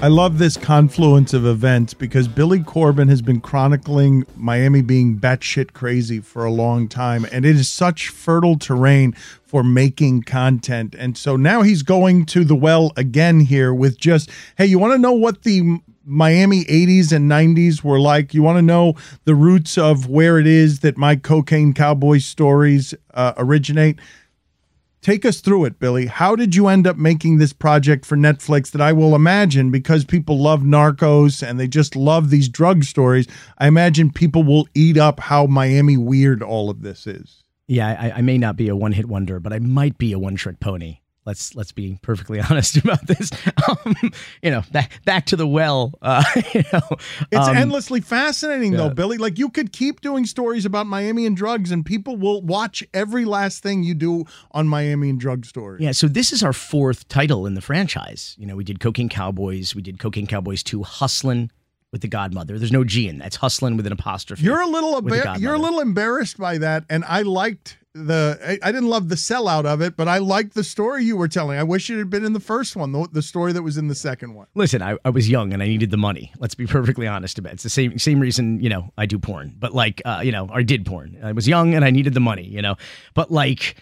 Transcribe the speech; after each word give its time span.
I 0.00 0.06
love 0.06 0.38
this 0.38 0.56
confluence 0.56 1.34
of 1.34 1.44
events 1.44 1.92
because 1.92 2.28
Billy 2.28 2.62
Corben 2.62 3.08
has 3.08 3.20
been 3.20 3.40
chronicling 3.40 4.24
Miami 4.36 4.80
being 4.80 5.18
batshit 5.18 5.72
crazy 5.72 6.20
for 6.20 6.44
a 6.44 6.52
long 6.52 6.86
time, 6.86 7.26
and 7.32 7.44
it 7.44 7.56
is 7.56 7.68
such 7.68 8.08
fertile 8.08 8.56
terrain 8.56 9.10
for 9.42 9.64
making 9.64 10.22
content. 10.22 10.94
And 10.96 11.18
so 11.18 11.34
now 11.34 11.62
he's 11.62 11.82
going 11.82 12.26
to 12.26 12.44
the 12.44 12.54
well 12.54 12.92
again 12.96 13.40
here 13.40 13.74
with 13.74 13.98
just, 13.98 14.30
hey, 14.56 14.66
you 14.66 14.78
want 14.78 14.92
to 14.92 14.98
know 14.98 15.14
what 15.14 15.42
the 15.42 15.80
Miami 16.04 16.64
80s 16.66 17.10
and 17.10 17.28
90s 17.28 17.82
were 17.82 17.98
like? 17.98 18.32
You 18.32 18.42
want 18.44 18.58
to 18.58 18.62
know 18.62 18.94
the 19.24 19.34
roots 19.34 19.76
of 19.76 20.08
where 20.08 20.38
it 20.38 20.46
is 20.46 20.78
that 20.80 20.96
my 20.96 21.16
cocaine 21.16 21.74
cowboy 21.74 22.18
stories 22.18 22.94
uh, 23.14 23.32
originate? 23.36 23.98
Take 25.00 25.24
us 25.24 25.40
through 25.40 25.64
it, 25.64 25.78
Billy. 25.78 26.06
How 26.06 26.34
did 26.34 26.54
you 26.54 26.66
end 26.66 26.86
up 26.86 26.96
making 26.96 27.38
this 27.38 27.52
project 27.52 28.04
for 28.04 28.16
Netflix 28.16 28.72
that 28.72 28.80
I 28.80 28.92
will 28.92 29.14
imagine 29.14 29.70
because 29.70 30.04
people 30.04 30.38
love 30.38 30.62
narcos 30.62 31.46
and 31.46 31.58
they 31.58 31.68
just 31.68 31.94
love 31.94 32.30
these 32.30 32.48
drug 32.48 32.82
stories? 32.84 33.26
I 33.58 33.68
imagine 33.68 34.10
people 34.10 34.42
will 34.42 34.66
eat 34.74 34.98
up 34.98 35.20
how 35.20 35.46
Miami 35.46 35.96
weird 35.96 36.42
all 36.42 36.68
of 36.68 36.82
this 36.82 37.06
is. 37.06 37.44
Yeah, 37.68 37.88
I, 37.88 38.18
I 38.18 38.20
may 38.22 38.38
not 38.38 38.56
be 38.56 38.68
a 38.68 38.76
one 38.76 38.92
hit 38.92 39.06
wonder, 39.06 39.38
but 39.38 39.52
I 39.52 39.60
might 39.60 39.98
be 39.98 40.12
a 40.12 40.18
one 40.18 40.36
trick 40.36 40.58
pony. 40.58 40.98
Let's 41.28 41.54
let's 41.54 41.72
be 41.72 41.98
perfectly 42.00 42.40
honest 42.50 42.78
about 42.78 43.06
this. 43.06 43.30
Um, 43.68 43.94
you 44.42 44.50
know, 44.50 44.62
back 44.72 45.04
back 45.04 45.26
to 45.26 45.36
the 45.36 45.46
well. 45.46 45.92
Uh, 46.00 46.24
you 46.54 46.62
know, 46.72 46.80
It's 47.30 47.48
um, 47.48 47.56
endlessly 47.56 48.00
fascinating, 48.00 48.72
though. 48.72 48.88
Billy. 48.88 49.18
Like 49.18 49.38
you 49.38 49.50
could 49.50 49.72
keep 49.72 50.00
doing 50.00 50.24
stories 50.24 50.64
about 50.64 50.86
Miami 50.86 51.26
and 51.26 51.36
drugs, 51.36 51.70
and 51.70 51.84
people 51.84 52.16
will 52.16 52.40
watch 52.40 52.82
every 52.94 53.26
last 53.26 53.62
thing 53.62 53.82
you 53.82 53.94
do 53.94 54.24
on 54.52 54.68
Miami 54.68 55.10
and 55.10 55.20
drug 55.20 55.44
stories. 55.44 55.82
Yeah, 55.82 55.92
so 55.92 56.08
this 56.08 56.32
is 56.32 56.42
our 56.42 56.54
fourth 56.54 57.08
title 57.08 57.46
in 57.46 57.54
the 57.54 57.60
franchise. 57.60 58.34
You 58.38 58.46
know, 58.46 58.56
we 58.56 58.64
did 58.64 58.80
Cocaine 58.80 59.10
Cowboys, 59.10 59.74
we 59.74 59.82
did 59.82 59.98
Cocaine 59.98 60.26
Cowboys 60.26 60.62
2, 60.62 60.82
Hustlin' 60.84 61.50
with 61.92 62.00
the 62.00 62.08
Godmother. 62.08 62.58
There's 62.58 62.72
no 62.72 62.84
G 62.84 63.08
in 63.08 63.18
that. 63.18 63.28
It's 63.28 63.36
Hustlin' 63.36 63.76
with 63.76 63.86
an 63.86 63.92
apostrophe. 63.92 64.42
You're 64.42 64.60
a 64.60 64.66
little 64.66 65.00
embar- 65.02 65.38
you're 65.40 65.54
a 65.54 65.58
little 65.58 65.80
embarrassed 65.80 66.38
by 66.38 66.58
that, 66.58 66.84
and 66.88 67.04
I 67.04 67.22
liked 67.22 67.76
the 68.06 68.38
I, 68.44 68.68
I 68.68 68.72
didn't 68.72 68.88
love 68.88 69.08
the 69.08 69.14
sellout 69.14 69.64
of 69.64 69.80
it, 69.80 69.96
but 69.96 70.08
I 70.08 70.18
liked 70.18 70.54
the 70.54 70.64
story 70.64 71.04
you 71.04 71.16
were 71.16 71.28
telling. 71.28 71.58
I 71.58 71.62
wish 71.62 71.90
it 71.90 71.98
had 71.98 72.10
been 72.10 72.24
in 72.24 72.32
the 72.32 72.40
first 72.40 72.76
one, 72.76 72.92
the, 72.92 73.08
the 73.12 73.22
story 73.22 73.52
that 73.52 73.62
was 73.62 73.76
in 73.76 73.88
the 73.88 73.94
second 73.94 74.34
one. 74.34 74.46
Listen, 74.54 74.82
I, 74.82 74.96
I 75.04 75.10
was 75.10 75.28
young 75.28 75.52
and 75.52 75.62
I 75.62 75.66
needed 75.66 75.90
the 75.90 75.96
money. 75.96 76.32
Let's 76.38 76.54
be 76.54 76.66
perfectly 76.66 77.06
honest 77.06 77.38
about 77.38 77.50
it. 77.50 77.54
It's 77.54 77.62
the 77.62 77.70
same 77.70 77.98
same 77.98 78.20
reason, 78.20 78.60
you 78.60 78.68
know, 78.68 78.92
I 78.96 79.06
do 79.06 79.18
porn. 79.18 79.54
But 79.58 79.74
like 79.74 80.02
uh, 80.04 80.20
you 80.24 80.32
know, 80.32 80.48
I 80.52 80.62
did 80.62 80.86
porn. 80.86 81.18
I 81.22 81.32
was 81.32 81.48
young 81.48 81.74
and 81.74 81.84
I 81.84 81.90
needed 81.90 82.14
the 82.14 82.20
money, 82.20 82.46
you 82.46 82.62
know. 82.62 82.76
But 83.14 83.30
like 83.30 83.76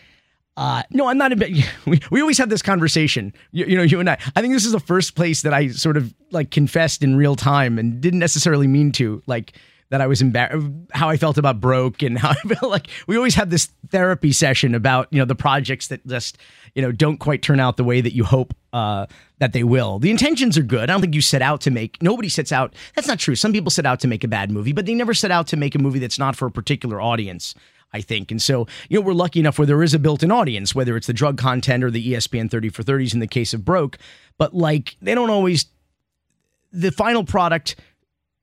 uh, 0.57 0.83
no, 0.91 1.09
I'm 1.09 1.19
not. 1.19 1.33
A, 1.33 1.37
bit- 1.37 1.53
we 1.87 2.01
we 2.11 2.21
always 2.21 2.39
have 2.39 2.49
this 2.49 2.63
conversation. 2.63 3.33
You, 3.53 3.67
you 3.67 3.77
know, 3.77 3.83
you 3.83 4.01
and 4.01 4.09
I. 4.09 4.19
I 4.35 4.41
think 4.41 4.55
this 4.55 4.65
is 4.65 4.73
the 4.73 4.81
first 4.81 5.15
place 5.15 5.43
that 5.43 5.53
I 5.53 5.69
sort 5.69 5.97
of 5.97 6.15
like 6.31 6.51
confessed 6.51 7.03
in 7.03 7.17
real 7.17 7.37
time 7.37 7.79
and 7.79 8.01
didn't 8.01 8.21
necessarily 8.21 8.67
mean 8.67 8.93
to. 8.93 9.23
Like 9.27 9.59
that 9.91 10.01
I 10.01 10.07
was 10.07 10.21
embarrassed, 10.21 10.67
how 10.93 11.09
I 11.09 11.17
felt 11.17 11.39
about 11.39 11.61
broke, 11.61 12.03
and 12.03 12.19
how 12.19 12.31
I 12.45 12.55
felt 12.55 12.71
like 12.71 12.89
we 13.07 13.17
always 13.17 13.35
have 13.35 13.51
this 13.51 13.69
therapy 13.91 14.33
session 14.33 14.75
about 14.75 15.09
you 15.11 15.19
know 15.19 15.25
the 15.25 15.35
projects 15.35 15.89
that 15.89 16.07
just 16.07 16.39
you 16.75 16.83
know 16.83 16.93
don't 16.93 17.19
quite 17.19 17.43
turn 17.43 17.61
out 17.61 17.77
the 17.77 17.85
way 17.85 18.01
that 18.01 18.15
you 18.15 18.25
hope 18.25 18.55
uh, 18.73 19.07
that 19.39 19.53
they 19.53 19.65
will. 19.65 19.99
The 19.99 20.11
intentions 20.11 20.59
are 20.59 20.63
good. 20.63 20.85
I 20.85 20.87
don't 20.87 21.01
think 21.01 21.15
you 21.15 21.21
set 21.21 21.43
out 21.43 21.61
to 21.63 21.71
make. 21.71 22.03
Nobody 22.03 22.29
sets 22.29 22.53
out. 22.53 22.75
That's 22.95 23.09
not 23.09 23.19
true. 23.19 23.35
Some 23.35 23.53
people 23.53 23.71
set 23.71 23.87
out 23.87 24.01
to 24.01 24.09
make 24.09 24.25
a 24.25 24.29
bad 24.29 24.51
movie, 24.51 24.73
but 24.73 24.87
they 24.87 24.95
never 24.95 25.15
set 25.15 25.31
out 25.31 25.47
to 25.49 25.57
make 25.57 25.75
a 25.75 25.79
movie 25.79 25.99
that's 25.99 26.19
not 26.19 26.37
for 26.37 26.47
a 26.47 26.51
particular 26.51 27.01
audience. 27.01 27.55
I 27.93 28.01
think. 28.01 28.31
And 28.31 28.43
so, 28.43 28.67
you 28.89 28.99
know, 28.99 29.07
we're 29.07 29.15
lucky 29.15 29.41
enough 29.41 29.59
where 29.59 29.67
there 29.67 29.83
is 29.83 29.95
a 29.95 29.99
built 29.99 30.23
in 30.23 30.31
audience, 30.31 30.75
whether 30.75 30.97
it's 30.97 31.07
the 31.07 31.13
drug 31.13 31.39
content 31.39 31.85
or 31.85 31.91
the 31.91 32.13
ESPN 32.13 32.51
30 32.51 32.69
for 32.69 32.83
30s 32.83 33.15
in 33.15 33.21
the 33.21 33.29
case 33.29 33.55
of 33.55 33.65
Broke. 33.65 33.97
But 34.37 34.53
like, 34.53 34.97
they 35.01 35.15
don't 35.15 35.31
always, 35.31 35.67
the 36.73 36.91
final 36.91 37.25
product, 37.25 37.77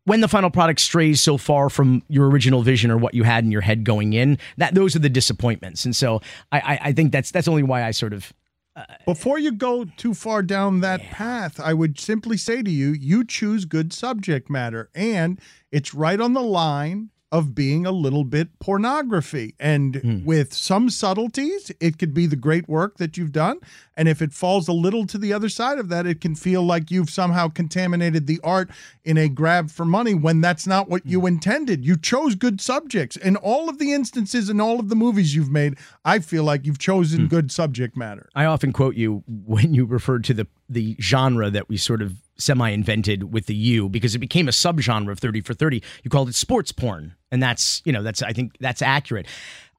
when 0.05 0.21
the 0.21 0.27
final 0.27 0.49
product 0.49 0.79
strays 0.79 1.21
so 1.21 1.37
far 1.37 1.69
from 1.69 2.03
your 2.09 2.29
original 2.29 2.61
vision 2.61 2.91
or 2.91 2.97
what 2.97 3.13
you 3.13 3.23
had 3.23 3.43
in 3.43 3.51
your 3.51 3.61
head 3.61 3.83
going 3.83 4.13
in, 4.13 4.37
that 4.57 4.75
those 4.75 4.95
are 4.95 4.99
the 4.99 5.09
disappointments. 5.09 5.85
And 5.85 5.95
so 5.95 6.21
I, 6.51 6.59
I, 6.59 6.79
I 6.89 6.93
think 6.93 7.11
that's, 7.11 7.31
that's 7.31 7.47
only 7.47 7.63
why 7.63 7.83
I 7.83 7.91
sort 7.91 8.13
of, 8.13 8.33
uh, 8.75 8.85
Before 9.05 9.37
you 9.37 9.51
go 9.51 9.85
too 9.85 10.13
far 10.13 10.41
down 10.41 10.81
that 10.81 10.99
path, 11.11 11.59
I 11.59 11.73
would 11.73 11.99
simply 11.99 12.37
say 12.37 12.63
to 12.63 12.71
you, 12.71 12.89
you 12.89 13.23
choose 13.23 13.65
good 13.65 13.93
subject 13.93 14.49
matter, 14.49 14.89
and 14.95 15.39
it's 15.71 15.93
right 15.93 16.19
on 16.19 16.33
the 16.33 16.41
line 16.41 17.11
of 17.33 17.55
being 17.55 17.83
a 17.83 17.91
little 17.91 18.23
bit 18.23 18.59
pornography. 18.59 19.55
And 19.59 19.95
hmm. 19.95 20.23
with 20.23 20.53
some 20.53 20.91
subtleties, 20.91 21.71
it 21.79 21.97
could 21.97 22.13
be 22.13 22.27
the 22.27 22.35
great 22.35 22.69
work 22.69 22.97
that 22.97 23.17
you've 23.17 23.31
done. 23.31 23.59
And 23.97 24.07
if 24.07 24.21
it 24.21 24.33
falls 24.33 24.67
a 24.67 24.73
little 24.73 25.07
to 25.07 25.17
the 25.17 25.33
other 25.33 25.49
side 25.49 25.79
of 25.79 25.89
that, 25.89 26.05
it 26.05 26.21
can 26.21 26.35
feel 26.35 26.61
like 26.61 26.91
you've 26.91 27.09
somehow 27.09 27.47
contaminated 27.47 28.27
the 28.27 28.39
art 28.43 28.69
in 29.03 29.17
a 29.17 29.27
grab 29.27 29.71
for 29.71 29.83
money 29.83 30.13
when 30.13 30.41
that's 30.41 30.67
not 30.67 30.89
what 30.89 31.07
you 31.07 31.21
hmm. 31.21 31.27
intended. 31.27 31.83
You 31.83 31.97
chose 31.97 32.35
good 32.35 32.61
subjects. 32.61 33.17
In 33.17 33.35
all 33.35 33.67
of 33.67 33.79
the 33.79 33.93
instances 33.93 34.47
in 34.47 34.61
all 34.61 34.79
of 34.79 34.89
the 34.89 34.95
movies 34.95 35.35
you've 35.35 35.51
made, 35.51 35.75
I 36.05 36.19
feel 36.19 36.43
like 36.43 36.67
you've 36.67 36.77
chosen 36.77 37.21
hmm. 37.21 37.27
good 37.27 37.51
subject 37.51 37.97
matter. 37.97 38.29
I 38.35 38.45
often 38.45 38.71
quote 38.71 38.95
you 38.95 39.23
when 39.27 39.73
you 39.73 39.85
referred 39.85 40.23
to 40.25 40.35
the 40.35 40.47
the 40.69 40.95
genre 41.01 41.49
that 41.49 41.67
we 41.67 41.77
sort 41.77 42.01
of 42.01 42.15
semi 42.37 42.69
invented 42.69 43.33
with 43.33 43.45
the 43.45 43.55
U 43.55 43.89
because 43.89 44.15
it 44.15 44.19
became 44.19 44.47
a 44.47 44.51
subgenre 44.51 45.11
of 45.11 45.19
30 45.19 45.41
for 45.41 45.53
30. 45.53 45.81
You 46.03 46.09
called 46.09 46.29
it 46.29 46.35
sports 46.35 46.71
porn. 46.71 47.15
And 47.31 47.41
that's, 47.41 47.81
you 47.85 47.91
know, 47.91 48.03
that's 48.03 48.21
I 48.21 48.33
think 48.33 48.53
that's 48.59 48.81
accurate. 48.81 49.27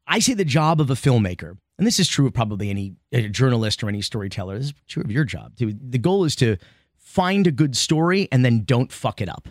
I 0.07 0.19
say 0.19 0.35
the 0.35 0.45
job 0.45 0.81
of 0.81 0.91
a 0.91 0.95
filmmaker, 0.95 1.57
and 1.79 1.87
this 1.87 1.99
is 1.99 2.09
true 2.09 2.27
of 2.27 2.35
probably 2.35 2.71
any 2.71 2.95
journalist 3.31 3.83
or 3.83 3.89
any 3.89 4.03
storyteller. 4.03 4.59
This 4.59 4.67
is 4.69 4.75
true 4.87 5.03
of 5.03 5.11
your 5.11 5.25
job 5.25 5.57
too. 5.57 5.75
The 5.81 5.99
goal 5.99 6.25
is 6.25 6.37
to 6.37 6.57
find 6.99 7.47
a 7.47 7.53
good 7.53 7.77
story 7.77 8.29
and 8.33 8.45
then 8.45 8.65
don't 8.65 8.93
fuck 8.93 9.21
it 9.21 9.29
up. 9.29 9.49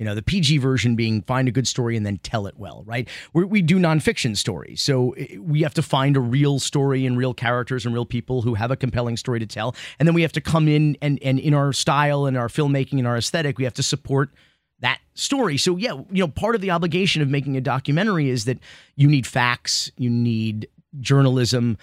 You 0.00 0.06
know, 0.06 0.14
the 0.14 0.22
PG 0.22 0.58
version 0.58 0.96
being 0.96 1.20
find 1.20 1.46
a 1.46 1.50
good 1.50 1.68
story 1.68 1.94
and 1.94 2.06
then 2.06 2.16
tell 2.22 2.46
it 2.46 2.54
well, 2.56 2.82
right? 2.86 3.06
we 3.34 3.44
we 3.44 3.60
do 3.60 3.78
nonfiction 3.78 4.34
stories. 4.34 4.80
So 4.80 5.10
eh, 5.12 5.36
we 5.38 5.60
have 5.60 5.74
to 5.74 5.82
find 5.82 6.16
a 6.16 6.20
real 6.20 6.58
story 6.58 7.04
and 7.04 7.18
real 7.18 7.34
characters 7.34 7.84
and 7.84 7.94
real 7.94 8.06
people 8.06 8.40
who 8.40 8.54
have 8.54 8.70
a 8.70 8.76
compelling 8.76 9.18
story 9.18 9.40
to 9.40 9.46
tell. 9.46 9.76
And 9.98 10.08
then 10.08 10.14
we 10.14 10.22
have 10.22 10.32
to 10.32 10.40
come 10.40 10.68
in 10.68 10.96
and, 11.02 11.22
and 11.22 11.38
in 11.38 11.52
our 11.52 11.74
style 11.74 12.24
and 12.24 12.38
our 12.38 12.48
filmmaking 12.48 12.98
and 12.98 13.06
our 13.06 13.18
aesthetic, 13.18 13.58
we 13.58 13.64
have 13.64 13.74
to 13.74 13.82
support 13.82 14.30
that 14.78 15.00
story. 15.12 15.58
So 15.58 15.76
yeah, 15.76 15.92
you 15.92 16.24
know, 16.24 16.28
part 16.28 16.54
of 16.54 16.62
the 16.62 16.70
obligation 16.70 17.20
of 17.20 17.28
making 17.28 17.58
a 17.58 17.60
documentary 17.60 18.30
is 18.30 18.46
that 18.46 18.58
you 18.96 19.06
need 19.06 19.26
facts, 19.26 19.92
you 19.98 20.08
need 20.08 20.66
journalism, 20.98 21.76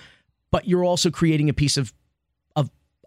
but 0.50 0.68
you're 0.68 0.84
also 0.84 1.12
creating 1.12 1.50
a 1.50 1.54
piece 1.54 1.78
of 1.78 1.94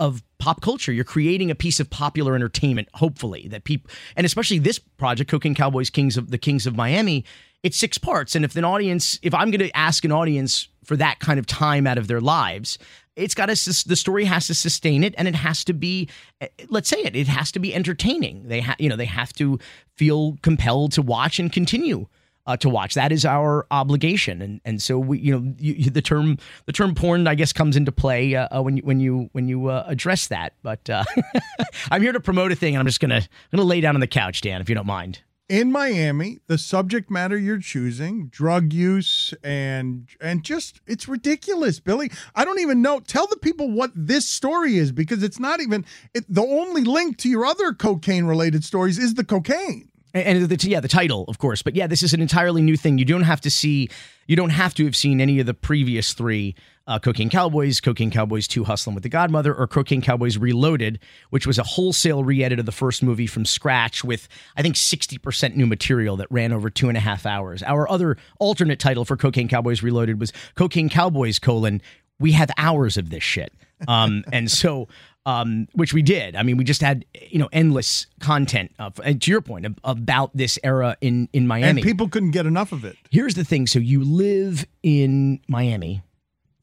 of 0.00 0.22
pop 0.38 0.62
culture. 0.62 0.93
You're 0.93 1.05
creating 1.05 1.50
a 1.50 1.55
piece 1.55 1.78
of 1.78 1.88
popular 1.91 2.34
entertainment, 2.34 2.88
hopefully, 2.94 3.47
that 3.49 3.62
people 3.65 3.91
and 4.16 4.25
especially 4.25 4.59
this 4.59 4.78
project, 4.78 5.31
Cocaine 5.31 5.55
Cowboys 5.55 5.91
Kings 5.91 6.16
of 6.16 6.31
the 6.31 6.38
Kings 6.38 6.66
of 6.66 6.75
Miami, 6.75 7.25
it's 7.62 7.77
six 7.77 7.99
parts. 7.99 8.34
And 8.34 8.44
if 8.44 8.56
an 8.56 8.65
audience, 8.65 9.21
if 9.22 9.34
I'm 9.34 9.53
gonna 9.53 9.71
ask 9.75 10.05
an 10.05 10.10
audience 10.10 10.69
for 10.83 10.97
that 10.97 11.21
kind 11.21 11.39
of 11.39 11.47
time 11.47 11.87
out 11.87 11.98
of 11.98 12.09
their 12.09 12.21
lives, 12.21 12.78
it's 13.16 13.34
got 13.34 13.47
to 13.47 13.89
the 13.89 13.97
story 13.97 14.25
has 14.25 14.47
to 14.47 14.54
sustain 14.54 15.04
it 15.04 15.15
and 15.19 15.28
it 15.28 15.34
has 15.34 15.65
to 15.65 15.72
be 15.72 16.09
eh, 16.41 16.48
let's 16.69 16.89
say 16.89 16.98
it 17.01 17.15
it 17.15 17.28
has 17.28 17.53
to 17.53 17.59
be 17.59 17.75
entertaining 17.75 18.48
they 18.48 18.60
have 18.60 18.77
you 18.78 18.89
know 18.89 18.97
they 18.97 19.04
have 19.04 19.33
to 19.34 19.59
feel 19.97 20.39
compelled 20.42 20.92
to 20.92 21.03
watch 21.03 21.39
and 21.39 21.53
continue 21.53 22.07
uh, 22.51 22.57
to 22.57 22.69
watch 22.69 22.95
that 22.95 23.13
is 23.13 23.25
our 23.25 23.65
obligation 23.71 24.43
and 24.43 24.61
and 24.65 24.83
so 24.83 24.99
we 24.99 25.21
you 25.21 25.39
know 25.39 25.55
you, 25.59 25.89
the 25.89 26.03
term 26.03 26.37
the 26.67 26.73
term 26.73 26.95
porn 26.95 27.29
I 27.29 27.37
guess 27.37 27.53
comes 27.53 27.77
into 27.77 27.93
play 27.93 28.35
uh, 28.35 28.49
uh, 28.51 28.63
when 28.63 28.77
you 28.77 28.83
when 28.83 28.99
you 28.99 29.29
when 29.33 29.47
you 29.47 29.69
uh, 29.69 29.85
address 29.87 30.27
that 30.29 30.55
but 30.63 30.91
uh, 30.91 31.05
I'm 31.93 32.03
here 32.03 32.13
to 32.13 32.21
promote 32.21 32.51
a 32.51 32.57
thing 32.57 32.75
and 32.75 32.81
I'm 32.81 32.87
just 32.87 32.99
gonna 32.99 33.17
I'm 33.17 33.57
gonna 33.57 33.69
lay 33.69 33.81
down 33.81 33.95
on 33.95 34.01
the 34.01 34.09
couch 34.09 34.41
Dan 34.41 34.61
if 34.61 34.69
you 34.69 34.75
don't 34.75 34.87
mind 34.87 35.21
in 35.49 35.73
Miami, 35.73 36.39
the 36.47 36.59
subject 36.59 37.11
matter 37.11 37.37
you're 37.37 37.59
choosing, 37.59 38.29
drug 38.29 38.73
use 38.73 39.35
and 39.43 40.09
and 40.21 40.45
just 40.45 40.81
it's 40.87 41.09
ridiculous, 41.09 41.81
Billy. 41.81 42.13
I 42.37 42.45
don't 42.45 42.61
even 42.61 42.83
know. 42.83 43.01
Tell 43.01 43.27
the 43.27 43.37
people 43.37 43.69
what 43.69 43.91
this 43.97 44.29
story 44.29 44.77
is 44.77 44.93
because 44.93 45.25
it's 45.25 45.41
not 45.41 45.61
even 45.61 45.85
it, 46.15 46.25
the 46.29 46.43
only 46.43 46.85
link 46.85 47.17
to 47.19 47.29
your 47.29 47.45
other 47.45 47.73
cocaine 47.73 48.27
related 48.27 48.63
stories 48.63 48.97
is 48.97 49.15
the 49.15 49.25
cocaine. 49.25 49.90
And 50.12 50.48
the, 50.48 50.68
yeah, 50.68 50.80
the 50.80 50.89
title, 50.89 51.24
of 51.28 51.39
course. 51.39 51.62
But 51.62 51.77
yeah, 51.77 51.86
this 51.86 52.03
is 52.03 52.12
an 52.12 52.21
entirely 52.21 52.62
new 52.62 52.77
thing. 52.77 52.98
You 52.98 53.04
don't 53.04 53.22
have 53.22 53.41
to 53.42 53.51
see, 53.51 53.89
you 54.27 54.36
don't 54.36 54.51
have 54.51 54.74
to 54.74 54.84
have 54.84 54.97
seen 54.97 55.21
any 55.21 55.39
of 55.41 55.47
the 55.47 55.54
previous 55.54 56.12
three 56.12 56.57
uh, 56.86 56.98
Cocaine 56.98 57.30
Cowboys, 57.30 57.80
Cocaine 57.80 58.10
Cowboys 58.10 58.48
2 58.48 58.65
Hustling 58.65 58.95
with 58.95 59.04
the 59.04 59.09
Godmother, 59.09 59.54
or 59.54 59.68
Cocaine 59.68 60.03
Cowboys 60.03 60.36
Reloaded, 60.36 60.98
which 61.30 61.47
was 61.47 61.59
a 61.59 61.62
wholesale 61.62 62.24
re 62.24 62.42
edit 62.42 62.59
of 62.59 62.66
the 62.66 62.72
first 62.72 63.03
movie 63.03 63.28
from 63.28 63.45
scratch 63.45 64.03
with, 64.03 64.27
I 64.57 64.62
think, 64.62 64.74
60% 64.74 65.54
new 65.54 65.66
material 65.66 66.16
that 66.16 66.27
ran 66.30 66.53
over 66.53 66.68
two 66.68 66.89
and 66.89 66.97
a 66.97 67.01
half 67.01 67.27
hours. 67.27 67.63
Our 67.63 67.89
other 67.89 68.16
alternate 68.41 68.80
title 68.80 69.04
for 69.04 69.16
Cocaine 69.16 69.48
Cowboys 69.48 69.84
Reloaded 69.84 70.18
was 70.18 70.33
Cocaine 70.56 70.89
Cowboys, 70.89 71.39
colon, 71.39 71.80
we 72.18 72.33
have 72.33 72.51
hours 72.59 72.97
of 72.97 73.10
this 73.10 73.22
shit. 73.22 73.53
Um, 73.89 74.24
and 74.33 74.51
so 74.51 74.89
um, 75.27 75.69
which 75.72 75.93
we 75.93 76.03
did. 76.03 76.34
I 76.34 76.43
mean, 76.43 76.57
we 76.57 76.65
just 76.65 76.81
had 76.81 77.05
you 77.28 77.39
know 77.39 77.49
endless 77.53 78.07
content. 78.21 78.72
Of, 78.78 79.01
and 79.05 79.21
to 79.22 79.31
your 79.31 79.41
point 79.41 79.67
of, 79.67 79.78
about 79.84 80.37
this 80.37 80.59
era 80.65 80.97
in 81.01 81.28
in 81.33 81.47
Miami, 81.47 81.81
and 81.81 81.83
people 81.83 82.09
couldn't 82.09 82.31
get 82.31 82.47
enough 82.47 82.72
of 82.72 82.84
it. 82.84 82.97
Here's 83.11 83.34
the 83.34 83.45
thing: 83.45 83.67
so 83.67 83.78
you 83.78 84.03
live 84.03 84.67
in 84.83 85.41
Miami, 85.49 86.03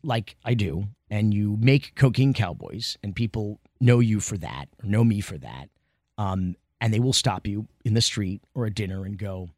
like 0.04 0.36
I 0.44 0.54
do, 0.54 0.88
and 1.09 1.33
you 1.33 1.57
make 1.59 1.95
cocaine 1.95 2.33
cowboys, 2.33 2.98
and 3.04 3.15
people 3.15 3.59
know 3.80 4.00
you 4.00 4.19
for 4.19 4.38
that, 4.38 4.69
or 4.81 4.89
know 4.89 5.03
me 5.03 5.21
for 5.21 5.38
that, 5.38 5.69
um, 6.18 6.56
and 6.81 6.94
they 6.94 7.00
will 7.00 7.13
stop 7.13 7.45
you 7.45 7.68
in 7.86 7.94
the 7.94 8.01
street 8.01 8.42
or 8.56 8.65
a 8.65 8.74
dinner 8.74 9.06
and 9.06 9.18
go, 9.18 9.50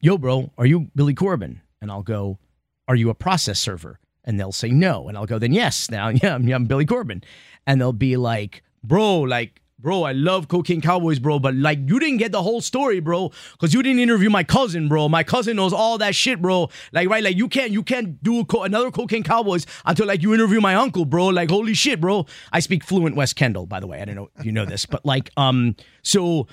"Yo, 0.00 0.18
bro, 0.18 0.50
are 0.58 0.66
you 0.66 0.90
Billy 0.94 1.14
Corben?" 1.14 1.62
And 1.80 1.90
I'll 1.90 2.02
go, 2.02 2.38
"Are 2.86 2.94
you 2.94 3.08
a 3.10 3.14
process 3.14 3.58
server?" 3.58 3.98
And 4.24 4.38
they'll 4.38 4.52
say 4.52 4.70
no, 4.70 5.08
and 5.08 5.16
I'll 5.18 5.26
go, 5.26 5.38
"Then 5.38 5.52
yes, 5.52 5.90
now 5.90 6.08
yeah, 6.22 6.34
I'm, 6.34 6.48
I'm 6.52 6.64
Billy 6.66 6.86
Corben. 6.86 7.22
and 7.66 7.80
they'll 7.80 7.92
be 7.92 8.16
like, 8.16 8.62
bro, 8.84 9.20
like, 9.20 9.60
bro, 9.80 10.04
I 10.04 10.12
love 10.12 10.46
Cocaine 10.46 10.80
Cowboys, 10.80 11.18
bro, 11.18 11.40
but 11.40 11.56
like, 11.56 11.78
you 11.86 11.98
didn't 11.98 12.18
get 12.18 12.30
the 12.30 12.40
whole 12.42 12.60
story, 12.60 13.00
bro, 13.00 13.32
because 13.52 13.74
you 13.74 13.82
didn't 13.82 13.98
interview 13.98 14.30
my 14.30 14.44
cousin, 14.44 14.88
bro. 14.88 15.08
My 15.08 15.24
cousin 15.24 15.56
knows 15.56 15.72
all 15.72 15.98
that 15.98 16.14
shit, 16.14 16.40
bro. 16.40 16.70
Like, 16.92 17.08
right, 17.08 17.22
like 17.24 17.36
you 17.36 17.48
can't, 17.48 17.72
you 17.72 17.82
can't 17.82 18.22
do 18.22 18.44
co- 18.44 18.62
another 18.62 18.92
Cocaine 18.92 19.24
Cowboys 19.24 19.66
until 19.84 20.06
like 20.06 20.22
you 20.22 20.32
interview 20.34 20.60
my 20.60 20.76
uncle, 20.76 21.04
bro. 21.04 21.26
Like, 21.26 21.50
holy 21.50 21.74
shit, 21.74 22.00
bro. 22.00 22.26
I 22.52 22.60
speak 22.60 22.84
fluent 22.84 23.16
West 23.16 23.34
Kendall, 23.34 23.66
by 23.66 23.80
the 23.80 23.88
way. 23.88 24.00
I 24.00 24.04
don't 24.04 24.14
know 24.14 24.30
if 24.38 24.46
you 24.46 24.52
know 24.52 24.64
this, 24.64 24.86
but 24.86 25.04
like, 25.04 25.30
um, 25.36 25.74
so 26.02 26.46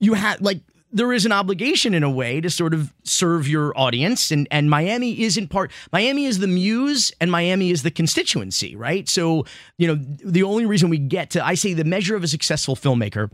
you 0.00 0.14
had 0.14 0.40
like 0.40 0.58
there 0.94 1.12
is 1.12 1.26
an 1.26 1.32
obligation 1.32 1.92
in 1.92 2.04
a 2.04 2.10
way 2.10 2.40
to 2.40 2.48
sort 2.48 2.72
of 2.72 2.94
serve 3.02 3.46
your 3.48 3.76
audience 3.76 4.30
and 4.30 4.48
and 4.50 4.70
Miami 4.70 5.20
isn't 5.22 5.48
part 5.48 5.70
Miami 5.92 6.24
is 6.24 6.38
the 6.38 6.46
muse 6.46 7.12
and 7.20 7.30
Miami 7.30 7.70
is 7.70 7.82
the 7.82 7.90
constituency, 7.90 8.76
right? 8.76 9.08
So, 9.08 9.44
you 9.76 9.88
know, 9.88 9.96
the 10.24 10.44
only 10.44 10.64
reason 10.64 10.88
we 10.88 10.98
get 10.98 11.30
to 11.30 11.44
I 11.44 11.54
say 11.54 11.74
the 11.74 11.84
measure 11.84 12.16
of 12.16 12.22
a 12.22 12.28
successful 12.28 12.76
filmmaker 12.76 13.30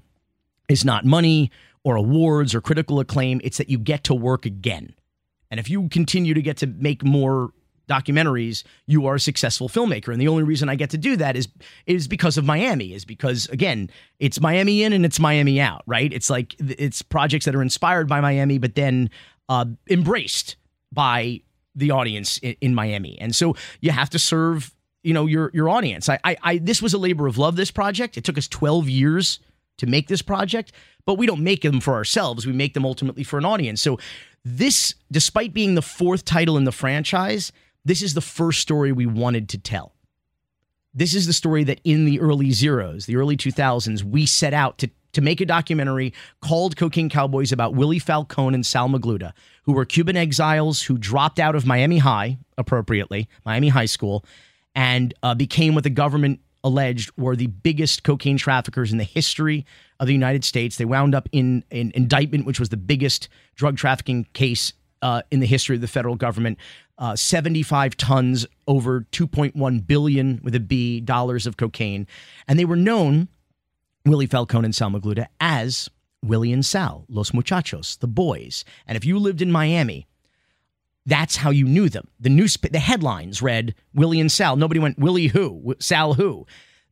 is 0.68 0.84
not 0.84 1.04
money 1.04 1.50
or 1.84 1.96
awards 1.96 2.54
or 2.54 2.60
critical 2.60 2.98
acclaim, 2.98 3.40
it's 3.44 3.58
that 3.58 3.68
you 3.68 3.78
get 3.78 4.04
to 4.04 4.14
work 4.14 4.46
again. 4.46 4.94
And 5.50 5.60
if 5.60 5.68
you 5.68 5.88
continue 5.88 6.34
to 6.34 6.42
get 6.42 6.56
to 6.58 6.66
make 6.66 7.04
more 7.04 7.52
documentaries, 7.90 8.64
you 8.86 9.06
are 9.06 9.16
a 9.16 9.20
successful 9.20 9.68
filmmaker. 9.68 10.12
And 10.12 10.20
the 10.20 10.28
only 10.28 10.44
reason 10.44 10.68
I 10.68 10.76
get 10.76 10.90
to 10.90 10.98
do 10.98 11.16
that 11.16 11.36
is 11.36 11.48
is 11.86 12.08
because 12.08 12.38
of 12.38 12.44
Miami, 12.44 12.94
is 12.94 13.04
because 13.04 13.48
again, 13.48 13.90
it's 14.18 14.40
Miami 14.40 14.82
in 14.84 14.92
and 14.92 15.04
it's 15.04 15.18
Miami 15.18 15.60
out, 15.60 15.82
right? 15.86 16.12
It's 16.12 16.30
like 16.30 16.54
it's 16.58 17.02
projects 17.02 17.44
that 17.44 17.54
are 17.54 17.62
inspired 17.62 18.08
by 18.08 18.20
Miami, 18.20 18.58
but 18.58 18.74
then 18.74 19.10
uh, 19.48 19.66
embraced 19.88 20.56
by 20.92 21.42
the 21.74 21.90
audience 21.90 22.38
in, 22.38 22.56
in 22.60 22.74
Miami. 22.74 23.20
And 23.20 23.34
so 23.34 23.56
you 23.80 23.90
have 23.90 24.10
to 24.10 24.18
serve, 24.18 24.74
you 25.02 25.14
know, 25.14 25.26
your 25.26 25.50
your 25.52 25.68
audience. 25.68 26.08
I, 26.08 26.18
I 26.24 26.36
I 26.42 26.58
this 26.58 26.80
was 26.82 26.94
a 26.94 26.98
labor 26.98 27.26
of 27.26 27.38
love. 27.38 27.56
This 27.56 27.70
project. 27.70 28.16
It 28.16 28.24
took 28.24 28.38
us 28.38 28.48
twelve 28.48 28.88
years 28.88 29.40
to 29.78 29.86
make 29.86 30.08
this 30.08 30.22
project, 30.22 30.72
but 31.06 31.18
we 31.18 31.26
don't 31.26 31.42
make 31.42 31.62
them 31.62 31.80
for 31.80 31.94
ourselves. 31.94 32.46
We 32.46 32.52
make 32.52 32.74
them 32.74 32.84
ultimately 32.84 33.24
for 33.24 33.38
an 33.38 33.44
audience. 33.44 33.80
So 33.80 33.98
this, 34.44 34.94
despite 35.10 35.52
being 35.52 35.74
the 35.74 35.82
fourth 35.82 36.24
title 36.24 36.56
in 36.58 36.64
the 36.64 36.72
franchise, 36.72 37.52
this 37.84 38.02
is 38.02 38.14
the 38.14 38.20
first 38.20 38.60
story 38.60 38.92
we 38.92 39.06
wanted 39.06 39.48
to 39.50 39.58
tell. 39.58 39.94
This 40.92 41.14
is 41.14 41.26
the 41.26 41.32
story 41.32 41.64
that 41.64 41.80
in 41.84 42.04
the 42.04 42.20
early 42.20 42.50
zeros, 42.50 43.06
the 43.06 43.16
early 43.16 43.36
2000s, 43.36 44.02
we 44.02 44.26
set 44.26 44.52
out 44.52 44.78
to, 44.78 44.90
to 45.12 45.20
make 45.20 45.40
a 45.40 45.46
documentary 45.46 46.12
called 46.40 46.76
Cocaine 46.76 47.08
Cowboys 47.08 47.52
about 47.52 47.74
Willie 47.74 48.00
Falcon 48.00 48.54
and 48.54 48.66
Sal 48.66 48.88
Magluta, 48.88 49.32
who 49.64 49.72
were 49.72 49.84
Cuban 49.84 50.16
exiles 50.16 50.82
who 50.82 50.98
dropped 50.98 51.38
out 51.38 51.54
of 51.54 51.64
Miami 51.64 51.98
High, 51.98 52.38
appropriately, 52.58 53.28
Miami 53.44 53.68
High 53.68 53.86
School, 53.86 54.24
and 54.74 55.14
uh, 55.22 55.34
became 55.34 55.74
what 55.74 55.84
the 55.84 55.90
government 55.90 56.40
alleged 56.62 57.10
were 57.16 57.36
the 57.36 57.46
biggest 57.46 58.02
cocaine 58.02 58.36
traffickers 58.36 58.92
in 58.92 58.98
the 58.98 59.04
history 59.04 59.64
of 59.98 60.06
the 60.06 60.12
United 60.12 60.44
States. 60.44 60.76
They 60.76 60.84
wound 60.84 61.14
up 61.14 61.28
in 61.32 61.64
an 61.70 61.92
indictment, 61.94 62.46
which 62.46 62.60
was 62.60 62.68
the 62.68 62.76
biggest 62.76 63.28
drug 63.54 63.76
trafficking 63.76 64.26
case 64.32 64.72
uh, 65.02 65.22
in 65.30 65.40
the 65.40 65.46
history 65.46 65.76
of 65.76 65.80
the 65.80 65.88
federal 65.88 66.16
government 66.16 66.58
uh, 67.00 67.16
75 67.16 67.96
tons, 67.96 68.46
over 68.68 69.06
2.1 69.10 69.86
billion 69.86 70.38
with 70.44 70.54
a 70.54 70.60
B 70.60 71.00
dollars 71.00 71.46
of 71.46 71.56
cocaine. 71.56 72.06
And 72.46 72.58
they 72.58 72.66
were 72.66 72.76
known, 72.76 73.28
Willie 74.04 74.26
Falcon 74.26 74.64
and 74.64 74.74
Sal 74.74 74.90
Magluta, 74.90 75.26
as 75.40 75.88
Willie 76.22 76.52
and 76.52 76.64
Sal, 76.64 77.06
Los 77.08 77.32
Muchachos, 77.32 77.96
the 77.96 78.06
boys. 78.06 78.64
And 78.86 78.96
if 78.96 79.04
you 79.04 79.18
lived 79.18 79.40
in 79.40 79.50
Miami, 79.50 80.06
that's 81.06 81.36
how 81.36 81.50
you 81.50 81.64
knew 81.64 81.88
them. 81.88 82.08
The 82.20 82.28
news, 82.28 82.58
the 82.70 82.78
headlines 82.78 83.40
read 83.40 83.74
Willie 83.94 84.20
and 84.20 84.30
Sal. 84.30 84.56
Nobody 84.56 84.78
went 84.78 84.98
Willie 84.98 85.28
who, 85.28 85.74
Sal 85.80 86.14
who. 86.14 86.46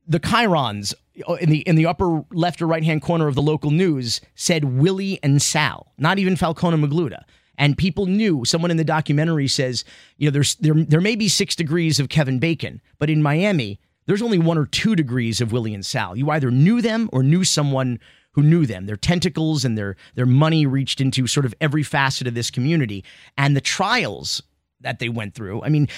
The 0.06 0.20
chyrons 0.20 0.94
uh, 1.28 1.34
in 1.34 1.50
the 1.50 1.58
in 1.60 1.76
the 1.76 1.84
upper 1.84 2.24
left 2.32 2.62
or 2.62 2.66
right 2.66 2.82
hand 2.82 3.02
corner 3.02 3.28
of 3.28 3.34
the 3.34 3.42
local 3.42 3.70
news 3.70 4.22
said 4.34 4.64
Willie 4.64 5.20
and 5.22 5.42
Sal, 5.42 5.92
not 5.98 6.18
even 6.18 6.34
Falcon 6.34 6.80
Magluta 6.80 7.24
and 7.58 7.76
people 7.76 8.06
knew. 8.06 8.44
Someone 8.44 8.70
in 8.70 8.76
the 8.76 8.84
documentary 8.84 9.48
says, 9.48 9.84
you 10.16 10.28
know, 10.28 10.32
there's 10.32 10.54
there 10.56 10.74
there 10.74 11.00
may 11.00 11.16
be 11.16 11.28
six 11.28 11.54
degrees 11.54 12.00
of 12.00 12.08
Kevin 12.08 12.38
Bacon, 12.38 12.80
but 12.98 13.10
in 13.10 13.22
Miami, 13.22 13.78
there's 14.06 14.22
only 14.22 14.38
one 14.38 14.56
or 14.56 14.64
two 14.64 14.96
degrees 14.96 15.40
of 15.40 15.52
Willie 15.52 15.74
and 15.74 15.84
Sal. 15.84 16.16
You 16.16 16.30
either 16.30 16.50
knew 16.50 16.80
them 16.80 17.10
or 17.12 17.22
knew 17.22 17.44
someone 17.44 17.98
who 18.32 18.42
knew 18.42 18.66
them. 18.66 18.86
Their 18.86 18.96
tentacles 18.96 19.64
and 19.64 19.76
their 19.76 19.96
their 20.14 20.26
money 20.26 20.64
reached 20.64 21.00
into 21.00 21.26
sort 21.26 21.44
of 21.44 21.54
every 21.60 21.82
facet 21.82 22.26
of 22.26 22.34
this 22.34 22.50
community, 22.50 23.04
and 23.36 23.54
the 23.54 23.60
trials 23.60 24.42
that 24.80 25.00
they 25.00 25.08
went 25.08 25.34
through. 25.34 25.62
I 25.62 25.68
mean, 25.68 25.88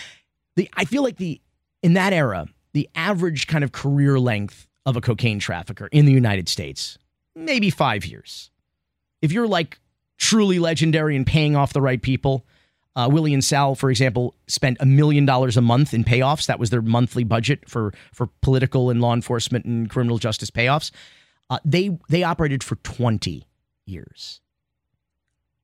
the 0.57 0.69
I 0.75 0.87
feel 0.87 1.03
like 1.03 1.19
the 1.19 1.41
in 1.83 1.93
that 1.95 2.13
era, 2.13 2.47
the 2.73 2.89
average 2.95 3.47
kind 3.47 3.63
of 3.63 3.73
career 3.73 4.19
length 4.19 4.67
of 4.87 4.97
a 4.97 5.01
cocaine 5.01 5.39
trafficker 5.39 5.89
in 5.89 6.07
the 6.07 6.13
United 6.13 6.49
States, 6.49 6.99
maybe 7.37 7.69
five 7.69 8.07
years. 8.07 8.51
If 9.21 9.33
you're 9.33 9.47
like 9.47 9.79
truly 10.21 10.61
legendary 10.61 11.17
and 11.17 11.27
paying 11.27 11.57
off 11.57 11.73
the 11.73 11.81
right 11.81 12.01
people. 12.01 12.47
Uh, 12.95 13.09
Willie 13.11 13.35
and 13.35 13.43
Sal, 13.43 13.75
for 13.75 13.91
example, 13.91 14.35
spent 14.47 14.77
a 14.79 14.87
million 14.87 15.25
dollars 15.25 15.57
a 15.57 15.61
month 15.61 15.95
in 15.95 16.05
payoffs. 16.05 16.47
That 16.47 16.59
was 16.61 16.71
their 16.71 16.83
monthly 16.83 17.25
budget 17.25 17.69
for 17.69 17.93
for 18.13 18.29
political 18.43 18.91
and 18.91 19.01
law 19.01 19.15
enforcement 19.15 19.65
and 19.65 19.89
criminal 19.89 20.19
justice 20.19 20.51
payoffs. 20.51 20.93
Uh, 21.49 21.59
they 21.65 21.99
they 22.09 22.23
operated 22.23 22.63
for 22.63 22.77
twenty 22.77 23.49
years 23.87 24.41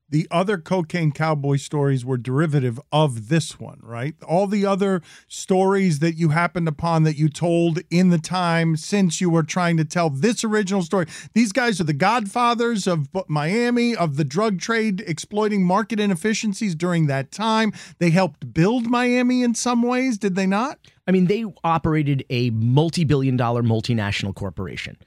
the 0.09 0.29
other 0.31 0.57
cocaine 0.59 1.11
cowboy 1.11 1.57
stories 1.57 2.05
were 2.05 2.17
derivative 2.17 2.81
of 2.93 3.29
this 3.29 3.59
one, 3.59 3.81
right? 3.83 4.15
All 4.23 4.47
the 4.47 4.65
other 4.65 5.03
stories 5.27 5.99
that 5.99 6.17
you 6.17 6.29
happened 6.29 6.69
upon 6.69 7.03
that 7.03 7.17
you 7.17 7.29
told 7.29 7.81
in 7.91 8.11
the 8.11 8.19
time 8.19 8.77
since 8.77 9.21
you 9.21 9.29
were 9.29 9.43
trying 9.43 9.77
to 9.79 9.85
tell 9.85 10.09
this 10.09 10.45
original 10.45 10.83
story. 10.83 11.07
These 11.35 11.53
guys 11.53 11.81
are 11.81 11.85
the 11.85 11.93
godfathers 11.93 12.87
of 12.87 13.09
Miami, 13.29 13.97
of 13.97 14.17
the 14.17 14.25
drug 14.25 14.61
trade, 14.61 15.03
exploiting 15.07 15.65
market 15.65 15.99
inefficiencies 15.99 16.77
during 16.77 17.07
that 17.07 17.33
time. 17.33 17.73
They 17.99 18.11
helped 18.11 18.55
build 18.55 18.87
Miami 18.87 19.43
in 19.43 19.55
some 19.55 19.83
ways, 19.83 20.19
did 20.19 20.37
they 20.37 20.47
not? 20.47 20.79
I 21.09 21.13
mean, 21.13 21.27
they 21.27 21.45
operated 21.65 22.25
a 22.31 22.51
multi 22.51 23.05
billion 23.05 23.37
dollar 23.37 23.63
multinational 23.63 24.35
corporation, 24.35 24.99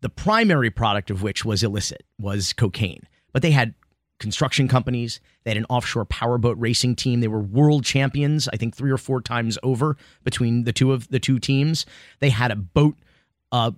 the 0.00 0.08
primary 0.08 0.70
product 0.70 1.10
of 1.10 1.22
which 1.22 1.44
was 1.44 1.62
illicit, 1.62 2.04
was 2.18 2.52
cocaine. 2.52 3.02
But 3.32 3.42
they 3.42 3.50
had 3.50 3.74
construction 4.18 4.68
companies. 4.68 5.20
They 5.44 5.50
had 5.50 5.58
an 5.58 5.66
offshore 5.68 6.04
powerboat 6.04 6.56
racing 6.58 6.96
team. 6.96 7.20
They 7.20 7.28
were 7.28 7.40
world 7.40 7.84
champions, 7.84 8.48
I 8.48 8.56
think 8.56 8.74
three 8.74 8.90
or 8.90 8.98
four 8.98 9.20
times 9.20 9.58
over 9.62 9.96
between 10.24 10.64
the 10.64 10.72
two 10.72 10.92
of 10.92 11.08
the 11.08 11.20
two 11.20 11.38
teams. 11.38 11.86
They 12.20 12.30
had 12.30 12.50
a 12.50 12.56
boat 12.56 12.96
uh, 13.52 13.72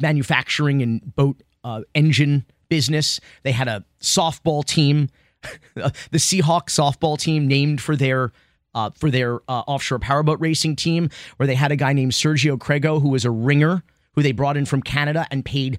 manufacturing 0.00 0.82
and 0.82 1.14
boat 1.14 1.42
uh, 1.62 1.82
engine 1.94 2.44
business. 2.68 3.20
They 3.42 3.52
had 3.52 3.68
a 3.68 3.84
softball 4.00 4.64
team, 4.64 5.08
the 5.74 5.92
Seahawk 6.14 6.66
softball 6.66 7.18
team, 7.18 7.46
named 7.46 7.80
for 7.80 7.96
their 7.96 8.32
uh, 8.74 8.90
for 8.90 9.10
their 9.10 9.36
uh, 9.48 9.62
offshore 9.68 10.00
powerboat 10.00 10.40
racing 10.40 10.74
team, 10.74 11.08
where 11.36 11.46
they 11.46 11.54
had 11.54 11.70
a 11.70 11.76
guy 11.76 11.92
named 11.92 12.12
Sergio 12.12 12.58
Crego, 12.58 13.00
who 13.00 13.08
was 13.08 13.24
a 13.24 13.30
ringer, 13.30 13.84
who 14.14 14.22
they 14.22 14.32
brought 14.32 14.56
in 14.56 14.66
from 14.66 14.82
Canada 14.82 15.26
and 15.30 15.44
paid 15.44 15.78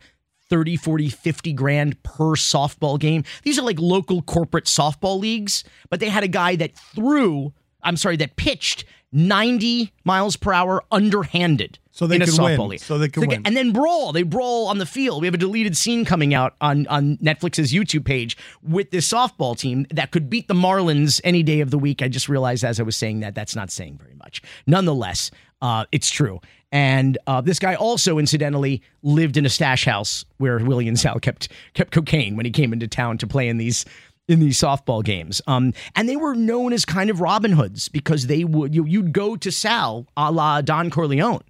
30, 0.49 0.75
40, 0.77 1.09
50 1.09 1.53
grand 1.53 2.03
per 2.03 2.35
softball 2.35 2.99
game. 2.99 3.23
These 3.43 3.57
are 3.59 3.63
like 3.63 3.79
local 3.79 4.21
corporate 4.21 4.65
softball 4.65 5.19
leagues, 5.19 5.63
but 5.89 5.99
they 5.99 6.09
had 6.09 6.23
a 6.23 6.27
guy 6.27 6.55
that 6.57 6.75
threw, 6.75 7.53
I'm 7.81 7.97
sorry, 7.97 8.17
that 8.17 8.35
pitched 8.35 8.85
90 9.11 9.93
miles 10.03 10.35
per 10.35 10.51
hour 10.51 10.83
underhanded. 10.91 11.79
So 11.91 12.07
they 12.07 12.17
in 12.17 12.21
softball 12.23 12.57
win. 12.57 12.67
league. 12.67 12.79
So 12.81 12.97
they 12.97 13.07
can 13.07 13.25
win. 13.25 13.43
And 13.45 13.55
then 13.55 13.71
brawl. 13.71 14.11
They 14.11 14.23
brawl 14.23 14.67
on 14.67 14.79
the 14.79 14.85
field. 14.85 15.21
We 15.21 15.27
have 15.27 15.33
a 15.33 15.37
deleted 15.37 15.77
scene 15.77 16.03
coming 16.03 16.33
out 16.33 16.55
on, 16.59 16.85
on 16.87 17.15
Netflix's 17.17 17.71
YouTube 17.71 18.03
page 18.03 18.35
with 18.61 18.91
this 18.91 19.07
softball 19.09 19.57
team 19.57 19.87
that 19.91 20.11
could 20.11 20.29
beat 20.29 20.49
the 20.49 20.53
Marlins 20.53 21.21
any 21.23 21.41
day 21.41 21.61
of 21.61 21.71
the 21.71 21.79
week. 21.79 22.01
I 22.01 22.09
just 22.09 22.27
realized 22.27 22.65
as 22.65 22.81
I 22.81 22.83
was 22.83 22.97
saying 22.97 23.21
that 23.21 23.33
that's 23.33 23.55
not 23.55 23.71
saying 23.71 23.97
very 23.97 24.15
much. 24.15 24.41
Nonetheless, 24.67 25.31
uh, 25.61 25.85
it's 25.91 26.09
true. 26.09 26.39
And 26.71 27.17
uh, 27.27 27.41
this 27.41 27.59
guy 27.59 27.75
also, 27.75 28.17
incidentally, 28.17 28.81
lived 29.01 29.37
in 29.37 29.45
a 29.45 29.49
stash 29.49 29.85
house 29.85 30.25
where 30.37 30.59
Willie 30.59 30.87
and 30.87 30.99
Sal 30.99 31.19
kept 31.19 31.49
kept 31.73 31.91
cocaine 31.91 32.35
when 32.35 32.45
he 32.45 32.51
came 32.51 32.73
into 32.73 32.87
town 32.87 33.17
to 33.19 33.27
play 33.27 33.47
in 33.47 33.57
these 33.57 33.85
in 34.27 34.39
these 34.39 34.59
softball 34.59 35.03
games. 35.03 35.41
Um, 35.47 35.73
and 35.95 36.09
they 36.09 36.15
were 36.15 36.35
known 36.35 36.73
as 36.73 36.83
kind 36.83 37.09
of 37.09 37.21
Robin 37.21 37.51
Hoods 37.51 37.89
because 37.89 38.27
they 38.27 38.43
would 38.43 38.75
you, 38.75 38.85
you'd 38.85 39.13
go 39.13 39.35
to 39.35 39.51
Sal 39.51 40.07
a 40.17 40.31
la 40.31 40.61
Don 40.61 40.89
Corleone 40.89 41.43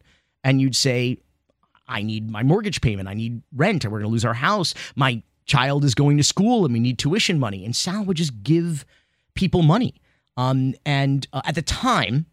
and 0.43 0.61
you'd 0.61 0.75
say, 0.75 1.17
I 1.87 2.03
need 2.03 2.29
my 2.29 2.43
mortgage 2.43 2.81
payment. 2.81 3.07
I 3.07 3.13
need 3.13 3.41
rent, 3.55 3.83
and 3.83 3.91
we're 3.91 3.99
going 3.99 4.09
to 4.09 4.13
lose 4.13 4.25
our 4.25 4.33
house. 4.33 4.73
My 4.95 5.23
child 5.45 5.83
is 5.83 5.95
going 5.95 6.17
to 6.17 6.23
school, 6.23 6.65
and 6.65 6.73
we 6.73 6.79
need 6.79 6.99
tuition 6.99 7.39
money. 7.39 7.65
And 7.65 7.75
Sal 7.75 8.05
would 8.05 8.17
just 8.17 8.43
give 8.43 8.85
people 9.33 9.61
money. 9.61 9.95
Um, 10.37 10.75
and 10.85 11.27
uh, 11.33 11.41
at 11.45 11.55
the 11.55 11.61
time, 11.61 12.25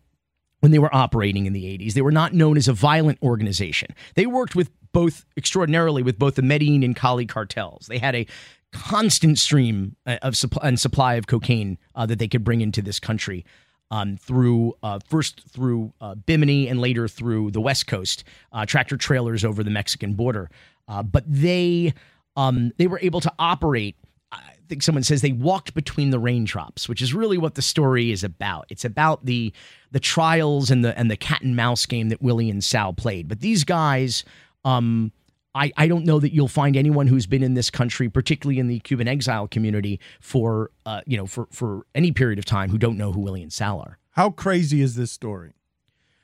when 0.63 0.71
they 0.71 0.79
were 0.79 0.95
operating 0.95 1.47
in 1.47 1.53
the 1.53 1.65
80s, 1.65 1.95
they 1.95 2.03
were 2.03 2.13
not 2.13 2.35
known 2.35 2.57
as 2.57 2.69
a 2.69 2.73
violent 2.73 3.19
organization. 3.21 3.93
They 4.15 4.27
worked 4.27 4.55
with 4.55 4.71
both 4.93 5.27
extraordinarily 5.37 6.05
with 6.05 6.21
both 6.21 6.37
the 6.37 6.43
Medellin 6.43 6.85
and 6.85 6.95
Cali 6.95 7.27
cartels. 7.27 7.87
They 7.89 7.99
had 7.99 8.15
a 8.15 8.29
constant 8.73 9.41
stream 9.41 9.97
uh, 10.07 10.19
of 10.23 10.37
supply 10.37 10.69
and 10.69 10.79
supply 10.79 11.15
of 11.15 11.27
cocaine 11.27 11.79
uh, 11.97 12.07
that 12.07 12.21
they 12.21 12.29
could 12.29 12.45
bring 12.45 12.61
into 12.61 12.81
this 12.81 13.01
country 13.01 13.45
um, 13.91 14.17
through 14.17 14.75
uh, 14.85 15.01
first 15.09 15.43
through 15.49 15.93
uh, 16.01 16.15
Bimini 16.15 16.69
and 16.69 16.81
later 16.81 17.09
through 17.09 17.51
the 17.51 17.61
West 17.61 17.89
Coast, 17.89 18.23
uh, 18.53 18.65
tractor 18.65 18.97
trailers 18.97 19.45
over 19.45 19.65
the 19.65 19.71
Mexican 19.71 20.15
border. 20.15 20.49
Uh, 20.87 21.03
but 21.03 21.25
they 21.27 21.93
um, 22.37 22.71
they 22.79 22.87
were 22.87 23.01
able 23.03 23.21
to 23.21 23.33
operate. 23.41 23.97
I 24.31 24.55
think 24.69 24.85
someone 24.85 25.03
says 25.03 25.23
they 25.23 25.33
walked 25.33 25.75
between 25.75 26.11
the 26.11 26.21
raindrops, 26.21 26.89
which 26.89 27.03
is 27.03 27.13
really 27.13 27.37
what 27.37 27.57
the 27.57 27.63
story 27.63 28.13
is 28.13 28.23
about. 28.23 28.67
It's 28.71 28.85
about 28.85 29.27
the 29.27 29.53
the 29.93 30.01
trials 30.01 30.71
and 30.71 30.85
the 30.85 30.99
and 30.99 31.11
the 31.11 31.17
cat 31.17 31.43
and 31.43 31.55
mouse 31.55 31.87
game 31.87 32.09
that 32.09 32.21
Willie 32.21 32.51
and 32.51 32.65
Sal 32.65 32.93
played. 32.93 33.29
But 33.29 33.41
these 33.41 33.65
guys. 33.65 34.25
Um, 34.65 35.13
I, 35.55 35.71
I 35.77 35.87
don't 35.87 36.07
know 36.07 36.19
that 36.19 36.33
you'll 36.33 36.49
find 36.49 36.79
anyone 36.79 37.07
who's 37.07 37.27
been 37.27 37.43
in 37.43 37.53
this 37.53 37.69
country, 37.69 38.09
particularly 38.09 38.59
in 38.59 38.69
the 38.69 38.81
Cuban 38.81 39.07
exile 39.07 39.47
community, 39.47 40.01
for 40.19 40.71
uh, 40.87 41.03
you 41.07 41.19
know 41.19 41.27
for 41.27 41.47
for 41.51 41.87
any 41.95 42.11
period 42.11 42.39
of 42.39 42.47
time, 42.47 42.71
who 42.71 42.79
don't 42.79 42.97
know 42.97 43.13
who 43.13 43.21
Willie 43.21 43.43
and 43.43 43.53
Sal 43.53 43.79
are. 43.81 43.99
How 44.13 44.31
crazy 44.31 44.81
is 44.81 44.95
this 44.95 45.13
story? 45.13 45.53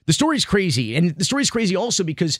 The 0.06 0.14
story's 0.14 0.46
crazy, 0.46 0.96
and 0.96 1.10
the 1.10 1.25
story's 1.25 1.50
crazy 1.50 1.76
also 1.76 2.04
because 2.04 2.38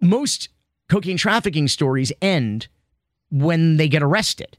most 0.00 0.48
cocaine 0.88 1.16
trafficking 1.16 1.68
stories 1.68 2.12
end 2.20 2.66
when 3.30 3.76
they 3.76 3.88
get 3.88 4.02
arrested. 4.02 4.58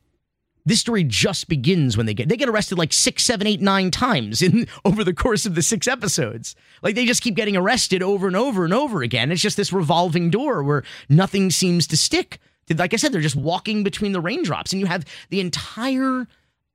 This 0.65 0.79
story 0.79 1.03
just 1.03 1.49
begins 1.49 1.97
when 1.97 2.05
they 2.05 2.13
get 2.13 2.29
they 2.29 2.37
get 2.37 2.49
arrested 2.49 2.77
like 2.77 2.93
six, 2.93 3.23
seven, 3.23 3.47
eight, 3.47 3.61
nine 3.61 3.91
times 3.91 4.41
in 4.41 4.67
over 4.85 5.03
the 5.03 5.13
course 5.13 5.45
of 5.45 5.55
the 5.55 5.61
six 5.61 5.87
episodes. 5.87 6.55
Like 6.81 6.95
they 6.95 7.05
just 7.05 7.21
keep 7.21 7.35
getting 7.35 7.57
arrested 7.57 8.01
over 8.01 8.27
and 8.27 8.35
over 8.35 8.63
and 8.63 8.73
over 8.73 9.01
again. 9.01 9.31
It's 9.31 9.41
just 9.41 9.57
this 9.57 9.73
revolving 9.73 10.29
door 10.29 10.63
where 10.63 10.83
nothing 11.09 11.49
seems 11.51 11.87
to 11.87 11.97
stick. 11.97 12.39
Like 12.69 12.93
I 12.93 12.97
said, 12.97 13.11
they're 13.11 13.21
just 13.21 13.35
walking 13.35 13.83
between 13.83 14.13
the 14.13 14.21
raindrops, 14.21 14.71
and 14.71 14.79
you 14.79 14.85
have 14.85 15.05
the 15.29 15.41
entire 15.41 16.27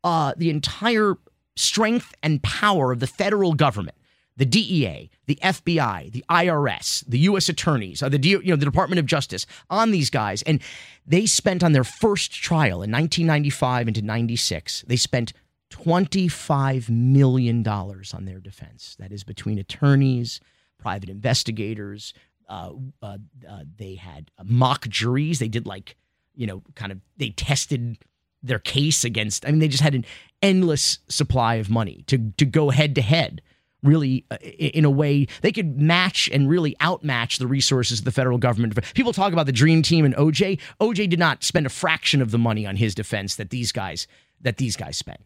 uh, 0.04 0.34
the 0.36 0.50
entire 0.50 1.14
strength 1.56 2.14
and 2.22 2.42
power 2.42 2.92
of 2.92 3.00
the 3.00 3.06
federal 3.06 3.54
government, 3.54 3.96
the 4.38 4.46
DEA, 4.46 5.10
the 5.26 5.38
FBI, 5.42 6.12
the 6.12 6.24
IRS, 6.30 7.04
the 7.06 7.18
U.S. 7.20 7.48
attorneys, 7.48 8.02
uh, 8.02 8.08
the 8.08 8.18
you 8.18 8.40
know 8.44 8.56
the 8.56 8.64
Department 8.64 9.00
of 9.00 9.06
Justice 9.06 9.44
on 9.68 9.90
these 9.90 10.10
guys, 10.10 10.42
and 10.42 10.62
they 11.04 11.26
spent 11.26 11.64
on 11.64 11.72
their 11.72 11.84
first 11.84 12.32
trial 12.32 12.82
in 12.82 12.90
1995 12.92 13.88
into 13.88 14.02
96. 14.02 14.84
They 14.86 14.96
spent 14.96 15.32
25 15.70 16.88
million 16.88 17.64
dollars 17.64 18.14
on 18.14 18.24
their 18.24 18.38
defense. 18.38 18.96
That 19.00 19.10
is 19.10 19.24
between 19.24 19.58
attorneys, 19.58 20.40
private 20.78 21.08
investigators. 21.08 22.14
Uh, 22.48 22.72
uh, 23.02 23.18
uh, 23.46 23.64
they 23.76 23.96
had 23.96 24.30
mock 24.44 24.88
juries. 24.88 25.40
They 25.40 25.48
did 25.48 25.66
like 25.66 25.96
you 26.36 26.46
know 26.46 26.62
kind 26.76 26.92
of 26.92 27.00
they 27.16 27.30
tested 27.30 27.98
their 28.40 28.60
case 28.60 29.02
against. 29.02 29.44
I 29.44 29.50
mean, 29.50 29.58
they 29.58 29.68
just 29.68 29.82
had 29.82 29.96
an 29.96 30.04
endless 30.42 31.00
supply 31.08 31.56
of 31.56 31.68
money 31.68 32.04
to 32.06 32.32
to 32.36 32.44
go 32.44 32.70
head 32.70 32.94
to 32.94 33.02
head. 33.02 33.42
Really, 33.84 34.24
uh, 34.30 34.36
in 34.42 34.84
a 34.84 34.90
way, 34.90 35.28
they 35.42 35.52
could 35.52 35.80
match 35.80 36.28
and 36.32 36.48
really 36.48 36.74
outmatch 36.80 37.38
the 37.38 37.46
resources 37.46 38.00
of 38.00 38.04
the 38.04 38.10
federal 38.10 38.36
government. 38.36 38.76
People 38.94 39.12
talk 39.12 39.32
about 39.32 39.46
the 39.46 39.52
dream 39.52 39.82
team 39.82 40.04
and 40.04 40.16
OJ. 40.16 40.58
OJ 40.80 41.08
did 41.08 41.18
not 41.18 41.44
spend 41.44 41.64
a 41.64 41.68
fraction 41.70 42.20
of 42.20 42.32
the 42.32 42.38
money 42.38 42.66
on 42.66 42.74
his 42.74 42.92
defense 42.92 43.36
that 43.36 43.50
these 43.50 43.70
guys 43.70 44.08
that 44.40 44.56
these 44.56 44.76
guys 44.76 44.96
spent. 44.96 45.20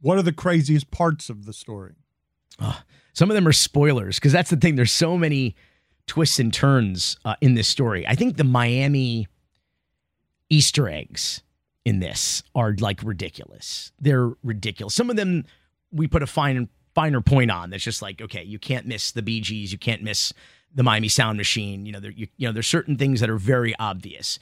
What 0.00 0.16
are 0.18 0.22
the 0.22 0.32
craziest 0.32 0.90
parts 0.90 1.28
of 1.28 1.44
the 1.44 1.52
story? 1.52 1.94
Oh, 2.60 2.80
some 3.12 3.30
of 3.30 3.34
them 3.34 3.46
are 3.46 3.52
spoilers 3.52 4.16
because 4.16 4.32
that's 4.32 4.50
the 4.50 4.56
thing. 4.56 4.76
There's 4.76 4.92
so 4.92 5.18
many 5.18 5.54
twists 6.06 6.38
and 6.38 6.52
turns 6.52 7.18
uh, 7.24 7.36
in 7.40 7.54
this 7.54 7.68
story. 7.68 8.06
I 8.06 8.14
think 8.14 8.36
the 8.36 8.44
Miami 8.44 9.26
Easter 10.48 10.88
eggs 10.88 11.42
in 11.84 12.00
this 12.00 12.42
are 12.54 12.74
like 12.78 13.02
ridiculous. 13.02 13.92
They're 14.00 14.32
ridiculous. 14.42 14.94
Some 14.94 15.10
of 15.10 15.16
them 15.16 15.44
we 15.92 16.06
put 16.06 16.22
a 16.22 16.26
fine 16.26 16.68
finer 16.96 17.20
point 17.20 17.50
on. 17.50 17.70
That's 17.70 17.84
just 17.84 18.02
like 18.02 18.20
okay, 18.20 18.42
you 18.42 18.58
can't 18.58 18.86
miss 18.86 19.12
the 19.12 19.22
Bee 19.22 19.40
Gees, 19.40 19.70
you 19.70 19.78
can't 19.78 20.02
miss 20.02 20.32
the 20.74 20.82
Miami 20.82 21.08
Sound 21.08 21.36
Machine. 21.36 21.86
You 21.86 21.92
know, 21.92 22.00
there 22.00 22.10
you, 22.10 22.26
you 22.38 22.48
know 22.48 22.52
there's 22.52 22.66
certain 22.66 22.96
things 22.96 23.20
that 23.20 23.30
are 23.30 23.38
very 23.38 23.76
obvious. 23.78 24.38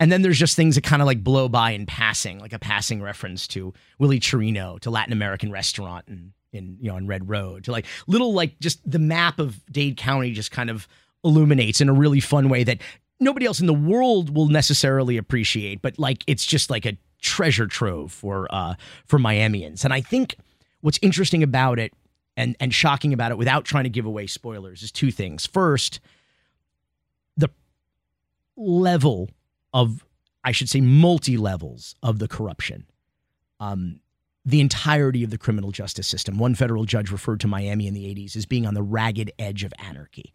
And 0.00 0.12
then 0.12 0.22
there's 0.22 0.38
just 0.38 0.54
things 0.54 0.76
that 0.76 0.84
kind 0.84 1.02
of 1.02 1.06
like 1.06 1.24
blow 1.24 1.48
by 1.48 1.72
in 1.72 1.84
passing, 1.84 2.38
like 2.38 2.52
a 2.52 2.58
passing 2.58 3.02
reference 3.02 3.48
to 3.48 3.74
Willy 3.98 4.20
Chirino, 4.20 4.78
to 4.80 4.90
Latin 4.90 5.12
American 5.12 5.50
restaurant 5.50 6.06
and 6.08 6.32
in 6.52 6.78
you 6.80 6.88
know 6.88 6.96
on 6.96 7.06
Red 7.06 7.28
Road, 7.28 7.64
to 7.64 7.72
like 7.72 7.86
little 8.06 8.32
like 8.32 8.58
just 8.58 8.88
the 8.90 8.98
map 8.98 9.38
of 9.38 9.64
Dade 9.70 9.96
County 9.96 10.32
just 10.32 10.50
kind 10.50 10.70
of 10.70 10.88
illuminates 11.24 11.80
in 11.80 11.88
a 11.88 11.92
really 11.92 12.20
fun 12.20 12.48
way 12.48 12.64
that 12.64 12.78
nobody 13.20 13.44
else 13.44 13.60
in 13.60 13.66
the 13.66 13.74
world 13.74 14.34
will 14.34 14.48
necessarily 14.48 15.16
appreciate, 15.16 15.82
but 15.82 15.98
like 15.98 16.24
it's 16.26 16.46
just 16.46 16.70
like 16.70 16.86
a 16.86 16.96
treasure 17.20 17.66
trove 17.66 18.12
for 18.12 18.46
uh 18.50 18.74
for 19.04 19.18
Miamians. 19.18 19.84
And 19.84 19.92
I 19.92 20.00
think 20.00 20.36
what's 20.80 20.98
interesting 21.02 21.42
about 21.42 21.78
it 21.78 21.92
and 22.38 22.56
and 22.60 22.72
shocking 22.72 23.12
about 23.12 23.32
it 23.32 23.36
without 23.36 23.66
trying 23.66 23.84
to 23.84 23.90
give 23.90 24.06
away 24.06 24.26
spoilers 24.26 24.82
is 24.82 24.92
two 24.92 25.10
things. 25.10 25.44
First, 25.44 26.00
the 27.36 27.50
level 28.56 29.28
of 29.74 30.06
I 30.44 30.52
should 30.52 30.70
say 30.70 30.80
multi 30.80 31.36
levels 31.36 31.96
of 32.02 32.20
the 32.20 32.28
corruption. 32.28 32.86
Um 33.60 34.00
the 34.44 34.60
entirety 34.62 35.22
of 35.22 35.28
the 35.28 35.36
criminal 35.36 35.72
justice 35.72 36.06
system. 36.06 36.38
One 36.38 36.54
federal 36.54 36.86
judge 36.86 37.10
referred 37.10 37.40
to 37.40 37.46
Miami 37.46 37.86
in 37.86 37.92
the 37.92 38.04
80s 38.14 38.34
as 38.34 38.46
being 38.46 38.66
on 38.66 38.72
the 38.72 38.82
ragged 38.82 39.30
edge 39.38 39.62
of 39.62 39.74
anarchy. 39.78 40.32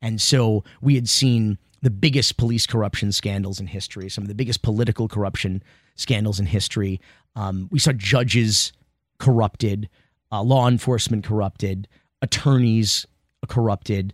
And 0.00 0.20
so 0.20 0.62
we 0.80 0.94
had 0.94 1.08
seen 1.08 1.58
the 1.82 1.90
biggest 1.90 2.36
police 2.36 2.64
corruption 2.64 3.10
scandals 3.10 3.58
in 3.58 3.66
history, 3.66 4.08
some 4.08 4.22
of 4.22 4.28
the 4.28 4.36
biggest 4.36 4.62
political 4.62 5.08
corruption 5.08 5.64
scandals 5.96 6.38
in 6.38 6.46
history. 6.46 7.00
Um, 7.34 7.68
we 7.72 7.80
saw 7.80 7.90
judges 7.92 8.72
corrupted, 9.18 9.88
uh, 10.32 10.42
law 10.42 10.68
enforcement 10.68 11.24
corrupted, 11.24 11.88
attorneys 12.22 13.06
corrupted, 13.48 14.12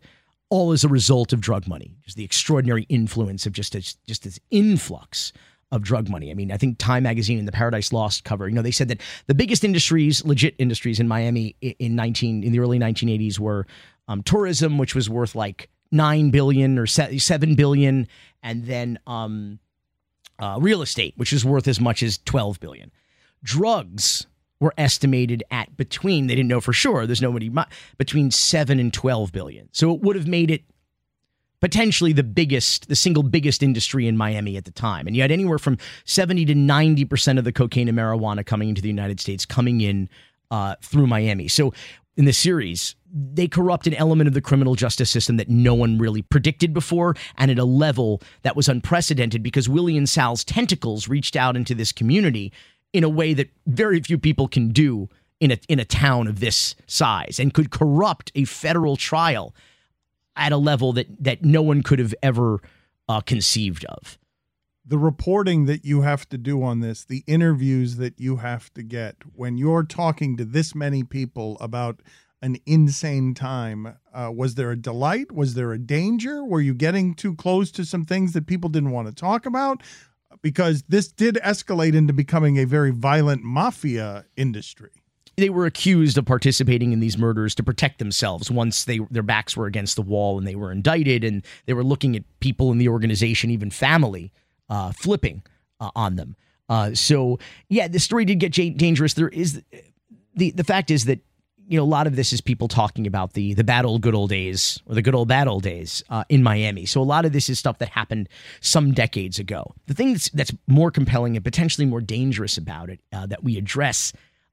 all 0.50 0.73
as 0.73 0.85
a 0.85 0.88
result 0.88 1.33
of 1.33 1.40
drug 1.40 1.66
money. 1.66 1.97
Just 2.04 2.16
the 2.16 2.25
extraordinary 2.25 2.85
influence 2.88 3.47
of 3.47 3.52
just 3.52 3.75
a, 3.75 3.81
just 4.07 4.25
this 4.25 4.38
influx 4.50 5.33
of 5.71 5.83
drug 5.83 6.11
money. 6.11 6.31
I 6.31 6.35
mean, 6.35 6.52
I 6.52 6.59
think 6.59 6.76
Time 6.76 7.04
Magazine 7.04 7.38
and 7.38 7.49
the 7.49 7.52
Paradise 7.52 7.92
Lost 7.92 8.25
cover, 8.25 8.47
you 8.47 8.54
know, 8.54 8.61
they 8.61 8.71
said 8.71 8.88
that 8.88 9.00
the 9.26 9.35
biggest 9.35 9.64
industries, 9.64 10.23
legit 10.25 10.54
industries 10.59 11.00
in 11.00 11.09
Miami 11.09 11.57
in 11.62 11.97
19 11.97 12.45
in 12.45 12.52
the 12.52 12.61
early 12.61 12.78
1980s 12.78 13.38
were 13.38 13.66
um, 14.07 14.23
tourism, 14.23 14.76
which 14.76 14.95
was 14.95 15.09
worth 15.09 15.35
like 15.35 15.71
nine 15.90 16.31
billion 16.31 16.78
or 16.78 16.87
seven 16.87 17.54
billion, 17.54 18.07
and 18.42 18.66
then 18.66 18.99
um, 19.07 19.59
uh, 20.38 20.59
real 20.61 20.83
estate, 20.83 21.14
which 21.16 21.33
is 21.33 21.45
worth 21.45 21.66
as 21.66 21.81
much 21.81 22.02
as 22.02 22.19
12 22.26 22.61
billion. 22.61 22.92
Drugs 23.42 24.26
were 24.62 24.73
estimated 24.78 25.42
at 25.50 25.76
between 25.76 26.28
they 26.28 26.37
didn't 26.37 26.49
know 26.49 26.61
for 26.61 26.73
sure. 26.73 27.04
There's 27.04 27.21
nobody 27.21 27.50
between 27.99 28.31
seven 28.31 28.78
and 28.78 28.95
12 28.95 29.33
billion. 29.33 29.69
So 29.73 29.92
it 29.92 30.00
would 30.02 30.14
have 30.14 30.28
made 30.28 30.52
it 30.52 30.62
potentially 31.61 32.12
the 32.12 32.23
biggest, 32.23 32.88
the 32.88 32.95
single 32.95 33.25
biggest 33.25 33.62
industry 33.62 34.07
in 34.07 34.16
Miami 34.16 34.57
at 34.57 34.64
the 34.64 34.71
time. 34.71 35.09
And 35.09 35.16
you 35.16 35.23
had 35.23 35.33
anywhere 35.33 35.59
from 35.59 35.78
70 36.04 36.45
to 36.47 36.54
90% 36.54 37.38
of 37.38 37.45
the 37.45 37.52
cocaine 37.52 37.88
and 37.88 37.99
marijuana 37.99 38.47
coming 38.47 38.69
into 38.69 38.81
the 38.81 38.88
United 38.88 39.19
States 39.19 39.45
coming 39.45 39.81
in 39.81 40.09
uh, 40.52 40.76
through 40.81 41.09
Miami. 41.09 41.49
So 41.49 41.75
in 42.16 42.25
the 42.25 42.33
series, 42.33 42.95
they 43.12 43.49
corrupt 43.49 43.88
an 43.88 43.95
element 43.95 44.28
of 44.28 44.35
the 44.35 44.40
criminal 44.40 44.76
justice 44.76 45.11
system 45.11 45.38
that 45.38 45.49
no 45.49 45.75
one 45.75 45.99
really 45.99 46.23
predicted 46.23 46.73
before 46.73 47.16
and 47.37 47.50
at 47.50 47.59
a 47.59 47.64
level 47.64 48.23
that 48.42 48.54
was 48.54 48.69
unprecedented 48.69 49.42
because 49.42 49.69
Willie 49.69 49.97
and 49.97 50.09
Sal's 50.09 50.45
tentacles 50.45 51.09
reached 51.09 51.35
out 51.35 51.57
into 51.57 51.75
this 51.75 51.90
community 51.90 52.52
in 52.93 53.05
a 53.05 53.09
way 53.09 53.35
that 53.35 53.51
very 53.67 54.01
few 54.01 54.19
people 54.19 54.49
can 54.49 54.69
do 54.71 55.09
in 55.41 55.51
a 55.51 55.59
in 55.69 55.81
a 55.81 55.85
town 55.85 56.29
of 56.29 56.41
this 56.41 56.75
size 56.87 57.39
and 57.41 57.53
could 57.55 57.71
corrupt 57.71 58.31
a 58.35 58.45
federal 58.45 58.97
trial 58.97 59.55
at 60.37 60.53
a 60.53 60.57
level 60.57 60.93
that 60.93 61.07
that 61.19 61.45
no 61.45 61.63
one 61.63 61.83
could 61.83 61.99
have 61.99 62.15
ever 62.23 62.61
uh, 63.09 63.21
conceived 63.21 63.85
of. 63.87 64.19
the 64.85 64.99
reporting 64.99 65.67
that 65.67 65.85
you 65.85 66.03
have 66.03 66.29
to 66.29 66.39
do 66.39 66.63
on 66.63 66.81
this, 66.81 67.05
the 67.05 67.23
interviews 67.27 67.97
that 67.97 68.19
you 68.19 68.37
have 68.37 68.73
to 68.75 68.83
get 68.83 69.17
when 69.35 69.57
you're 69.57 69.85
talking 69.85 70.37
to 70.37 70.45
this 70.45 70.75
many 70.75 71.05
people 71.05 71.57
about 71.61 72.01
an 72.41 72.57
insane 72.67 73.33
time, 73.35 73.97
uh, 74.13 74.31
was 74.35 74.57
there 74.57 74.73
a 74.73 74.77
delight? 74.77 75.31
Was 75.31 75.55
there 75.55 75.73
a 75.73 75.79
danger? 75.79 76.45
Were 76.45 76.61
you 76.61 76.75
getting 76.75 77.15
too 77.15 77.37
close 77.37 77.71
to 77.73 77.85
some 77.85 78.05
things 78.05 78.33
that 78.33 78.49
people 78.49 78.69
didn't 78.69 78.91
want 78.91 79.07
to 79.07 79.15
talk 79.15 79.47
about? 79.47 79.83
Because 80.43 80.83
this 80.89 81.09
did 81.09 81.37
escalate 81.37 81.95
into 81.95 82.13
becoming 82.13 82.59
a 82.59 82.65
very 82.65 82.91
violent 82.91 83.43
mafia 83.45 84.25
industry. 84.37 84.91
they 85.37 85.49
were 85.49 85.67
accused 85.67 86.19
of 86.19 86.27
participating 86.27 86.93
in 86.93 87.01
these 87.01 87.17
murders 87.17 87.55
to 87.55 87.63
protect 87.63 87.99
themselves 87.99 88.51
once 88.51 88.85
they 88.85 88.99
their 89.11 89.23
backs 89.23 89.57
were 89.57 89.67
against 89.67 89.97
the 89.97 90.03
wall 90.03 90.39
and 90.39 90.47
they 90.47 90.55
were 90.55 90.71
indicted 90.71 91.25
and 91.25 91.45
they 91.67 91.73
were 91.73 91.85
looking 91.85 92.15
at 92.17 92.23
people 92.41 92.71
in 92.71 92.79
the 92.79 92.89
organization 92.89 93.51
even 93.51 93.71
family 93.71 94.31
uh, 94.69 94.93
flipping 94.93 95.43
uh, 95.81 95.91
on 95.97 96.17
them 96.17 96.37
uh, 96.69 96.93
so 96.95 97.39
yeah 97.69 97.89
the 97.89 97.99
story 97.99 98.25
did 98.27 98.39
get 98.41 98.53
dangerous 98.77 99.15
there 99.15 99.29
is 99.29 99.63
the 100.35 100.51
the 100.51 100.65
fact 100.65 100.91
is 100.91 101.07
that 101.07 101.21
you 101.69 101.76
know 101.76 101.85
a 101.85 101.85
lot 101.85 102.07
of 102.07 102.16
this 102.16 102.33
is 102.33 102.40
people 102.40 102.69
talking 102.69 103.07
about 103.07 103.33
the 103.33 103.54
the 103.54 103.64
bad 103.64 103.85
old 103.85 104.02
good 104.02 104.14
old 104.14 104.31
days 104.31 104.81
or 104.87 104.95
the 104.95 105.02
good 105.02 105.14
old 105.14 105.28
bad 105.28 105.49
old 105.49 105.62
days 105.62 106.02
uh, 106.11 106.25
in 106.28 106.42
Miami. 106.42 106.87
So 106.87 107.00
a 107.00 107.04
lot 107.04 107.25
of 107.25 107.33
this 107.33 107.49
is 107.49 107.59
stuff 107.59 107.78
that 107.78 107.88
happened 107.88 108.28
some 108.61 108.92
decades 108.92 109.38
ago. 109.38 109.75
The 109.87 109.95
thing 109.95 110.12
that's, 110.12 110.28
that's 110.31 110.52
more 110.66 110.90
compelling 110.90 111.37
and 111.37 111.45
potentially 111.45 111.87
more 111.87 112.00
dangerous 112.00 112.57
about 112.57 112.90
it 112.90 113.00
uh, 113.12 113.26
that 113.26 113.45
we 113.45 113.57
address 113.57 114.12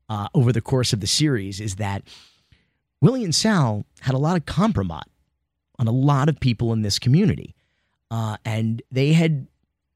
uh, 0.09 0.27
over 0.33 0.51
the 0.51 0.61
course 0.61 0.93
of 0.93 0.99
the 0.99 1.07
series 1.07 1.59
is 1.59 1.75
that 1.75 2.03
Willie 3.01 3.23
and 3.23 3.35
Sal 3.35 3.85
had 4.01 4.15
a 4.15 4.19
lot 4.19 4.35
of 4.37 4.45
compromise 4.45 5.03
on 5.77 5.87
a 5.87 5.91
lot 5.91 6.29
of 6.29 6.39
people 6.39 6.73
in 6.73 6.81
this 6.81 6.99
community. 6.99 7.55
Uh, 8.11 8.37
and 8.43 8.81
they 8.91 9.13
had, 9.13 9.47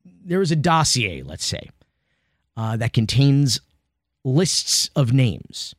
there 0.05 0.39
was 0.39 0.51
a 0.51 0.55
dossier, 0.55 1.24
let's 1.24 1.46
say, 1.46 1.70
uh, 2.55 2.77
that 2.77 2.93
contains 2.93 3.60
lists 4.24 4.89
of 4.96 5.12
names 5.12 5.75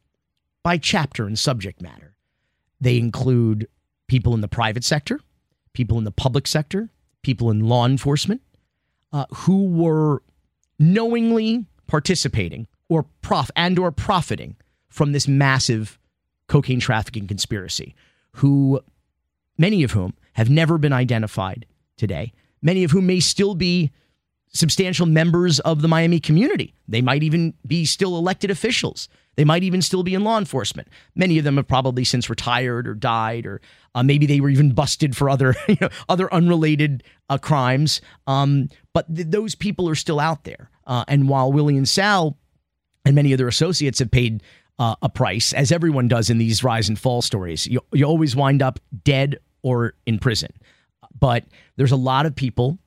by 0.65 0.79
chapter 0.79 1.27
and 1.27 1.39
subject 1.39 1.81
matter. 1.81 2.17
They 2.81 2.99
include 2.99 3.69
people 4.09 4.35
in 4.35 4.41
the 4.41 4.49
private 4.49 4.83
sector, 4.83 5.21
people 5.73 5.99
in 5.99 6.05
the 6.05 6.11
public 6.11 6.49
sector, 6.49 6.91
people 7.23 7.51
in 7.51 7.61
law 7.61 7.87
enforcement 7.87 8.41
uh, 9.13 9.27
who 9.33 9.67
were 9.69 10.23
knowingly 10.79 11.67
participating 11.87 12.67
or 12.89 13.05
prof 13.23 13.51
and 13.55 13.79
or 13.79 13.93
profiting 13.93 14.57
from 14.89 15.13
this 15.13 15.29
massive 15.29 15.99
cocaine 16.49 16.81
trafficking 16.81 17.27
conspiracy 17.27 17.95
who 18.33 18.81
many 19.57 19.83
of 19.83 19.93
whom 19.93 20.15
have 20.35 20.51
never 20.51 20.77
been 20.77 20.93
identified 20.93 21.65
today 21.97 22.33
many 22.61 22.85
of 22.85 22.91
whom 22.91 23.07
may 23.07 23.21
still 23.21 23.55
be 23.55 23.91
substantial 24.55 25.07
members 25.07 25.61
of 25.61 25.83
the 25.83 25.89
Miami 25.89 26.21
community. 26.21 26.75
They 26.89 27.03
might 27.03 27.23
even 27.23 27.55
be 27.67 27.85
still 27.85 28.17
elected 28.17 28.51
officials. 28.51 29.09
They 29.37 29.45
might 29.45 29.65
even 29.65 29.83
still 29.83 30.05
be 30.05 30.15
in 30.15 30.23
law 30.23 30.39
enforcement. 30.39 30.89
Many 31.17 31.39
of 31.39 31.45
them 31.45 31.57
have 31.57 31.67
probably 31.67 32.05
since 32.05 32.31
retired 32.31 32.87
or 32.87 32.95
died 32.95 33.47
or 33.47 33.61
uh, 33.95 34.03
maybe 34.03 34.27
they 34.27 34.41
were 34.41 34.49
even 34.49 34.73
busted 34.73 35.17
for 35.17 35.29
other 35.29 35.57
you 35.69 35.77
know, 35.81 35.89
other 36.09 36.33
unrelated 36.33 37.03
uh, 37.29 37.39
crimes. 37.39 38.01
Um, 38.27 38.69
but 38.93 39.13
th- 39.15 39.29
those 39.29 39.55
people 39.55 39.89
are 39.89 39.97
still 39.97 40.21
out 40.21 40.45
there. 40.45 40.71
Uh, 40.87 41.05
and 41.09 41.29
while 41.29 41.53
Willie 41.53 41.77
and 41.77 41.89
Sal 41.89 42.37
and 43.05 43.15
many 43.15 43.33
of 43.33 43.39
their 43.39 43.49
associates 43.49 43.99
have 43.99 44.11
paid 44.11 44.43
uh, 44.79 44.95
a 45.03 45.09
price, 45.09 45.53
as 45.53 45.71
everyone 45.73 46.09
does 46.09 46.31
in 46.31 46.39
these 46.39 46.65
rise 46.65 46.89
and 46.89 46.99
fall 46.99 47.23
stories. 47.23 47.67
You, 47.67 47.81
you 47.93 48.05
always 48.05 48.35
wind 48.35 48.63
up 48.63 48.81
dead 49.05 49.39
or 49.63 49.95
in 50.07 50.19
prison. 50.19 50.51
But 51.19 51.45
there's 51.77 51.93
a 51.93 51.97
lot 51.97 52.27
of 52.27 52.35
people 52.35 52.79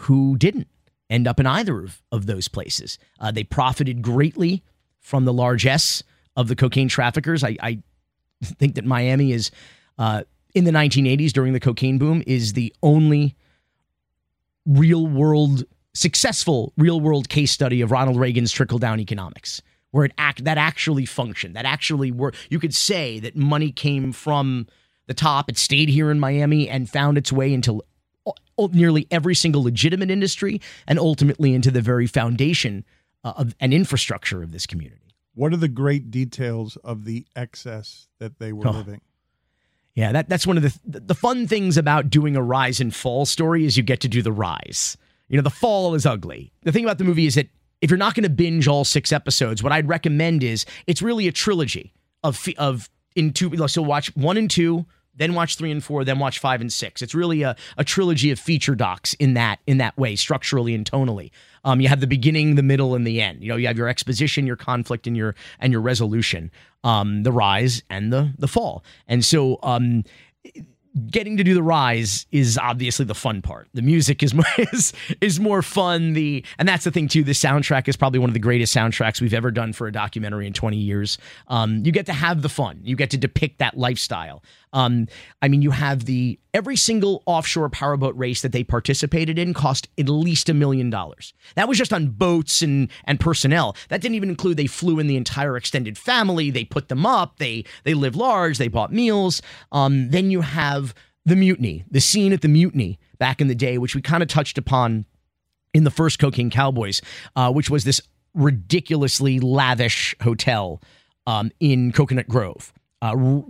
who 0.00 0.36
didn't 0.36 0.68
end 1.14 1.26
up 1.28 1.40
in 1.40 1.46
either 1.46 1.84
of, 1.84 2.02
of 2.12 2.26
those 2.26 2.48
places. 2.48 2.98
Uh, 3.20 3.30
they 3.30 3.44
profited 3.44 4.02
greatly 4.02 4.62
from 5.00 5.24
the 5.24 5.32
largesse 5.32 6.02
of 6.36 6.48
the 6.48 6.56
cocaine 6.56 6.88
traffickers. 6.88 7.44
I, 7.44 7.56
I 7.62 7.82
think 8.42 8.74
that 8.74 8.84
Miami 8.84 9.32
is, 9.32 9.50
uh, 9.98 10.24
in 10.54 10.64
the 10.64 10.70
1980s 10.70 11.32
during 11.32 11.52
the 11.52 11.60
cocaine 11.60 11.98
boom, 11.98 12.22
is 12.26 12.54
the 12.54 12.74
only 12.82 13.36
real 14.66 15.06
world 15.06 15.64
successful 15.96 16.72
real 16.76 17.00
world 17.00 17.28
case 17.28 17.52
study 17.52 17.80
of 17.80 17.92
Ronald 17.92 18.18
Reagan's 18.18 18.50
trickle 18.50 18.78
down 18.78 18.98
economics, 18.98 19.62
where 19.92 20.04
it 20.04 20.12
act 20.18 20.44
that 20.44 20.58
actually 20.58 21.06
functioned, 21.06 21.54
that 21.54 21.64
actually 21.64 22.10
worked. 22.10 22.36
You 22.50 22.58
could 22.58 22.74
say 22.74 23.20
that 23.20 23.36
money 23.36 23.70
came 23.70 24.12
from 24.12 24.66
the 25.06 25.14
top, 25.14 25.48
it 25.48 25.58
stayed 25.58 25.88
here 25.88 26.10
in 26.10 26.18
Miami 26.18 26.68
and 26.68 26.90
found 26.90 27.18
its 27.18 27.30
way 27.30 27.52
into 27.52 27.82
nearly 28.72 29.06
every 29.10 29.34
single 29.34 29.62
legitimate 29.62 30.10
industry 30.10 30.60
and 30.86 30.98
ultimately 30.98 31.54
into 31.54 31.70
the 31.70 31.80
very 31.80 32.06
foundation 32.06 32.84
uh, 33.22 33.32
of 33.36 33.54
an 33.60 33.72
infrastructure 33.72 34.42
of 34.42 34.52
this 34.52 34.66
community. 34.66 35.00
What 35.34 35.52
are 35.52 35.56
the 35.56 35.68
great 35.68 36.10
details 36.10 36.76
of 36.84 37.04
the 37.04 37.26
excess 37.34 38.08
that 38.18 38.38
they 38.38 38.52
were 38.52 38.68
Oh. 38.68 38.72
living? 38.72 39.00
Yeah, 39.94 40.10
that 40.12 40.28
that's 40.28 40.46
one 40.46 40.56
of 40.56 40.62
the 40.64 41.00
the 41.00 41.14
fun 41.14 41.46
things 41.46 41.76
about 41.76 42.10
doing 42.10 42.34
a 42.36 42.42
rise 42.42 42.80
and 42.80 42.92
fall 42.94 43.24
story 43.26 43.64
is 43.64 43.76
you 43.76 43.82
get 43.84 44.00
to 44.00 44.08
do 44.08 44.22
the 44.22 44.32
rise. 44.32 44.96
You 45.28 45.36
know, 45.36 45.42
the 45.42 45.50
fall 45.50 45.94
is 45.94 46.04
ugly. 46.04 46.52
The 46.62 46.72
thing 46.72 46.84
about 46.84 46.98
the 46.98 47.04
movie 47.04 47.26
is 47.26 47.36
that 47.36 47.48
if 47.80 47.90
you're 47.90 47.96
not 47.98 48.14
going 48.14 48.24
to 48.24 48.30
binge 48.30 48.66
all 48.66 48.84
six 48.84 49.12
episodes, 49.12 49.62
what 49.62 49.72
I'd 49.72 49.88
recommend 49.88 50.42
is 50.42 50.66
it's 50.88 51.00
really 51.00 51.28
a 51.28 51.32
trilogy 51.32 51.92
of 52.24 52.44
of 52.58 52.90
in 53.14 53.32
two. 53.32 53.56
So 53.68 53.82
watch 53.82 54.14
one 54.16 54.36
and 54.36 54.50
two, 54.50 54.84
then 55.16 55.34
watch 55.34 55.56
three 55.56 55.70
and 55.70 55.82
four, 55.82 56.04
then 56.04 56.18
watch 56.18 56.38
five 56.38 56.60
and 56.60 56.72
six. 56.72 57.02
It's 57.02 57.14
really 57.14 57.42
a, 57.42 57.56
a 57.76 57.84
trilogy 57.84 58.30
of 58.30 58.38
feature 58.38 58.74
docs 58.74 59.14
in 59.14 59.34
that 59.34 59.60
in 59.66 59.78
that 59.78 59.96
way, 59.96 60.16
structurally 60.16 60.74
and 60.74 60.88
tonally. 60.88 61.30
Um, 61.64 61.80
you 61.80 61.88
have 61.88 62.00
the 62.00 62.06
beginning, 62.06 62.56
the 62.56 62.62
middle, 62.62 62.94
and 62.94 63.06
the 63.06 63.20
end. 63.20 63.42
You 63.42 63.48
know, 63.48 63.56
you 63.56 63.66
have 63.66 63.78
your 63.78 63.88
exposition, 63.88 64.46
your 64.46 64.56
conflict, 64.56 65.06
and 65.06 65.16
your 65.16 65.34
and 65.60 65.72
your 65.72 65.80
resolution. 65.80 66.50
Um, 66.82 67.22
the 67.22 67.32
rise 67.32 67.82
and 67.88 68.12
the 68.12 68.32
the 68.38 68.48
fall. 68.48 68.84
And 69.08 69.24
so 69.24 69.58
um, 69.62 70.04
getting 71.10 71.36
to 71.36 71.44
do 71.44 71.54
the 71.54 71.62
rise 71.62 72.26
is 72.30 72.56
obviously 72.56 73.04
the 73.04 73.14
fun 73.14 73.42
part. 73.42 73.68
The 73.74 73.82
music 73.82 74.22
is 74.22 74.34
more, 74.34 74.44
is 74.72 74.92
is 75.20 75.40
more 75.40 75.62
fun. 75.62 76.12
The 76.12 76.44
and 76.58 76.68
that's 76.68 76.84
the 76.84 76.90
thing 76.90 77.08
too. 77.08 77.24
The 77.24 77.32
soundtrack 77.32 77.88
is 77.88 77.96
probably 77.96 78.18
one 78.18 78.30
of 78.30 78.34
the 78.34 78.40
greatest 78.40 78.74
soundtracks 78.74 79.20
we've 79.20 79.34
ever 79.34 79.50
done 79.50 79.72
for 79.72 79.86
a 79.86 79.92
documentary 79.92 80.46
in 80.46 80.52
20 80.52 80.76
years. 80.76 81.18
Um, 81.48 81.84
you 81.84 81.92
get 81.92 82.06
to 82.06 82.12
have 82.12 82.42
the 82.42 82.48
fun. 82.48 82.80
You 82.82 82.96
get 82.96 83.10
to 83.10 83.18
depict 83.18 83.58
that 83.58 83.76
lifestyle. 83.76 84.42
Um, 84.74 85.06
I 85.40 85.48
mean, 85.48 85.62
you 85.62 85.70
have 85.70 86.04
the 86.04 86.38
every 86.52 86.76
single 86.76 87.22
offshore 87.24 87.70
powerboat 87.70 88.14
race 88.16 88.42
that 88.42 88.52
they 88.52 88.64
participated 88.64 89.38
in 89.38 89.54
cost 89.54 89.88
at 89.98 90.08
least 90.08 90.50
a 90.50 90.54
million 90.54 90.90
dollars. 90.90 91.32
That 91.54 91.68
was 91.68 91.78
just 91.78 91.92
on 91.92 92.08
boats 92.08 92.60
and 92.60 92.90
and 93.04 93.18
personnel. 93.18 93.76
That 93.88 94.02
didn't 94.02 94.16
even 94.16 94.28
include 94.28 94.56
they 94.56 94.66
flew 94.66 94.98
in 94.98 95.06
the 95.06 95.16
entire 95.16 95.56
extended 95.56 95.96
family. 95.96 96.50
They 96.50 96.64
put 96.64 96.88
them 96.88 97.06
up. 97.06 97.38
They 97.38 97.64
they 97.84 97.94
live 97.94 98.16
large. 98.16 98.58
They 98.58 98.68
bought 98.68 98.92
meals. 98.92 99.40
Um, 99.72 100.10
then 100.10 100.30
you 100.30 100.42
have 100.42 100.92
the 101.24 101.36
mutiny, 101.36 101.84
the 101.90 102.00
scene 102.00 102.32
at 102.32 102.42
the 102.42 102.48
mutiny 102.48 102.98
back 103.18 103.40
in 103.40 103.46
the 103.46 103.54
day, 103.54 103.78
which 103.78 103.94
we 103.94 104.02
kind 104.02 104.22
of 104.22 104.28
touched 104.28 104.58
upon 104.58 105.06
in 105.72 105.84
the 105.84 105.90
first 105.90 106.18
Cocaine 106.18 106.50
Cowboys, 106.50 107.00
uh, 107.36 107.50
which 107.50 107.70
was 107.70 107.84
this 107.84 108.00
ridiculously 108.34 109.40
lavish 109.40 110.14
hotel 110.20 110.82
um, 111.26 111.50
in 111.60 111.92
Coconut 111.92 112.28
Grove. 112.28 112.72
Uh, 113.04 113.14
r- 113.16 113.44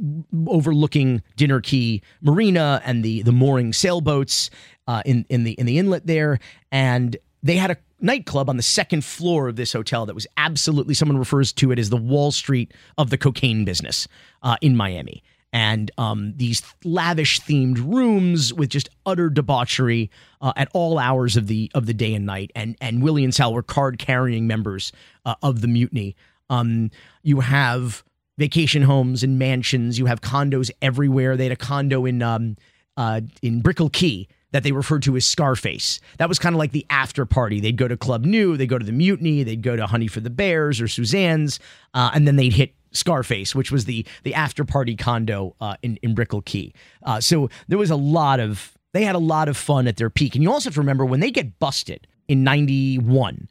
overlooking 0.48 1.22
Dinner 1.36 1.60
Key 1.60 2.02
Marina 2.20 2.82
and 2.84 3.04
the 3.04 3.22
the 3.22 3.30
mooring 3.30 3.72
sailboats 3.72 4.50
uh, 4.88 5.02
in 5.06 5.24
in 5.28 5.44
the 5.44 5.52
in 5.52 5.64
the 5.66 5.78
inlet 5.78 6.08
there, 6.08 6.40
and 6.72 7.16
they 7.40 7.54
had 7.54 7.70
a 7.70 7.76
nightclub 8.00 8.50
on 8.50 8.56
the 8.56 8.64
second 8.64 9.04
floor 9.04 9.46
of 9.46 9.54
this 9.54 9.72
hotel 9.72 10.06
that 10.06 10.14
was 10.14 10.26
absolutely 10.36 10.92
someone 10.92 11.18
refers 11.18 11.52
to 11.52 11.70
it 11.70 11.78
as 11.78 11.88
the 11.88 11.96
Wall 11.96 12.32
Street 12.32 12.74
of 12.98 13.10
the 13.10 13.16
cocaine 13.16 13.64
business 13.64 14.08
uh, 14.42 14.56
in 14.60 14.74
Miami 14.74 15.22
and 15.52 15.92
um, 15.98 16.32
these 16.34 16.60
lavish 16.82 17.40
themed 17.40 17.78
rooms 17.78 18.52
with 18.52 18.70
just 18.70 18.88
utter 19.06 19.30
debauchery 19.30 20.10
uh, 20.40 20.52
at 20.56 20.68
all 20.74 20.98
hours 20.98 21.36
of 21.36 21.46
the 21.46 21.70
of 21.74 21.86
the 21.86 21.94
day 21.94 22.12
and 22.12 22.26
night. 22.26 22.50
And 22.56 22.76
and 22.80 23.04
Willie 23.04 23.22
and 23.22 23.32
Sal 23.32 23.54
were 23.54 23.62
card 23.62 24.00
carrying 24.00 24.48
members 24.48 24.90
uh, 25.24 25.36
of 25.44 25.60
the 25.60 25.68
mutiny. 25.68 26.16
Um, 26.50 26.90
you 27.22 27.38
have 27.38 28.02
vacation 28.38 28.82
homes 28.82 29.22
and 29.22 29.38
mansions. 29.38 29.98
You 29.98 30.06
have 30.06 30.20
condos 30.20 30.70
everywhere. 30.82 31.36
They 31.36 31.44
had 31.44 31.52
a 31.52 31.56
condo 31.56 32.04
in 32.04 32.22
um, 32.22 32.56
uh, 32.96 33.22
in 33.42 33.60
Brickell 33.60 33.90
Key 33.90 34.28
that 34.52 34.62
they 34.62 34.72
referred 34.72 35.02
to 35.02 35.16
as 35.16 35.24
Scarface. 35.26 35.98
That 36.18 36.28
was 36.28 36.38
kind 36.38 36.54
of 36.54 36.58
like 36.58 36.70
the 36.70 36.86
after 36.88 37.26
party. 37.26 37.58
They'd 37.58 37.76
go 37.76 37.88
to 37.88 37.96
Club 37.96 38.24
Nu, 38.24 38.56
they'd 38.56 38.68
go 38.68 38.78
to 38.78 38.84
the 38.84 38.92
Mutiny, 38.92 39.42
they'd 39.42 39.62
go 39.62 39.74
to 39.74 39.86
Honey 39.86 40.06
for 40.06 40.20
the 40.20 40.30
Bears 40.30 40.80
or 40.80 40.86
Suzanne's, 40.86 41.58
uh, 41.92 42.12
and 42.14 42.26
then 42.26 42.36
they'd 42.36 42.52
hit 42.52 42.72
Scarface, 42.92 43.54
which 43.54 43.72
was 43.72 43.84
the 43.86 44.06
the 44.22 44.34
after 44.34 44.64
party 44.64 44.94
condo 44.96 45.56
uh, 45.60 45.76
in 45.82 45.96
in 46.02 46.14
Brickell 46.14 46.42
Key. 46.42 46.72
Uh, 47.02 47.20
so 47.20 47.50
there 47.68 47.78
was 47.78 47.90
a 47.90 47.96
lot 47.96 48.38
of 48.38 48.72
they 48.92 49.02
had 49.02 49.16
a 49.16 49.18
lot 49.18 49.48
of 49.48 49.56
fun 49.56 49.88
at 49.88 49.96
their 49.96 50.10
peak, 50.10 50.34
and 50.34 50.44
you 50.44 50.52
also 50.52 50.68
have 50.68 50.74
to 50.74 50.80
remember 50.80 51.04
when 51.04 51.20
they 51.20 51.32
get 51.32 51.58
busted 51.58 52.06
in 52.28 52.44
'91, 52.44 53.48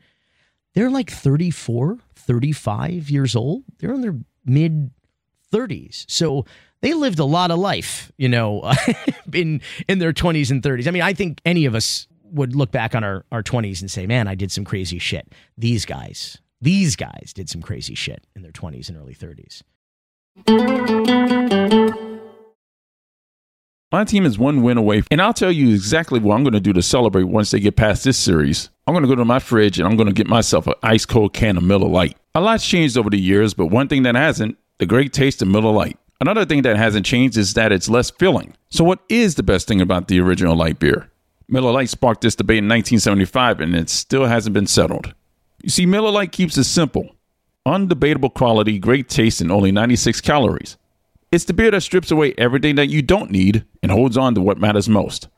they're 0.73 0.89
like 0.89 1.11
34, 1.11 1.99
35 2.15 3.09
years 3.09 3.35
old. 3.35 3.63
They're 3.79 3.93
in 3.93 4.01
their 4.01 4.15
mid 4.45 4.91
30s. 5.51 6.05
So 6.07 6.45
they 6.81 6.93
lived 6.93 7.19
a 7.19 7.25
lot 7.25 7.51
of 7.51 7.59
life, 7.59 8.11
you 8.17 8.27
know, 8.27 8.71
in 9.33 9.61
in 9.87 9.99
their 9.99 10.13
20s 10.13 10.51
and 10.51 10.61
30s. 10.61 10.87
I 10.87 10.91
mean, 10.91 11.03
I 11.03 11.13
think 11.13 11.41
any 11.45 11.65
of 11.65 11.75
us 11.75 12.07
would 12.33 12.55
look 12.55 12.71
back 12.71 12.95
on 12.95 13.03
our, 13.03 13.25
our 13.31 13.43
20s 13.43 13.79
and 13.81 13.89
say, 13.89 14.07
man, 14.07 14.27
I 14.27 14.35
did 14.35 14.51
some 14.51 14.65
crazy 14.65 14.97
shit. 14.97 15.31
These 15.57 15.85
guys, 15.85 16.39
these 16.59 16.95
guys 16.95 17.31
did 17.33 17.47
some 17.49 17.61
crazy 17.61 17.93
shit 17.95 18.25
in 18.35 18.41
their 18.41 18.51
20s 18.51 18.89
and 18.89 18.97
early 18.97 19.15
30s. 19.15 19.61
My 23.91 24.03
team 24.03 24.25
is 24.25 24.39
one 24.39 24.63
win 24.63 24.79
away, 24.79 25.03
and 25.11 25.21
I'll 25.21 25.33
tell 25.33 25.51
you 25.51 25.69
exactly 25.69 26.19
what 26.19 26.33
I'm 26.33 26.43
going 26.43 26.53
to 26.53 26.59
do 26.59 26.73
to 26.73 26.81
celebrate 26.81 27.25
once 27.25 27.51
they 27.51 27.59
get 27.59 27.75
past 27.75 28.03
this 28.03 28.17
series. 28.17 28.71
I'm 28.85 28.93
going 28.93 29.03
to 29.03 29.07
go 29.07 29.15
to 29.15 29.25
my 29.25 29.39
fridge 29.39 29.79
and 29.79 29.87
I'm 29.87 29.95
going 29.95 30.07
to 30.07 30.13
get 30.13 30.27
myself 30.27 30.67
an 30.67 30.73
ice 30.83 31.05
cold 31.05 31.33
can 31.33 31.57
of 31.57 31.63
Miller 31.63 31.87
Lite. 31.87 32.17
A 32.35 32.41
lot's 32.41 32.67
changed 32.67 32.97
over 32.97 33.09
the 33.09 33.19
years, 33.19 33.53
but 33.53 33.67
one 33.67 33.87
thing 33.87 34.03
that 34.03 34.15
hasn't 34.15 34.57
the 34.79 34.85
great 34.85 35.13
taste 35.13 35.41
of 35.41 35.47
Miller 35.47 35.71
Lite. 35.71 35.97
Another 36.19 36.45
thing 36.45 36.61
that 36.63 36.77
hasn't 36.77 37.05
changed 37.05 37.37
is 37.37 37.53
that 37.53 37.71
it's 37.71 37.89
less 37.89 38.09
filling. 38.09 38.53
So, 38.69 38.83
what 38.83 38.99
is 39.09 39.35
the 39.35 39.43
best 39.43 39.67
thing 39.67 39.81
about 39.81 40.07
the 40.07 40.19
original 40.19 40.55
light 40.55 40.79
beer? 40.79 41.09
Miller 41.47 41.71
Lite 41.71 41.89
sparked 41.89 42.21
this 42.21 42.35
debate 42.35 42.59
in 42.59 42.65
1975, 42.65 43.59
and 43.59 43.75
it 43.75 43.89
still 43.89 44.25
hasn't 44.25 44.53
been 44.53 44.67
settled. 44.67 45.13
You 45.61 45.69
see, 45.69 45.85
Miller 45.85 46.11
Lite 46.11 46.31
keeps 46.31 46.57
it 46.57 46.63
simple 46.65 47.15
undebatable 47.65 48.33
quality, 48.33 48.77
great 48.77 49.07
taste, 49.07 49.39
and 49.39 49.51
only 49.51 49.71
96 49.71 50.19
calories. 50.21 50.77
It's 51.31 51.45
the 51.45 51.53
beer 51.53 51.71
that 51.71 51.81
strips 51.81 52.11
away 52.11 52.33
everything 52.37 52.75
that 52.75 52.89
you 52.89 53.01
don't 53.01 53.31
need 53.31 53.65
and 53.81 53.91
holds 53.91 54.17
on 54.17 54.35
to 54.35 54.41
what 54.41 54.59
matters 54.59 54.89
most. 54.89 55.29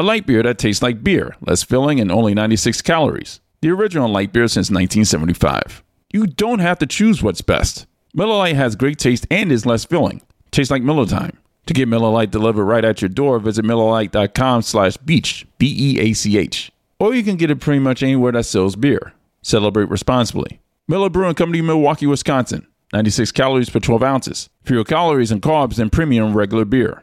A 0.00 0.04
light 0.04 0.26
beer 0.26 0.44
that 0.44 0.58
tastes 0.58 0.80
like 0.80 1.02
beer, 1.02 1.34
less 1.40 1.64
filling, 1.64 1.98
and 1.98 2.12
only 2.12 2.32
96 2.32 2.82
calories. 2.82 3.40
The 3.62 3.70
original 3.70 4.08
light 4.08 4.32
beer 4.32 4.46
since 4.46 4.70
1975. 4.70 5.82
You 6.12 6.28
don't 6.28 6.60
have 6.60 6.78
to 6.78 6.86
choose 6.86 7.20
what's 7.20 7.40
best. 7.40 7.86
Miller 8.14 8.36
Lite 8.36 8.54
has 8.54 8.76
great 8.76 8.98
taste 8.98 9.26
and 9.28 9.50
is 9.50 9.66
less 9.66 9.84
filling. 9.84 10.22
Tastes 10.52 10.70
like 10.70 10.84
Miller 10.84 11.04
Time. 11.04 11.36
To 11.66 11.74
get 11.74 11.88
Miller 11.88 12.10
Lite 12.10 12.30
delivered 12.30 12.64
right 12.64 12.84
at 12.84 13.02
your 13.02 13.08
door, 13.08 13.40
visit 13.40 13.64
MillerLite.com 13.64 14.62
slash 14.62 14.96
beach, 14.98 15.44
B-E-A-C-H. 15.58 16.70
Or 17.00 17.12
you 17.12 17.24
can 17.24 17.34
get 17.34 17.50
it 17.50 17.60
pretty 17.60 17.80
much 17.80 18.00
anywhere 18.00 18.30
that 18.30 18.44
sells 18.44 18.76
beer. 18.76 19.14
Celebrate 19.42 19.90
responsibly. 19.90 20.60
Miller 20.86 21.10
Brewing 21.10 21.34
Company, 21.34 21.60
Milwaukee, 21.60 22.06
Wisconsin. 22.06 22.68
96 22.92 23.32
calories 23.32 23.68
per 23.68 23.80
12 23.80 24.04
ounces. 24.04 24.48
Fewer 24.62 24.84
calories 24.84 25.32
and 25.32 25.42
carbs 25.42 25.74
than 25.74 25.90
premium 25.90 26.36
regular 26.36 26.64
beer. 26.64 27.02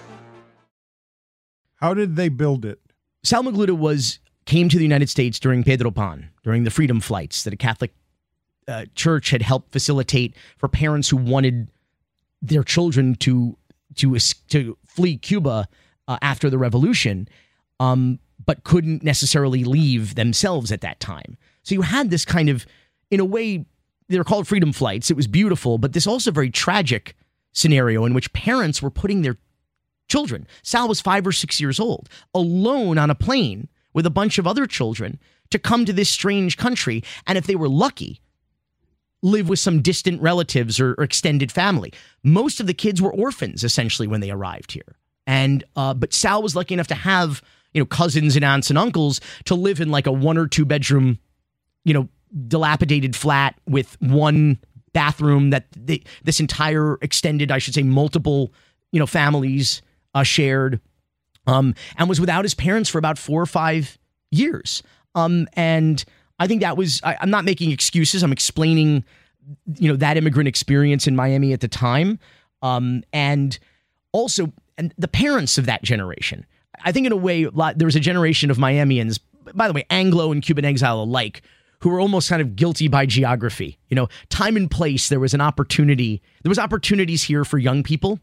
How 1.81 1.93
did 1.93 2.15
they 2.15 2.29
build 2.29 2.65
it? 2.65 2.79
Sal 3.23 3.43
Magluta 3.43 3.77
was 3.77 4.19
came 4.45 4.69
to 4.69 4.77
the 4.77 4.83
United 4.83 5.09
States 5.09 5.39
during 5.39 5.63
Pedro 5.63 5.91
Pan, 5.91 6.29
during 6.43 6.63
the 6.63 6.71
freedom 6.71 6.99
flights 6.99 7.43
that 7.43 7.53
a 7.53 7.57
Catholic 7.57 7.93
uh, 8.67 8.85
church 8.95 9.29
had 9.29 9.41
helped 9.41 9.71
facilitate 9.71 10.35
for 10.57 10.67
parents 10.67 11.09
who 11.09 11.17
wanted 11.17 11.71
their 12.41 12.63
children 12.63 13.15
to 13.15 13.57
to 13.95 14.17
to 14.49 14.77
flee 14.87 15.17
Cuba 15.17 15.67
uh, 16.07 16.17
after 16.21 16.49
the 16.49 16.57
revolution, 16.57 17.27
um, 17.79 18.19
but 18.45 18.63
couldn't 18.63 19.03
necessarily 19.03 19.63
leave 19.63 20.15
themselves 20.15 20.71
at 20.71 20.81
that 20.81 20.99
time. 20.99 21.37
So 21.63 21.75
you 21.75 21.81
had 21.81 22.09
this 22.09 22.25
kind 22.25 22.49
of, 22.49 22.65
in 23.11 23.19
a 23.19 23.25
way, 23.25 23.65
they're 24.07 24.23
called 24.23 24.47
freedom 24.47 24.73
flights. 24.73 25.11
It 25.11 25.17
was 25.17 25.27
beautiful, 25.27 25.77
but 25.77 25.93
this 25.93 26.07
also 26.07 26.31
very 26.31 26.49
tragic 26.49 27.15
scenario 27.53 28.05
in 28.05 28.13
which 28.13 28.33
parents 28.33 28.81
were 28.81 28.89
putting 28.89 29.21
their 29.21 29.37
children. 30.11 30.45
Sal 30.61 30.89
was 30.89 30.99
five 30.99 31.25
or 31.25 31.31
six 31.31 31.61
years 31.61 31.79
old, 31.79 32.09
alone 32.33 32.97
on 32.97 33.09
a 33.09 33.15
plane 33.15 33.69
with 33.93 34.05
a 34.05 34.11
bunch 34.11 34.37
of 34.37 34.45
other 34.45 34.67
children 34.67 35.19
to 35.51 35.57
come 35.57 35.85
to 35.85 35.93
this 35.93 36.09
strange 36.09 36.57
country. 36.57 37.03
And 37.25 37.37
if 37.37 37.47
they 37.47 37.55
were 37.55 37.69
lucky, 37.69 38.21
live 39.23 39.47
with 39.47 39.59
some 39.59 39.81
distant 39.81 40.21
relatives 40.21 40.79
or, 40.79 40.95
or, 40.97 41.03
extended 41.03 41.51
family. 41.51 41.93
Most 42.23 42.59
of 42.59 42.67
the 42.67 42.73
kids 42.73 43.01
were 43.01 43.13
orphans 43.13 43.63
essentially 43.63 44.07
when 44.07 44.19
they 44.19 44.31
arrived 44.31 44.71
here. 44.71 44.95
And 45.27 45.63
uh, 45.75 45.93
but 45.93 46.13
Sal 46.13 46.41
was 46.41 46.55
lucky 46.55 46.73
enough 46.73 46.87
to 46.87 46.95
have 46.95 47.41
you 47.73 47.81
know 47.81 47.85
cousins 47.85 48.35
and 48.35 48.43
aunts 48.43 48.69
and 48.69 48.79
uncles 48.79 49.21
to 49.45 49.55
live 49.55 49.79
in 49.79 49.91
like 49.91 50.07
a 50.07 50.11
one 50.11 50.37
or 50.37 50.47
two 50.47 50.65
bedroom, 50.65 51.19
you 51.85 51.93
know, 51.93 52.09
dilapidated 52.47 53.15
flat 53.15 53.55
with 53.67 53.95
one 54.01 54.57
bathroom 54.93 55.51
that 55.51 55.67
this 56.23 56.39
entire 56.39 56.97
extended, 57.01 57.51
I 57.51 57.59
should 57.59 57.75
say, 57.75 57.83
multiple 57.83 58.51
you 58.91 58.99
know 58.99 59.05
families 59.05 59.81
uh, 60.13 60.23
shared, 60.23 60.79
um, 61.47 61.75
and 61.97 62.09
was 62.09 62.19
without 62.19 62.45
his 62.45 62.53
parents 62.53 62.89
for 62.89 62.97
about 62.97 63.17
four 63.17 63.41
or 63.41 63.45
five 63.45 63.97
years. 64.31 64.83
Um, 65.15 65.47
and 65.53 66.03
I 66.39 66.47
think 66.47 66.61
that 66.61 66.77
was, 66.77 67.01
I, 67.03 67.17
I'm 67.21 67.29
not 67.29 67.45
making 67.45 67.71
excuses. 67.71 68.23
I'm 68.23 68.31
explaining, 68.31 69.03
you 69.77 69.89
know, 69.89 69.95
that 69.97 70.17
immigrant 70.17 70.47
experience 70.47 71.07
in 71.07 71.15
Miami 71.15 71.53
at 71.53 71.59
the 71.61 71.67
time. 71.67 72.19
Um, 72.61 73.03
and 73.11 73.57
also, 74.11 74.51
and 74.77 74.93
the 74.97 75.07
parents 75.07 75.57
of 75.57 75.65
that 75.65 75.83
generation. 75.83 76.45
I 76.83 76.91
think 76.91 77.05
in 77.05 77.11
a 77.11 77.17
way, 77.17 77.43
there 77.43 77.85
was 77.85 77.95
a 77.95 77.99
generation 77.99 78.49
of 78.49 78.57
Miamians, 78.57 79.19
by 79.53 79.67
the 79.67 79.73
way, 79.73 79.85
Anglo 79.89 80.31
and 80.31 80.41
Cuban 80.41 80.65
exile 80.65 81.01
alike, 81.01 81.41
who 81.79 81.89
were 81.89 81.99
almost 81.99 82.29
kind 82.29 82.41
of 82.41 82.55
guilty 82.55 82.87
by 82.87 83.05
geography. 83.05 83.77
You 83.89 83.95
know, 83.95 84.07
time 84.29 84.55
and 84.55 84.69
place, 84.69 85.09
there 85.09 85.19
was 85.19 85.33
an 85.33 85.41
opportunity, 85.41 86.21
there 86.43 86.49
was 86.49 86.59
opportunities 86.59 87.23
here 87.23 87.43
for 87.43 87.57
young 87.57 87.83
people 87.83 88.19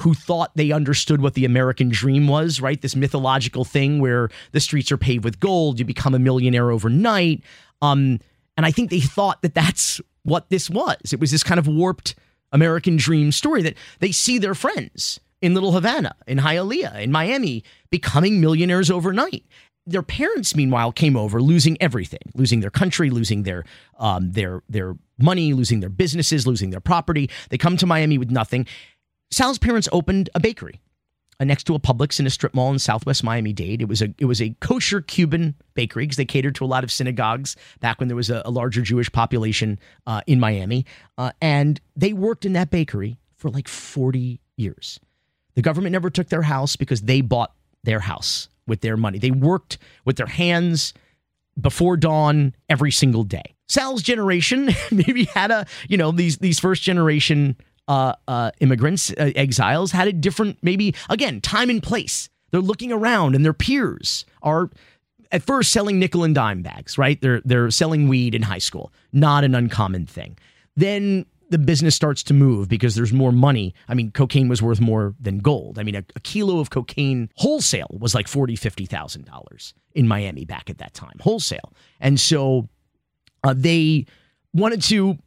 who 0.00 0.14
thought 0.14 0.52
they 0.54 0.72
understood 0.72 1.20
what 1.20 1.34
the 1.34 1.44
American 1.44 1.88
dream 1.88 2.28
was, 2.28 2.60
right? 2.60 2.80
This 2.80 2.96
mythological 2.96 3.64
thing 3.64 4.00
where 4.00 4.30
the 4.52 4.60
streets 4.60 4.92
are 4.92 4.96
paved 4.96 5.24
with 5.24 5.40
gold, 5.40 5.78
you 5.78 5.84
become 5.84 6.14
a 6.14 6.18
millionaire 6.18 6.70
overnight. 6.70 7.42
Um, 7.82 8.20
and 8.56 8.66
I 8.66 8.70
think 8.70 8.90
they 8.90 9.00
thought 9.00 9.42
that 9.42 9.54
that's 9.54 10.00
what 10.22 10.50
this 10.50 10.68
was. 10.68 11.12
It 11.12 11.20
was 11.20 11.30
this 11.30 11.42
kind 11.42 11.58
of 11.58 11.68
warped 11.68 12.14
American 12.52 12.96
dream 12.96 13.32
story 13.32 13.62
that 13.62 13.74
they 14.00 14.12
see 14.12 14.38
their 14.38 14.54
friends 14.54 15.20
in 15.40 15.54
Little 15.54 15.72
Havana, 15.72 16.14
in 16.26 16.38
Hialeah, 16.38 17.00
in 17.00 17.12
Miami, 17.12 17.62
becoming 17.90 18.40
millionaires 18.40 18.90
overnight. 18.90 19.44
Their 19.86 20.02
parents, 20.02 20.54
meanwhile, 20.54 20.92
came 20.92 21.16
over, 21.16 21.40
losing 21.40 21.80
everything, 21.80 22.20
losing 22.34 22.60
their 22.60 22.70
country, 22.70 23.08
losing 23.10 23.44
their 23.44 23.64
um, 23.98 24.32
their 24.32 24.62
their 24.68 24.96
money, 25.18 25.54
losing 25.54 25.80
their 25.80 25.88
businesses, 25.88 26.46
losing 26.46 26.70
their 26.70 26.80
property. 26.80 27.30
They 27.48 27.58
come 27.58 27.76
to 27.78 27.86
Miami 27.86 28.18
with 28.18 28.30
nothing, 28.30 28.66
Sal's 29.30 29.58
parents 29.58 29.88
opened 29.92 30.30
a 30.34 30.40
bakery 30.40 30.80
uh, 31.40 31.44
next 31.44 31.64
to 31.64 31.74
a 31.74 31.78
Publix 31.78 32.18
in 32.18 32.26
a 32.26 32.30
strip 32.30 32.54
mall 32.54 32.72
in 32.72 32.78
Southwest 32.78 33.22
Miami 33.22 33.52
Dade. 33.52 33.82
It 33.82 33.88
was 33.88 34.02
a 34.02 34.12
it 34.18 34.24
was 34.24 34.40
a 34.40 34.54
kosher 34.60 35.00
Cuban 35.00 35.54
bakery 35.74 36.04
because 36.04 36.16
they 36.16 36.24
catered 36.24 36.54
to 36.56 36.64
a 36.64 36.66
lot 36.66 36.84
of 36.84 36.90
synagogues 36.90 37.56
back 37.80 37.98
when 37.98 38.08
there 38.08 38.16
was 38.16 38.30
a, 38.30 38.42
a 38.44 38.50
larger 38.50 38.82
Jewish 38.82 39.10
population 39.12 39.78
uh, 40.06 40.22
in 40.26 40.40
Miami, 40.40 40.86
uh, 41.16 41.32
and 41.40 41.80
they 41.96 42.12
worked 42.12 42.44
in 42.44 42.54
that 42.54 42.70
bakery 42.70 43.18
for 43.36 43.50
like 43.50 43.68
forty 43.68 44.40
years. 44.56 44.98
The 45.54 45.62
government 45.62 45.92
never 45.92 46.10
took 46.10 46.28
their 46.28 46.42
house 46.42 46.76
because 46.76 47.02
they 47.02 47.20
bought 47.20 47.52
their 47.84 48.00
house 48.00 48.48
with 48.66 48.80
their 48.80 48.96
money. 48.96 49.18
They 49.18 49.30
worked 49.30 49.78
with 50.04 50.16
their 50.16 50.26
hands 50.26 50.94
before 51.60 51.96
dawn 51.96 52.54
every 52.68 52.92
single 52.92 53.24
day. 53.24 53.54
Sal's 53.68 54.02
generation 54.02 54.70
maybe 54.90 55.24
had 55.24 55.50
a 55.50 55.66
you 55.88 55.96
know 55.96 56.10
these 56.10 56.38
these 56.38 56.58
first 56.58 56.82
generation 56.82 57.56
uh, 57.88 58.12
uh, 58.28 58.50
immigrants, 58.60 59.10
uh, 59.10 59.32
exiles, 59.34 59.90
had 59.90 60.06
a 60.06 60.12
different, 60.12 60.58
maybe, 60.62 60.94
again, 61.08 61.40
time 61.40 61.70
and 61.70 61.82
place. 61.82 62.28
They're 62.50 62.60
looking 62.60 62.92
around 62.92 63.34
and 63.34 63.44
their 63.44 63.52
peers 63.52 64.24
are 64.42 64.70
at 65.32 65.42
first 65.42 65.72
selling 65.72 65.98
nickel 65.98 66.24
and 66.24 66.34
dime 66.34 66.62
bags, 66.62 66.96
right? 66.96 67.20
They're, 67.20 67.42
they're 67.44 67.70
selling 67.70 68.08
weed 68.08 68.34
in 68.34 68.42
high 68.42 68.58
school, 68.58 68.92
not 69.12 69.44
an 69.44 69.54
uncommon 69.54 70.06
thing. 70.06 70.38
Then 70.76 71.26
the 71.50 71.58
business 71.58 71.94
starts 71.96 72.22
to 72.24 72.34
move 72.34 72.68
because 72.68 72.94
there's 72.94 73.12
more 73.12 73.32
money. 73.32 73.74
I 73.88 73.94
mean, 73.94 74.10
cocaine 74.10 74.48
was 74.48 74.62
worth 74.62 74.80
more 74.80 75.14
than 75.18 75.38
gold. 75.38 75.78
I 75.78 75.82
mean, 75.82 75.94
a, 75.94 76.04
a 76.14 76.20
kilo 76.20 76.60
of 76.60 76.70
cocaine 76.70 77.30
wholesale 77.36 77.96
was 77.98 78.14
like 78.14 78.28
forty, 78.28 78.54
fifty 78.54 78.86
thousand 78.86 79.24
dollars 79.24 79.74
in 79.94 80.06
Miami 80.06 80.44
back 80.44 80.70
at 80.70 80.78
that 80.78 80.94
time, 80.94 81.16
wholesale. 81.20 81.72
And 82.00 82.20
so 82.20 82.68
uh, 83.44 83.54
they 83.56 84.06
wanted 84.52 84.82
to 84.82 85.18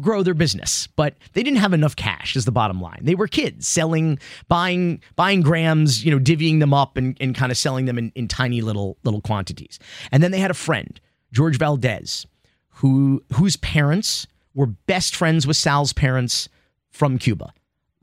grow 0.00 0.22
their 0.22 0.34
business, 0.34 0.86
but 0.96 1.14
they 1.32 1.42
didn't 1.42 1.58
have 1.58 1.72
enough 1.72 1.96
cash 1.96 2.36
is 2.36 2.44
the 2.44 2.52
bottom 2.52 2.80
line. 2.80 3.00
They 3.02 3.14
were 3.14 3.26
kids 3.26 3.68
selling, 3.68 4.18
buying, 4.48 5.02
buying 5.16 5.42
grams, 5.42 6.04
you 6.04 6.10
know, 6.10 6.18
divvying 6.18 6.60
them 6.60 6.72
up 6.72 6.96
and, 6.96 7.16
and 7.20 7.34
kind 7.34 7.50
of 7.50 7.58
selling 7.58 7.86
them 7.86 7.98
in, 7.98 8.12
in 8.14 8.28
tiny 8.28 8.60
little 8.60 8.96
little 9.04 9.20
quantities. 9.20 9.78
And 10.10 10.22
then 10.22 10.30
they 10.30 10.38
had 10.40 10.50
a 10.50 10.54
friend, 10.54 11.00
George 11.32 11.58
Valdez, 11.58 12.26
who 12.68 13.22
whose 13.34 13.56
parents 13.56 14.26
were 14.54 14.66
best 14.66 15.16
friends 15.16 15.46
with 15.46 15.56
Sal's 15.56 15.92
parents 15.92 16.48
from 16.90 17.18
Cuba. 17.18 17.52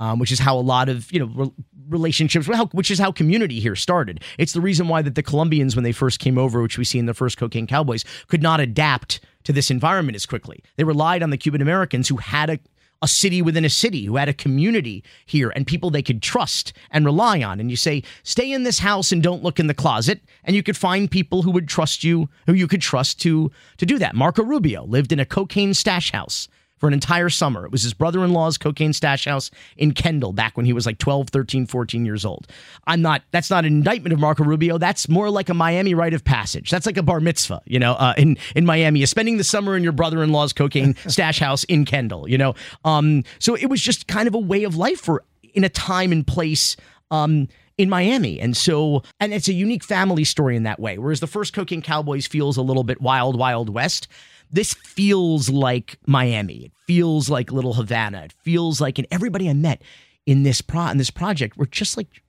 Um, 0.01 0.17
which 0.17 0.31
is 0.31 0.39
how 0.39 0.57
a 0.57 0.61
lot 0.61 0.87
of 0.87 1.11
you 1.11 1.19
know 1.19 1.25
re- 1.25 1.51
relationships, 1.89 2.47
which 2.71 2.91
is 2.91 2.99
how 2.99 3.11
community 3.11 3.59
here 3.59 3.75
started. 3.75 4.23
It's 4.37 4.53
the 4.53 4.61
reason 4.61 4.87
why 4.87 5.01
that 5.01 5.15
the 5.15 5.23
Colombians, 5.23 5.75
when 5.75 5.83
they 5.83 5.91
first 5.91 6.19
came 6.19 6.37
over, 6.37 6.61
which 6.61 6.77
we 6.77 6.85
see 6.85 6.99
in 6.99 7.05
the 7.05 7.13
first 7.13 7.37
Cocaine 7.37 7.67
Cowboys, 7.67 8.05
could 8.27 8.41
not 8.41 8.59
adapt 8.59 9.19
to 9.43 9.51
this 9.51 9.71
environment 9.71 10.15
as 10.15 10.25
quickly. 10.25 10.63
They 10.77 10.83
relied 10.83 11.23
on 11.23 11.31
the 11.31 11.37
Cuban 11.37 11.61
Americans 11.61 12.07
who 12.07 12.17
had 12.17 12.49
a 12.49 12.59
a 13.01 13.07
city 13.07 13.41
within 13.41 13.65
a 13.65 13.69
city 13.69 14.05
who 14.05 14.17
had 14.17 14.29
a 14.29 14.33
community 14.33 15.03
here 15.25 15.51
and 15.55 15.65
people 15.65 15.89
they 15.89 16.01
could 16.01 16.21
trust 16.21 16.73
and 16.91 17.05
rely 17.05 17.41
on. 17.41 17.59
And 17.59 17.69
you 17.69 17.77
say, 17.77 18.03
stay 18.23 18.51
in 18.51 18.63
this 18.63 18.79
house 18.79 19.11
and 19.11 19.23
don't 19.23 19.43
look 19.43 19.59
in 19.59 19.67
the 19.67 19.73
closet. 19.73 20.21
And 20.43 20.55
you 20.55 20.63
could 20.63 20.77
find 20.77 21.09
people 21.09 21.41
who 21.41 21.51
would 21.51 21.67
trust 21.67 22.03
you, 22.03 22.29
who 22.45 22.53
you 22.53 22.67
could 22.67 22.81
trust 22.81 23.21
to 23.21 23.51
to 23.77 23.85
do 23.85 23.97
that. 23.99 24.15
Marco 24.15 24.43
Rubio 24.43 24.83
lived 24.85 25.11
in 25.11 25.19
a 25.19 25.25
cocaine 25.25 25.73
stash 25.73 26.11
house 26.11 26.47
for 26.79 26.87
an 26.87 26.93
entire 26.93 27.29
summer. 27.29 27.65
It 27.65 27.71
was 27.71 27.83
his 27.83 27.93
brother 27.93 28.23
in 28.23 28.33
law's 28.33 28.57
cocaine 28.57 28.93
stash 28.93 29.25
house 29.25 29.51
in 29.77 29.93
Kendall 29.93 30.33
back 30.33 30.57
when 30.57 30.65
he 30.65 30.73
was 30.73 30.85
like 30.85 30.97
12, 30.97 31.29
13, 31.29 31.65
14 31.65 32.05
years 32.05 32.25
old. 32.25 32.47
I'm 32.87 33.01
not, 33.01 33.23
that's 33.31 33.49
not 33.49 33.65
an 33.65 33.73
indictment 33.73 34.13
of 34.13 34.19
Marco 34.19 34.43
Rubio. 34.43 34.77
That's 34.77 35.09
more 35.09 35.29
like 35.29 35.49
a 35.49 35.53
Miami 35.53 35.93
rite 35.93 36.13
of 36.13 36.23
passage. 36.23 36.69
That's 36.69 36.85
like 36.85 36.97
a 36.97 37.03
bar 37.03 37.19
mitzvah, 37.19 37.61
you 37.65 37.79
know, 37.79 37.93
uh, 37.93 38.13
in, 38.17 38.37
in 38.55 38.65
Miami, 38.65 39.01
is 39.01 39.09
spending 39.09 39.37
the 39.37 39.43
summer 39.43 39.75
in 39.75 39.83
your 39.83 39.91
brother 39.91 40.23
in 40.23 40.31
law's 40.31 40.53
cocaine 40.53 40.95
stash 41.07 41.39
house 41.39 41.63
in 41.65 41.85
Kendall, 41.85 42.29
you 42.29 42.37
know. 42.37 42.55
Um, 42.85 43.23
so 43.39 43.55
it 43.55 43.67
was 43.67 43.81
just 43.81 44.07
kind 44.07 44.27
of 44.27 44.33
a 44.33 44.39
way 44.39 44.63
of 44.63 44.75
life 44.75 44.99
for 44.99 45.23
in 45.53 45.63
a 45.63 45.69
time 45.69 46.11
and 46.11 46.25
place. 46.25 46.75
Um, 47.11 47.47
in 47.79 47.89
Miami. 47.89 48.41
And 48.41 48.57
so, 48.57 49.03
and 49.21 49.33
it's 49.33 49.47
a 49.47 49.53
unique 49.53 49.85
family 49.85 50.25
story 50.25 50.57
in 50.57 50.63
that 50.63 50.81
way. 50.81 50.97
Whereas 50.97 51.21
the 51.21 51.27
first 51.27 51.53
Cocaine 51.53 51.81
Cowboys 51.81 52.27
feels 52.27 52.57
a 52.57 52.61
little 52.61 52.83
bit 52.83 52.99
wild, 52.99 53.39
wild 53.39 53.69
west 53.69 54.09
this 54.51 54.73
feels 54.73 55.49
like 55.49 55.97
Miami. 56.05 56.65
It 56.65 56.71
feels 56.87 57.29
like 57.29 57.51
Little 57.51 57.73
Havana. 57.73 58.23
It 58.23 58.33
feels 58.43 58.81
like, 58.81 58.97
and 58.97 59.07
everybody 59.11 59.49
I 59.49 59.53
met 59.53 59.81
in 60.25 60.43
this 60.43 60.61
pro 60.61 60.87
in 60.87 60.97
this 60.97 61.11
project 61.11 61.57
were 61.57 61.65
just 61.65 61.97
like 61.97 62.23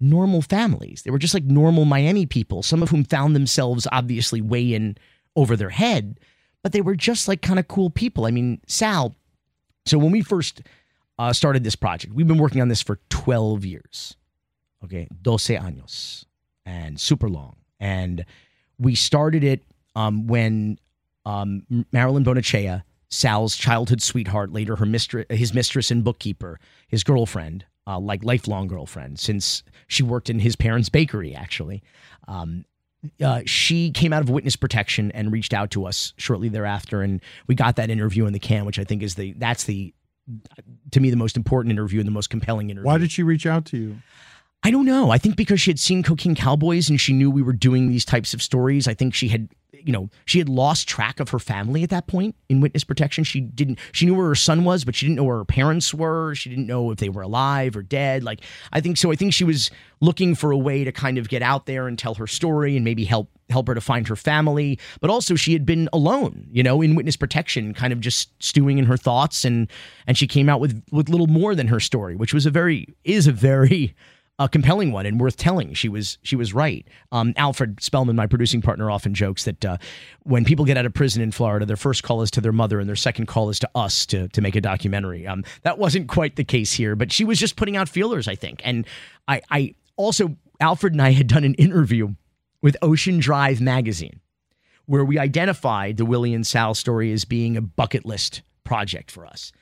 normal 0.00 0.42
families. 0.42 1.02
They 1.02 1.10
were 1.10 1.18
just 1.18 1.34
like 1.34 1.44
normal 1.44 1.84
Miami 1.84 2.26
people. 2.26 2.62
Some 2.62 2.82
of 2.82 2.90
whom 2.90 3.04
found 3.04 3.36
themselves 3.36 3.86
obviously 3.92 4.40
way 4.40 4.74
in 4.74 4.96
over 5.36 5.56
their 5.56 5.70
head, 5.70 6.18
but 6.62 6.72
they 6.72 6.80
were 6.80 6.96
just 6.96 7.28
like 7.28 7.42
kind 7.42 7.58
of 7.58 7.68
cool 7.68 7.90
people. 7.90 8.26
I 8.26 8.30
mean, 8.30 8.60
Sal. 8.66 9.14
So 9.86 9.98
when 9.98 10.12
we 10.12 10.22
first 10.22 10.62
uh, 11.18 11.32
started 11.32 11.64
this 11.64 11.76
project, 11.76 12.12
we've 12.12 12.28
been 12.28 12.38
working 12.38 12.60
on 12.60 12.68
this 12.68 12.82
for 12.82 12.98
twelve 13.08 13.64
years. 13.64 14.16
Okay, 14.84 15.06
doce 15.22 15.56
años, 15.56 16.24
and 16.66 17.00
super 17.00 17.28
long. 17.28 17.56
And 17.78 18.24
we 18.78 18.94
started 18.96 19.44
it 19.44 19.62
um, 19.94 20.26
when 20.26 20.78
um, 21.24 21.86
Marilyn 21.92 22.24
Bonachea, 22.24 22.82
Sal's 23.10 23.56
childhood 23.56 24.02
sweetheart, 24.02 24.52
later 24.52 24.76
her 24.76 24.86
mistress, 24.86 25.26
his 25.30 25.52
mistress 25.52 25.90
and 25.90 26.02
bookkeeper, 26.02 26.58
his 26.88 27.04
girlfriend, 27.04 27.64
uh, 27.86 27.98
like 27.98 28.24
lifelong 28.24 28.66
girlfriend, 28.66 29.18
since 29.18 29.62
she 29.86 30.02
worked 30.02 30.30
in 30.30 30.38
his 30.38 30.56
parents' 30.56 30.88
bakery, 30.88 31.34
actually. 31.34 31.82
Um, 32.26 32.64
uh, 33.22 33.42
she 33.44 33.90
came 33.90 34.12
out 34.12 34.22
of 34.22 34.30
witness 34.30 34.56
protection 34.56 35.10
and 35.12 35.32
reached 35.32 35.52
out 35.52 35.70
to 35.72 35.86
us 35.86 36.14
shortly 36.16 36.48
thereafter, 36.48 37.02
and 37.02 37.20
we 37.46 37.54
got 37.54 37.76
that 37.76 37.90
interview 37.90 38.26
in 38.26 38.32
the 38.32 38.38
can, 38.38 38.64
which 38.64 38.78
I 38.78 38.84
think 38.84 39.02
is 39.02 39.16
the 39.16 39.32
that's 39.32 39.64
the 39.64 39.92
to 40.92 41.00
me 41.00 41.10
the 41.10 41.16
most 41.16 41.36
important 41.36 41.72
interview 41.72 41.98
and 41.98 42.06
the 42.06 42.12
most 42.12 42.30
compelling 42.30 42.70
interview. 42.70 42.86
Why 42.86 42.98
did 42.98 43.10
she 43.10 43.22
reach 43.22 43.44
out 43.44 43.64
to 43.66 43.76
you? 43.76 43.96
I 44.64 44.70
don't 44.70 44.86
know. 44.86 45.10
I 45.10 45.18
think 45.18 45.36
because 45.36 45.60
she 45.60 45.70
had 45.70 45.80
seen 45.80 46.02
Cocaine 46.02 46.36
Cowboys 46.36 46.88
and 46.88 47.00
she 47.00 47.12
knew 47.12 47.30
we 47.30 47.42
were 47.42 47.52
doing 47.52 47.88
these 47.88 48.04
types 48.04 48.32
of 48.32 48.40
stories. 48.40 48.86
I 48.86 48.94
think 48.94 49.14
she 49.14 49.28
had 49.28 49.48
you 49.84 49.92
know, 49.92 50.08
she 50.24 50.38
had 50.38 50.48
lost 50.48 50.88
track 50.88 51.20
of 51.20 51.30
her 51.30 51.38
family 51.38 51.82
at 51.82 51.90
that 51.90 52.06
point 52.06 52.36
in 52.48 52.60
witness 52.60 52.84
protection. 52.84 53.24
She 53.24 53.40
didn't, 53.40 53.78
she 53.92 54.06
knew 54.06 54.14
where 54.14 54.28
her 54.28 54.34
son 54.34 54.64
was, 54.64 54.84
but 54.84 54.94
she 54.94 55.06
didn't 55.06 55.16
know 55.16 55.24
where 55.24 55.38
her 55.38 55.44
parents 55.44 55.92
were. 55.92 56.34
She 56.34 56.50
didn't 56.50 56.66
know 56.66 56.90
if 56.90 56.98
they 56.98 57.08
were 57.08 57.22
alive 57.22 57.76
or 57.76 57.82
dead. 57.82 58.22
Like, 58.22 58.40
I 58.72 58.80
think 58.80 58.96
so. 58.96 59.10
I 59.10 59.16
think 59.16 59.34
she 59.34 59.44
was 59.44 59.70
looking 60.00 60.34
for 60.34 60.50
a 60.50 60.58
way 60.58 60.84
to 60.84 60.92
kind 60.92 61.18
of 61.18 61.28
get 61.28 61.42
out 61.42 61.66
there 61.66 61.88
and 61.88 61.98
tell 61.98 62.14
her 62.14 62.26
story 62.26 62.76
and 62.76 62.84
maybe 62.84 63.04
help 63.04 63.30
help 63.50 63.68
her 63.68 63.74
to 63.74 63.82
find 63.82 64.08
her 64.08 64.16
family 64.16 64.78
but 65.02 65.10
also 65.10 65.34
she 65.34 65.52
had 65.52 65.66
been 65.66 65.86
alone 65.92 66.46
you 66.50 66.62
know 66.62 66.80
in 66.80 66.94
witness 66.94 67.16
protection 67.16 67.74
kind 67.74 67.92
of 67.92 68.00
just 68.00 68.30
stewing 68.42 68.78
in 68.78 68.86
her 68.86 68.96
thoughts 68.96 69.44
and 69.44 69.70
and 70.06 70.16
she 70.16 70.26
came 70.26 70.48
out 70.48 70.58
with 70.58 70.82
with 70.90 71.10
little 71.10 71.26
more 71.26 71.54
than 71.54 71.68
her 71.68 71.78
story 71.78 72.16
which 72.16 72.32
was 72.32 72.46
a 72.46 72.50
very 72.50 72.86
is 73.04 73.26
a 73.26 73.32
very 73.32 73.94
a 74.38 74.48
compelling 74.48 74.92
one 74.92 75.06
and 75.06 75.20
worth 75.20 75.36
telling. 75.36 75.74
She 75.74 75.88
was 75.88 76.18
she 76.22 76.36
was 76.36 76.54
right. 76.54 76.86
Um, 77.12 77.34
Alfred 77.36 77.82
Spellman, 77.82 78.16
my 78.16 78.26
producing 78.26 78.62
partner, 78.62 78.90
often 78.90 79.14
jokes 79.14 79.44
that 79.44 79.64
uh, 79.64 79.76
when 80.22 80.44
people 80.44 80.64
get 80.64 80.76
out 80.76 80.86
of 80.86 80.94
prison 80.94 81.22
in 81.22 81.32
Florida, 81.32 81.66
their 81.66 81.76
first 81.76 82.02
call 82.02 82.22
is 82.22 82.30
to 82.32 82.40
their 82.40 82.52
mother 82.52 82.80
and 82.80 82.88
their 82.88 82.96
second 82.96 83.26
call 83.26 83.50
is 83.50 83.58
to 83.60 83.70
us 83.74 84.06
to 84.06 84.28
to 84.28 84.40
make 84.40 84.56
a 84.56 84.60
documentary. 84.60 85.26
Um, 85.26 85.44
that 85.62 85.78
wasn't 85.78 86.08
quite 86.08 86.36
the 86.36 86.44
case 86.44 86.72
here, 86.72 86.96
but 86.96 87.12
she 87.12 87.24
was 87.24 87.38
just 87.38 87.56
putting 87.56 87.76
out 87.76 87.88
feelers, 87.88 88.26
I 88.26 88.34
think. 88.34 88.60
And 88.64 88.86
I, 89.28 89.42
I 89.50 89.74
also 89.96 90.36
Alfred 90.60 90.94
and 90.94 91.02
I 91.02 91.12
had 91.12 91.26
done 91.26 91.44
an 91.44 91.54
interview 91.54 92.14
with 92.62 92.76
Ocean 92.82 93.18
Drive 93.18 93.60
magazine 93.60 94.20
where 94.86 95.04
we 95.04 95.18
identified 95.18 95.96
the 95.96 96.04
Willie 96.04 96.34
and 96.34 96.46
Sal 96.46 96.74
story 96.74 97.12
as 97.12 97.24
being 97.24 97.56
a 97.56 97.62
bucket 97.62 98.04
list 98.04 98.42
project 98.64 99.10
for 99.10 99.26
us. 99.26 99.52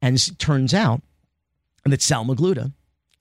And 0.00 0.38
turns 0.38 0.74
out 0.74 1.02
that 1.84 2.02
Sal 2.02 2.24
Magluta 2.24 2.72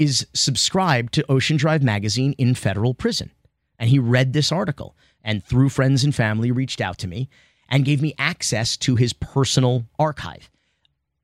is 0.02 0.26
subscribed 0.34 1.14
to 1.14 1.32
Ocean 1.32 1.58
Drive 1.58 1.84
magazine 1.84 2.34
in 2.40 2.56
federal 2.56 2.96
prison. 2.96 3.30
And 3.78 3.88
he 3.88 4.00
read 4.00 4.34
this 4.34 4.52
article 4.52 4.98
and 5.24 5.44
through 5.44 5.70
friends 5.70 6.04
and 6.04 6.14
family 6.14 6.52
reached 6.52 6.82
out 6.82 6.98
to 7.00 7.08
me 7.08 7.30
and 7.70 7.86
gave 7.86 8.02
me 8.02 8.16
access 8.18 8.76
to 8.78 8.96
his 8.96 9.14
personal 9.14 9.86
archive. 10.00 10.50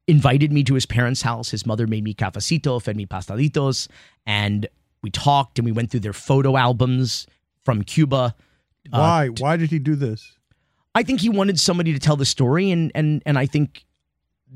Invited 0.07 0.51
me 0.51 0.63
to 0.63 0.75
his 0.75 0.85
parents' 0.85 1.23
house. 1.23 1.49
His 1.49 1.65
mother 1.65 1.87
made 1.87 2.03
me 2.03 2.13
cafecito, 2.13 2.79
fed 2.79 2.95
me 2.95 3.07
pastelitos, 3.07 3.87
and 4.27 4.67
we 5.01 5.09
talked 5.09 5.57
and 5.57 5.65
we 5.65 5.71
went 5.71 5.89
through 5.89 6.01
their 6.01 6.13
photo 6.13 6.55
albums 6.55 7.25
from 7.65 7.83
Cuba. 7.83 8.35
Uh, 8.93 8.99
Why? 8.99 9.27
Uh, 9.29 9.31
Why 9.39 9.57
did 9.57 9.71
he 9.71 9.79
do 9.79 9.95
this? 9.95 10.37
I 10.93 11.01
think 11.01 11.21
he 11.21 11.29
wanted 11.29 11.59
somebody 11.59 11.93
to 11.93 11.99
tell 11.99 12.15
the 12.15 12.25
story, 12.25 12.69
and 12.69 12.91
and 12.95 13.23
and 13.25 13.37
I 13.37 13.47
think 13.47 13.85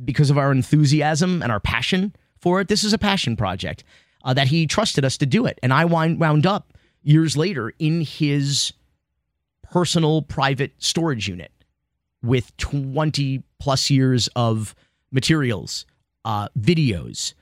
because 0.06 0.30
of 0.30 0.38
our 0.38 0.52
enthusiasm 0.52 1.42
and 1.42 1.52
our 1.52 1.60
passion 1.60 2.16
for 2.38 2.62
it, 2.62 2.68
this 2.68 2.84
is 2.84 2.94
a 2.94 2.98
passion 2.98 3.36
project 3.36 3.84
uh, 4.24 4.34
that 4.34 4.48
he 4.48 4.68
trusted 4.68 5.06
us 5.06 5.18
to 5.18 5.26
do 5.26 5.46
it. 5.46 5.60
And 5.64 5.74
I 5.74 5.86
wind, 5.86 6.20
wound 6.20 6.46
up 6.46 6.74
years 7.04 7.36
later 7.36 7.74
in 7.80 8.02
his 8.02 8.74
personal 9.64 10.22
private 10.22 10.74
storage 10.78 11.28
unit 11.28 11.52
with 12.24 12.56
20 12.58 13.44
plus 13.60 13.90
years 13.90 14.30
of 14.36 14.76
materials, 15.12 15.86
uh, 16.26 16.50
videos, 16.60 17.34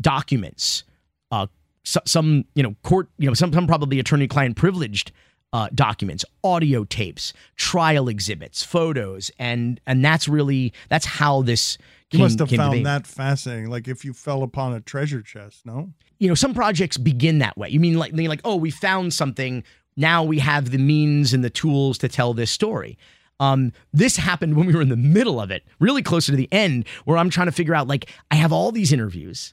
documents, 0.00 0.84
uh, 1.30 1.46
so, 1.84 2.00
some 2.04 2.44
you 2.54 2.62
know 2.62 2.76
court 2.82 3.08
you 3.18 3.26
know 3.26 3.34
some 3.34 3.52
some 3.52 3.66
probably 3.66 3.98
attorney 3.98 4.28
client 4.28 4.56
privileged 4.56 5.10
uh, 5.52 5.68
documents, 5.74 6.24
audio 6.42 6.84
tapes, 6.84 7.32
trial 7.56 8.08
exhibits, 8.08 8.62
photos, 8.62 9.30
and 9.38 9.80
and 9.86 10.04
that's 10.04 10.28
really 10.28 10.72
that's 10.88 11.04
how 11.04 11.42
this 11.42 11.76
you 12.12 12.18
must 12.18 12.38
have 12.38 12.50
found 12.50 12.86
that 12.86 13.06
fascinating. 13.06 13.70
Like 13.70 13.88
if 13.88 14.04
you 14.04 14.12
fell 14.12 14.42
upon 14.42 14.74
a 14.74 14.80
treasure 14.80 15.22
chest, 15.22 15.64
no? 15.64 15.92
You 16.18 16.28
know, 16.28 16.34
some 16.34 16.54
projects 16.54 16.96
begin 16.96 17.38
that 17.38 17.56
way. 17.56 17.68
You 17.68 17.80
mean 17.80 17.98
like 17.98 18.12
they 18.12 18.28
like, 18.28 18.40
oh, 18.44 18.56
we 18.56 18.70
found 18.70 19.12
something. 19.12 19.64
Now 19.96 20.22
we 20.22 20.38
have 20.38 20.70
the 20.70 20.78
means 20.78 21.32
and 21.32 21.44
the 21.44 21.50
tools 21.50 21.98
to 21.98 22.08
tell 22.08 22.34
this 22.34 22.50
story. 22.50 22.98
Um, 23.40 23.72
this 23.92 24.16
happened 24.16 24.56
when 24.56 24.66
we 24.66 24.74
were 24.74 24.82
in 24.82 24.88
the 24.88 24.96
middle 24.96 25.40
of 25.40 25.50
it, 25.50 25.64
really 25.80 26.02
closer 26.02 26.30
to 26.32 26.36
the 26.36 26.48
end, 26.52 26.86
where 27.04 27.18
I'm 27.18 27.28
trying 27.28 27.48
to 27.48 27.52
figure 27.52 27.74
out 27.74 27.88
like 27.88 28.08
I 28.30 28.36
have 28.36 28.52
all 28.52 28.70
these 28.70 28.92
interviews, 28.92 29.52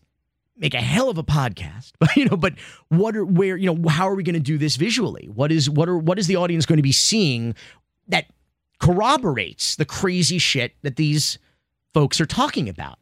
make 0.58 0.74
a 0.74 0.82
hell 0.82 1.10
of 1.10 1.18
a 1.18 1.24
podcast, 1.24 1.94
but 2.00 2.14
you 2.16 2.26
know, 2.26 2.38
but 2.38 2.54
what 2.90 3.16
are 3.16 3.26
where 3.26 3.58
you 3.58 3.74
know 3.74 3.90
how 3.90 4.08
are 4.08 4.16
we 4.16 4.24
going 4.24 4.36
to 4.36 4.40
do 4.40 4.58
this 4.58 4.76
visually? 4.76 5.28
What 5.34 5.52
is 5.52 5.70
what 5.70 5.90
are 5.90 5.98
what 5.98 6.20
is 6.20 6.28
the 6.28 6.36
audience 6.36 6.66
going 6.66 6.78
to 6.78 6.84
be 6.84 6.92
seeing 6.92 7.56
that 8.08 8.26
corroborates 8.80 9.76
the 9.76 9.86
crazy 9.86 10.38
shit 10.38 10.74
that 10.84 10.96
these 10.96 11.38
folks 11.94 12.22
are 12.22 12.26
talking 12.26 12.70
about. 12.70 13.00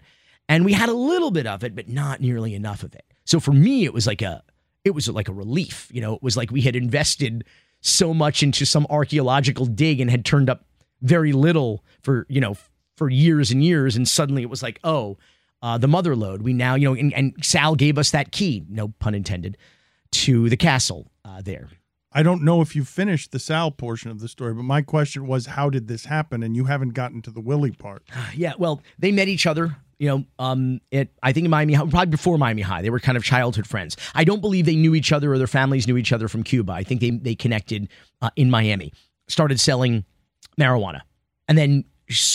And 0.50 0.64
we 0.64 0.74
had 0.74 0.90
a 0.90 0.94
little 0.94 1.32
bit 1.32 1.46
of 1.46 1.64
it, 1.64 1.76
but 1.76 1.90
not 1.90 2.22
nearly 2.22 2.56
enough 2.56 2.84
of 2.84 2.96
it. 2.96 3.06
So 3.26 3.40
for 3.40 3.52
me, 3.52 3.84
it 3.84 3.94
was 3.94 4.08
like 4.08 4.22
a 4.22 4.44
it 4.86 4.92
was 4.92 5.10
like 5.10 5.28
a 5.28 5.34
relief. 5.34 5.90
You 5.92 6.02
know, 6.02 6.16
it 6.16 6.24
was 6.24 6.38
like 6.38 6.50
we 6.50 6.62
had 6.62 6.76
invested 6.76 7.44
so 7.82 8.14
much 8.14 8.42
into 8.42 8.66
some 8.66 8.88
archaeological 8.90 9.66
dig 9.66 10.00
and 10.00 10.10
had 10.10 10.26
turned 10.26 10.50
up 10.50 10.66
very 11.02 11.34
little 11.34 11.84
for, 12.02 12.26
you 12.30 12.42
know, 12.42 12.56
for 12.96 13.10
years 13.10 13.52
and 13.52 13.64
years. 13.64 13.96
And 13.96 14.08
suddenly 14.08 14.42
it 14.42 14.50
was 14.50 14.64
like, 14.64 14.80
oh, 14.84 15.18
uh, 15.62 15.78
the 15.78 15.88
mother 15.88 16.16
lode. 16.16 16.42
We 16.42 16.54
now, 16.54 16.76
you 16.76 16.88
know, 16.88 16.96
and, 16.96 17.14
and, 17.14 17.34
Sal 17.44 17.76
gave 17.76 17.98
us 17.98 18.12
that 18.12 18.32
key, 18.32 18.64
no 18.70 18.90
pun 19.00 19.14
intended, 19.14 19.58
to 20.12 20.50
the 20.50 20.58
castle 20.58 21.12
uh, 21.26 21.42
there. 21.42 21.68
I 22.12 22.24
don't 22.24 22.42
know 22.42 22.62
if 22.62 22.76
you 22.76 22.84
finished 22.84 23.32
the 23.32 23.40
Sal 23.40 23.72
portion 23.72 24.10
of 24.10 24.20
the 24.20 24.28
story, 24.28 24.54
but 24.54 24.64
my 24.64 24.82
question 24.82 25.28
was, 25.28 25.46
how 25.46 25.70
did 25.70 25.88
this 25.88 26.06
happen? 26.06 26.42
And 26.42 26.56
you 26.56 26.66
haven't 26.66 26.90
gotten 26.90 27.22
to 27.24 27.32
the 27.32 27.42
Willie 27.42 27.72
part. 27.72 28.04
Yeah, 28.36 28.54
well, 28.58 28.82
they 29.00 29.12
met 29.12 29.28
each 29.28 29.46
other. 29.46 29.78
You 30.00 30.10
know, 30.10 30.26
um, 30.38 30.80
it. 30.92 31.10
I 31.24 31.34
think 31.34 31.46
in 31.46 31.50
Miami, 31.50 31.76
probably 31.76 32.06
before 32.06 32.38
Miami 32.38 32.62
High, 32.62 32.84
they 32.84 32.92
were 32.92 33.00
kind 33.00 33.18
of 33.18 33.24
childhood 33.24 33.66
friends. 33.66 33.98
I 34.14 34.26
don't 34.26 34.42
believe 34.42 34.68
they 34.68 34.76
knew 34.76 34.94
each 34.94 35.12
other 35.12 35.34
or 35.34 35.40
their 35.40 35.48
families 35.48 35.88
knew 35.88 35.98
each 35.98 36.14
other 36.14 36.28
from 36.28 36.44
Cuba. 36.44 36.72
I 36.72 36.84
think 36.84 37.02
they 37.02 37.10
they 37.10 37.34
connected 37.34 37.90
uh, 38.22 38.30
in 38.36 38.52
Miami. 38.52 38.94
Started 39.28 39.60
selling 39.60 40.06
marijuana, 40.60 41.02
and 41.48 41.58
then 41.58 41.84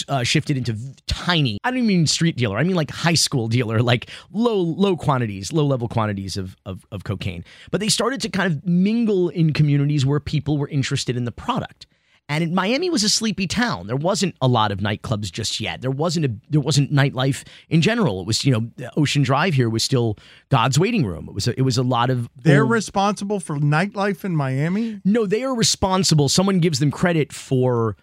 uh, 0.09 0.23
shifted 0.23 0.57
into 0.57 0.77
tiny. 1.07 1.59
I 1.65 1.71
don't 1.71 1.79
even 1.79 1.87
mean 1.89 2.07
street 2.07 2.37
dealer. 2.37 2.59
I 2.59 2.63
mean 2.65 2.77
like 2.77 2.91
high 2.91 3.15
school 3.15 3.49
dealer, 3.49 3.81
like 3.81 4.11
low 4.33 4.57
low 4.61 4.97
quantities, 4.97 5.53
low 5.53 5.65
level 5.65 5.89
quantities 5.89 6.37
of, 6.37 6.57
of 6.67 6.85
of 6.93 7.05
cocaine. 7.05 7.45
But 7.71 7.81
they 7.81 7.89
started 7.89 8.21
to 8.23 8.29
kind 8.29 8.53
of 8.53 8.67
mingle 8.67 9.29
in 9.31 9.53
communities 9.53 10.05
where 10.05 10.21
people 10.21 10.59
were 10.59 10.69
interested 10.69 11.17
in 11.17 11.25
the 11.25 11.33
product. 11.33 11.87
And 12.29 12.45
in 12.45 12.55
Miami 12.55 12.89
was 12.89 13.03
a 13.03 13.09
sleepy 13.09 13.47
town. 13.47 13.89
There 13.89 13.97
wasn't 13.97 14.37
a 14.41 14.47
lot 14.49 14.71
of 14.73 14.79
nightclubs 14.79 15.31
just 15.31 15.61
yet. 15.61 15.81
There 15.83 15.91
wasn't 15.91 16.25
a 16.27 16.33
there 16.51 16.61
wasn't 16.61 16.93
nightlife 16.93 17.45
in 17.69 17.81
general. 17.83 18.21
It 18.21 18.27
was 18.27 18.45
you 18.45 18.53
know 18.53 18.89
Ocean 18.97 19.23
Drive 19.23 19.55
here 19.55 19.69
was 19.69 19.83
still 19.83 20.17
God's 20.49 20.79
waiting 20.79 21.05
room. 21.05 21.29
It 21.29 21.35
was 21.35 21.49
a, 21.49 21.59
it 21.59 21.63
was 21.63 21.77
a 21.79 21.83
lot 21.83 22.11
of 22.11 22.31
They're 22.37 22.63
old- 22.63 22.71
responsible 22.71 23.41
for 23.41 23.57
nightlife 23.59 24.25
in 24.25 24.37
Miami. 24.37 25.01
no, 25.05 25.27
they 25.27 25.43
are 25.43 25.55
responsible. 25.55 26.29
Someone 26.29 26.61
gives 26.61 26.79
them 26.79 26.91
credit 26.91 27.33
for 27.33 27.97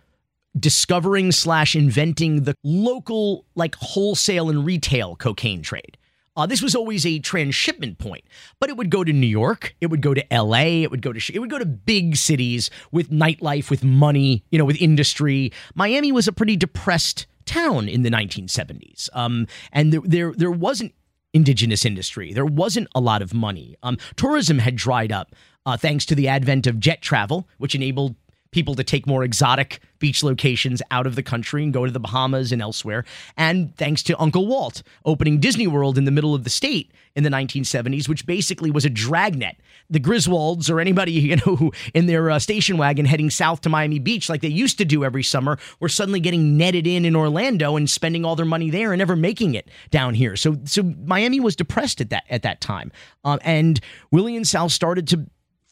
discovering 0.57 1.31
slash 1.31 1.75
inventing 1.75 2.43
the 2.43 2.55
local 2.63 3.45
like 3.55 3.75
wholesale 3.75 4.49
and 4.49 4.65
retail 4.65 5.15
cocaine 5.15 5.62
trade. 5.62 5.97
Uh, 6.35 6.45
this 6.45 6.62
was 6.62 6.73
always 6.73 7.05
a 7.05 7.19
transshipment 7.19 7.97
point, 7.97 8.23
but 8.59 8.69
it 8.69 8.77
would 8.77 8.89
go 8.89 9.03
to 9.03 9.12
New 9.12 9.27
York, 9.27 9.75
it 9.81 9.88
would 9.88 10.01
go 10.01 10.13
to 10.13 10.33
L.A., 10.33 10.83
it 10.83 10.91
would 10.91 11.01
go 11.01 11.12
to 11.12 11.33
it 11.33 11.39
would 11.39 11.49
go 11.49 11.59
to 11.59 11.65
big 11.65 12.15
cities 12.15 12.69
with 12.91 13.09
nightlife, 13.09 13.69
with 13.69 13.83
money, 13.83 14.43
you 14.49 14.57
know, 14.57 14.63
with 14.63 14.81
industry. 14.81 15.51
Miami 15.75 16.12
was 16.13 16.27
a 16.27 16.31
pretty 16.31 16.55
depressed 16.55 17.27
town 17.45 17.89
in 17.89 18.03
the 18.03 18.09
1970s, 18.09 19.09
um, 19.13 19.47
and 19.73 19.91
there, 19.91 20.01
there 20.05 20.33
there 20.33 20.51
wasn't 20.51 20.93
indigenous 21.33 21.83
industry. 21.83 22.31
There 22.31 22.45
wasn't 22.45 22.88
a 22.95 23.01
lot 23.01 23.21
of 23.21 23.33
money. 23.33 23.75
Um, 23.83 23.97
tourism 24.15 24.59
had 24.59 24.75
dried 24.75 25.12
up 25.12 25.35
uh, 25.65 25.77
thanks 25.77 26.05
to 26.07 26.15
the 26.15 26.27
advent 26.27 26.67
of 26.67 26.79
jet 26.79 27.01
travel, 27.01 27.47
which 27.57 27.75
enabled 27.75 28.15
people 28.51 28.75
to 28.75 28.83
take 28.83 29.05
more 29.05 29.23
exotic 29.23 29.79
beach 29.99 30.23
locations 30.23 30.81
out 30.91 31.05
of 31.05 31.15
the 31.15 31.23
country 31.23 31.63
and 31.63 31.73
go 31.73 31.85
to 31.85 31.91
the 31.91 31.99
Bahamas 31.99 32.51
and 32.51 32.62
elsewhere. 32.62 33.05
And 33.38 33.75
thanks 33.75 34.01
to 34.03 34.19
Uncle 34.19 34.47
Walt 34.47 34.81
opening 35.05 35.39
Disney 35.39 35.67
World 35.67 35.97
in 35.97 36.05
the 36.05 36.12
middle 36.12 36.33
of 36.33 36.43
the 36.43 36.49
state 36.49 36.91
in 37.15 37.23
the 37.23 37.29
1970s, 37.29 38.07
which 38.07 38.25
basically 38.25 38.71
was 38.71 38.85
a 38.85 38.89
dragnet. 38.89 39.57
The 39.89 39.99
Griswolds 39.99 40.69
or 40.69 40.79
anybody 40.79 41.12
you 41.19 41.35
know 41.35 41.55
who 41.55 41.71
in 41.93 42.05
their 42.05 42.31
uh, 42.31 42.39
station 42.39 42.77
wagon 42.77 43.05
heading 43.05 43.29
south 43.29 43.62
to 43.62 43.69
Miami 43.69 43.99
Beach, 43.99 44.29
like 44.29 44.41
they 44.41 44.47
used 44.47 44.77
to 44.77 44.85
do 44.85 45.03
every 45.03 45.23
summer, 45.23 45.59
were 45.79 45.89
suddenly 45.89 46.19
getting 46.19 46.57
netted 46.57 46.88
in 46.88 47.05
in 47.05 47.15
Orlando 47.15 47.75
and 47.75 47.89
spending 47.89 48.25
all 48.25 48.35
their 48.35 48.45
money 48.45 48.69
there 48.69 48.93
and 48.93 48.99
never 48.99 49.15
making 49.15 49.55
it 49.55 49.69
down 49.91 50.13
here. 50.13 50.35
So, 50.35 50.57
so 50.65 50.83
Miami 50.83 51.39
was 51.39 51.55
depressed 51.55 52.01
at 52.01 52.09
that 52.09 52.23
at 52.29 52.43
that 52.43 52.62
time, 52.62 52.91
um, 53.23 53.39
and 53.43 53.79
Willie 54.12 54.35
and 54.35 54.47
Sal 54.47 54.69
started 54.69 55.07
to 55.09 55.27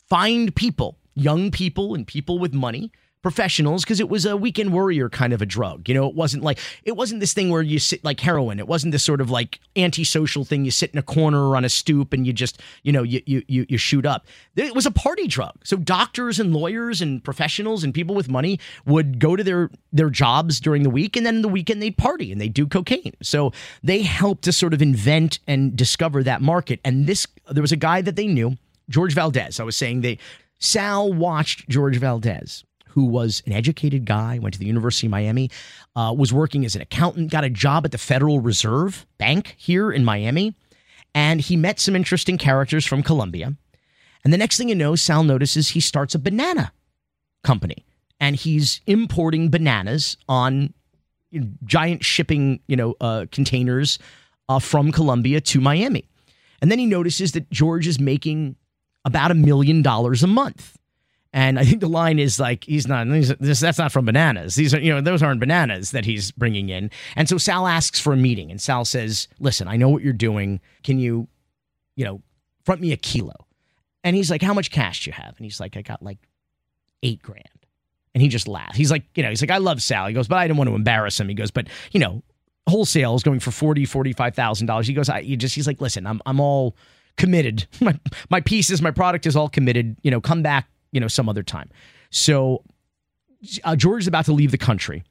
find 0.09 0.55
people, 0.55 0.97
young 1.17 1.51
people 1.51 1.95
and 1.95 2.05
people 2.05 2.39
with 2.39 2.53
money, 2.53 2.91
professionals, 3.23 3.83
because 3.83 3.99
it 3.99 4.07
was 4.07 4.25
a 4.25 4.37
weekend 4.37 4.71
warrior 4.71 5.09
kind 5.09 5.33
of 5.33 5.41
a 5.41 5.45
drug. 5.45 5.89
You 5.89 5.95
know, 5.95 6.07
it 6.07 6.15
wasn't 6.15 6.43
like 6.43 6.59
it 6.83 6.95
wasn't 6.95 7.19
this 7.19 7.33
thing 7.33 7.49
where 7.49 7.61
you 7.61 7.79
sit 7.79 8.03
like 8.03 8.19
heroin. 8.19 8.59
It 8.59 8.67
wasn't 8.67 8.91
this 8.91 9.03
sort 9.03 9.19
of 9.19 9.29
like 9.29 9.59
antisocial 9.75 10.45
thing. 10.45 10.63
You 10.63 10.71
sit 10.71 10.91
in 10.91 10.99
a 10.99 11.03
corner 11.03 11.49
or 11.49 11.57
on 11.57 11.65
a 11.65 11.69
stoop 11.69 12.13
and 12.13 12.25
you 12.25 12.31
just, 12.31 12.61
you 12.83 12.91
know, 12.91 13.03
you 13.03 13.21
you 13.25 13.43
you, 13.47 13.65
you 13.67 13.77
shoot 13.77 14.05
up. 14.05 14.27
It 14.55 14.75
was 14.75 14.85
a 14.85 14.91
party 14.91 15.27
drug. 15.27 15.55
So 15.63 15.77
doctors 15.77 16.39
and 16.39 16.55
lawyers 16.55 17.01
and 17.01 17.23
professionals 17.23 17.83
and 17.83 17.93
people 17.93 18.15
with 18.15 18.29
money 18.29 18.59
would 18.85 19.19
go 19.19 19.35
to 19.35 19.43
their 19.43 19.71
their 19.91 20.09
jobs 20.09 20.59
during 20.59 20.83
the 20.83 20.89
week 20.89 21.17
and 21.17 21.25
then 21.25 21.37
in 21.37 21.41
the 21.41 21.49
weekend 21.49 21.81
they'd 21.81 21.97
party 21.97 22.31
and 22.31 22.39
they'd 22.39 22.53
do 22.53 22.67
cocaine. 22.67 23.15
So 23.21 23.51
they 23.83 24.03
helped 24.03 24.43
to 24.43 24.53
sort 24.53 24.73
of 24.73 24.81
invent 24.81 25.39
and 25.47 25.75
discover 25.75 26.23
that 26.23 26.41
market. 26.41 26.79
And 26.85 27.07
this 27.07 27.27
there 27.49 27.63
was 27.63 27.71
a 27.71 27.77
guy 27.77 28.01
that 28.03 28.15
they 28.15 28.27
knew 28.27 28.57
George 28.89 29.13
Valdez. 29.13 29.59
I 29.59 29.63
was 29.63 29.75
saying 29.75 30.01
they 30.01 30.17
Sal 30.59 31.13
watched 31.13 31.69
George 31.69 31.97
Valdez, 31.97 32.63
who 32.89 33.05
was 33.05 33.43
an 33.45 33.53
educated 33.53 34.05
guy, 34.05 34.39
went 34.39 34.53
to 34.53 34.59
the 34.59 34.65
University 34.65 35.07
of 35.07 35.11
Miami, 35.11 35.51
uh, 35.95 36.13
was 36.17 36.33
working 36.33 36.65
as 36.65 36.75
an 36.75 36.81
accountant, 36.81 37.31
got 37.31 37.43
a 37.43 37.49
job 37.49 37.85
at 37.85 37.91
the 37.91 37.97
Federal 37.97 38.39
Reserve 38.39 39.05
Bank 39.17 39.55
here 39.57 39.91
in 39.91 40.03
Miami, 40.03 40.55
and 41.13 41.41
he 41.41 41.55
met 41.55 41.79
some 41.79 41.95
interesting 41.95 42.37
characters 42.37 42.85
from 42.85 43.03
Colombia. 43.03 43.53
And 44.23 44.33
the 44.33 44.37
next 44.37 44.57
thing 44.57 44.69
you 44.69 44.75
know, 44.75 44.95
Sal 44.95 45.23
notices 45.23 45.69
he 45.69 45.79
starts 45.79 46.15
a 46.15 46.19
banana 46.19 46.73
company, 47.43 47.85
and 48.19 48.35
he's 48.35 48.81
importing 48.87 49.49
bananas 49.49 50.17
on 50.27 50.73
giant 51.65 52.03
shipping, 52.03 52.61
you 52.67 52.75
know, 52.75 52.95
uh, 52.99 53.25
containers 53.31 53.99
uh, 54.49 54.59
from 54.59 54.91
Colombia 54.91 55.41
to 55.41 55.61
Miami. 55.61 56.05
And 56.61 56.71
then 56.71 56.79
he 56.79 56.85
notices 56.85 57.33
that 57.33 57.49
George 57.51 57.85
is 57.85 57.99
making 57.99 58.55
about 59.07 59.31
a 59.31 59.33
million 59.33 59.81
dollars 59.81 60.21
a 60.21 60.27
month. 60.27 60.77
And 61.33 61.57
I 61.57 61.63
think 61.63 61.79
the 61.79 61.89
line 61.89 62.19
is 62.19 62.39
like 62.39 62.65
he's 62.65 62.87
not 62.87 63.07
this 63.07 63.59
that's 63.59 63.77
not 63.77 63.91
from 63.91 64.05
bananas. 64.05 64.55
These 64.55 64.73
are 64.73 64.79
you 64.79 64.93
know 64.93 65.01
those 65.01 65.23
aren't 65.23 65.39
bananas 65.39 65.91
that 65.91 66.03
he's 66.03 66.31
bringing 66.31 66.69
in. 66.69 66.91
And 67.15 67.29
so 67.29 67.37
Sal 67.37 67.67
asks 67.67 67.99
for 67.99 68.11
a 68.11 68.17
meeting 68.17 68.51
and 68.51 68.61
Sal 68.61 68.85
says, 68.85 69.27
"Listen, 69.39 69.67
I 69.67 69.77
know 69.77 69.89
what 69.89 70.03
you're 70.03 70.13
doing. 70.13 70.59
Can 70.83 70.99
you 70.99 71.27
you 71.95 72.05
know 72.05 72.21
front 72.65 72.81
me 72.81 72.91
a 72.91 72.97
kilo?" 72.97 73.47
And 74.03 74.15
he's 74.15 74.29
like, 74.29 74.41
"How 74.41 74.53
much 74.53 74.71
cash 74.71 75.03
do 75.05 75.09
you 75.09 75.13
have?" 75.13 75.35
And 75.37 75.45
he's 75.45 75.59
like, 75.59 75.77
"I 75.77 75.81
got 75.81 76.03
like 76.03 76.19
8 77.03 77.21
grand." 77.21 77.45
And 78.13 78.21
he 78.21 78.29
just 78.29 78.47
laughs. 78.47 78.75
He's 78.75 78.89
like, 78.89 79.03
you 79.15 79.23
know, 79.23 79.29
he's 79.29 79.41
like, 79.41 79.51
"I 79.51 79.57
love 79.57 79.81
Sal." 79.81 80.07
He 80.07 80.13
goes, 80.13 80.27
"But 80.27 80.37
I 80.37 80.47
didn't 80.47 80.57
want 80.57 80.69
to 80.69 80.75
embarrass 80.75 81.19
him." 81.19 81.29
He 81.29 81.35
goes, 81.35 81.51
"But, 81.51 81.67
you 81.91 81.99
know, 81.99 82.23
wholesale 82.67 83.15
is 83.15 83.23
going 83.23 83.39
for 83.39 83.51
40 83.51 83.85
$45,000." 83.85 84.87
He 84.87 84.93
goes, 84.93 85.07
"I 85.09 85.19
you 85.19 85.37
just 85.37 85.53
he's 85.55 85.67
like, 85.67 85.81
"Listen, 85.81 86.07
I'm 86.07 86.21
I'm 86.25 86.39
all 86.39 86.75
committed. 87.17 87.67
My 87.81 87.99
my 88.29 88.41
pieces, 88.41 88.81
my 88.81 88.91
product 88.91 89.25
is 89.25 89.35
all 89.35 89.49
committed. 89.49 89.97
You 90.01 90.11
know, 90.11 90.21
come 90.21 90.41
back, 90.41 90.69
you 90.91 90.99
know, 90.99 91.07
some 91.07 91.27
other 91.29 91.43
time. 91.43 91.69
So 92.09 92.63
uh, 93.63 93.75
George 93.75 94.03
is 94.03 94.07
about 94.07 94.25
to 94.25 94.33
leave 94.33 94.51
the 94.51 94.57
country, 94.57 95.03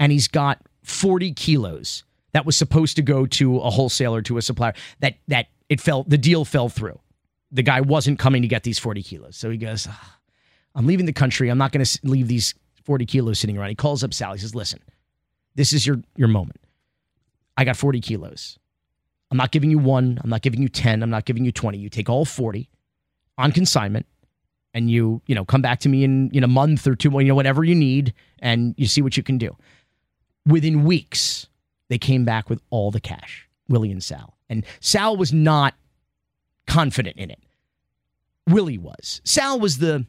and 0.00 0.12
he's 0.12 0.28
got 0.28 0.60
40 0.82 1.32
kilos 1.32 2.04
that 2.32 2.46
was 2.46 2.56
supposed 2.56 2.96
to 2.96 3.02
go 3.02 3.26
to 3.26 3.58
a 3.58 3.70
wholesaler 3.70 4.22
to 4.22 4.38
a 4.38 4.42
supplier. 4.42 4.74
That 5.00 5.14
that 5.28 5.46
it 5.68 5.80
fell. 5.80 6.04
The 6.04 6.18
deal 6.18 6.44
fell 6.44 6.68
through. 6.68 6.98
The 7.50 7.62
guy 7.62 7.80
wasn't 7.82 8.18
coming 8.18 8.42
to 8.42 8.48
get 8.48 8.62
these 8.62 8.78
40 8.78 9.02
kilos. 9.02 9.36
So 9.36 9.50
he 9.50 9.58
goes, 9.58 9.86
"Ah, 9.90 10.18
I'm 10.74 10.86
leaving 10.86 11.06
the 11.06 11.12
country. 11.12 11.48
I'm 11.48 11.58
not 11.58 11.72
going 11.72 11.84
to 11.84 11.98
leave 12.02 12.28
these 12.28 12.54
40 12.84 13.06
kilos 13.06 13.38
sitting 13.38 13.58
around. 13.58 13.68
He 13.68 13.74
calls 13.74 14.02
up 14.02 14.14
Sally. 14.14 14.38
He 14.38 14.42
says, 14.42 14.54
Listen, 14.54 14.80
this 15.54 15.72
is 15.72 15.86
your 15.86 16.02
your 16.16 16.28
moment. 16.28 16.60
I 17.56 17.64
got 17.64 17.76
40 17.76 18.00
kilos. 18.00 18.58
I'm 19.32 19.38
not 19.38 19.50
giving 19.50 19.70
you 19.70 19.78
one. 19.78 20.20
I'm 20.22 20.28
not 20.28 20.42
giving 20.42 20.60
you 20.60 20.68
10. 20.68 21.02
I'm 21.02 21.08
not 21.08 21.24
giving 21.24 21.42
you 21.42 21.52
20. 21.52 21.78
You 21.78 21.88
take 21.88 22.10
all 22.10 22.26
40 22.26 22.68
on 23.38 23.50
consignment 23.50 24.04
and 24.74 24.90
you, 24.90 25.22
you 25.26 25.34
know, 25.34 25.46
come 25.46 25.62
back 25.62 25.80
to 25.80 25.88
me 25.88 26.04
in, 26.04 26.30
in 26.34 26.44
a 26.44 26.48
month 26.48 26.86
or 26.86 26.94
two, 26.94 27.10
you 27.12 27.24
know, 27.24 27.34
whatever 27.34 27.64
you 27.64 27.74
need, 27.74 28.12
and 28.40 28.74
you 28.76 28.86
see 28.86 29.00
what 29.00 29.16
you 29.16 29.22
can 29.22 29.38
do. 29.38 29.56
Within 30.46 30.84
weeks, 30.84 31.46
they 31.88 31.96
came 31.96 32.26
back 32.26 32.50
with 32.50 32.60
all 32.68 32.90
the 32.90 33.00
cash, 33.00 33.48
Willie 33.70 33.90
and 33.90 34.04
Sal. 34.04 34.36
And 34.50 34.66
Sal 34.80 35.16
was 35.16 35.32
not 35.32 35.76
confident 36.66 37.16
in 37.16 37.30
it. 37.30 37.40
Willie 38.46 38.76
was. 38.76 39.22
Sal 39.24 39.58
was 39.58 39.78
the 39.78 40.04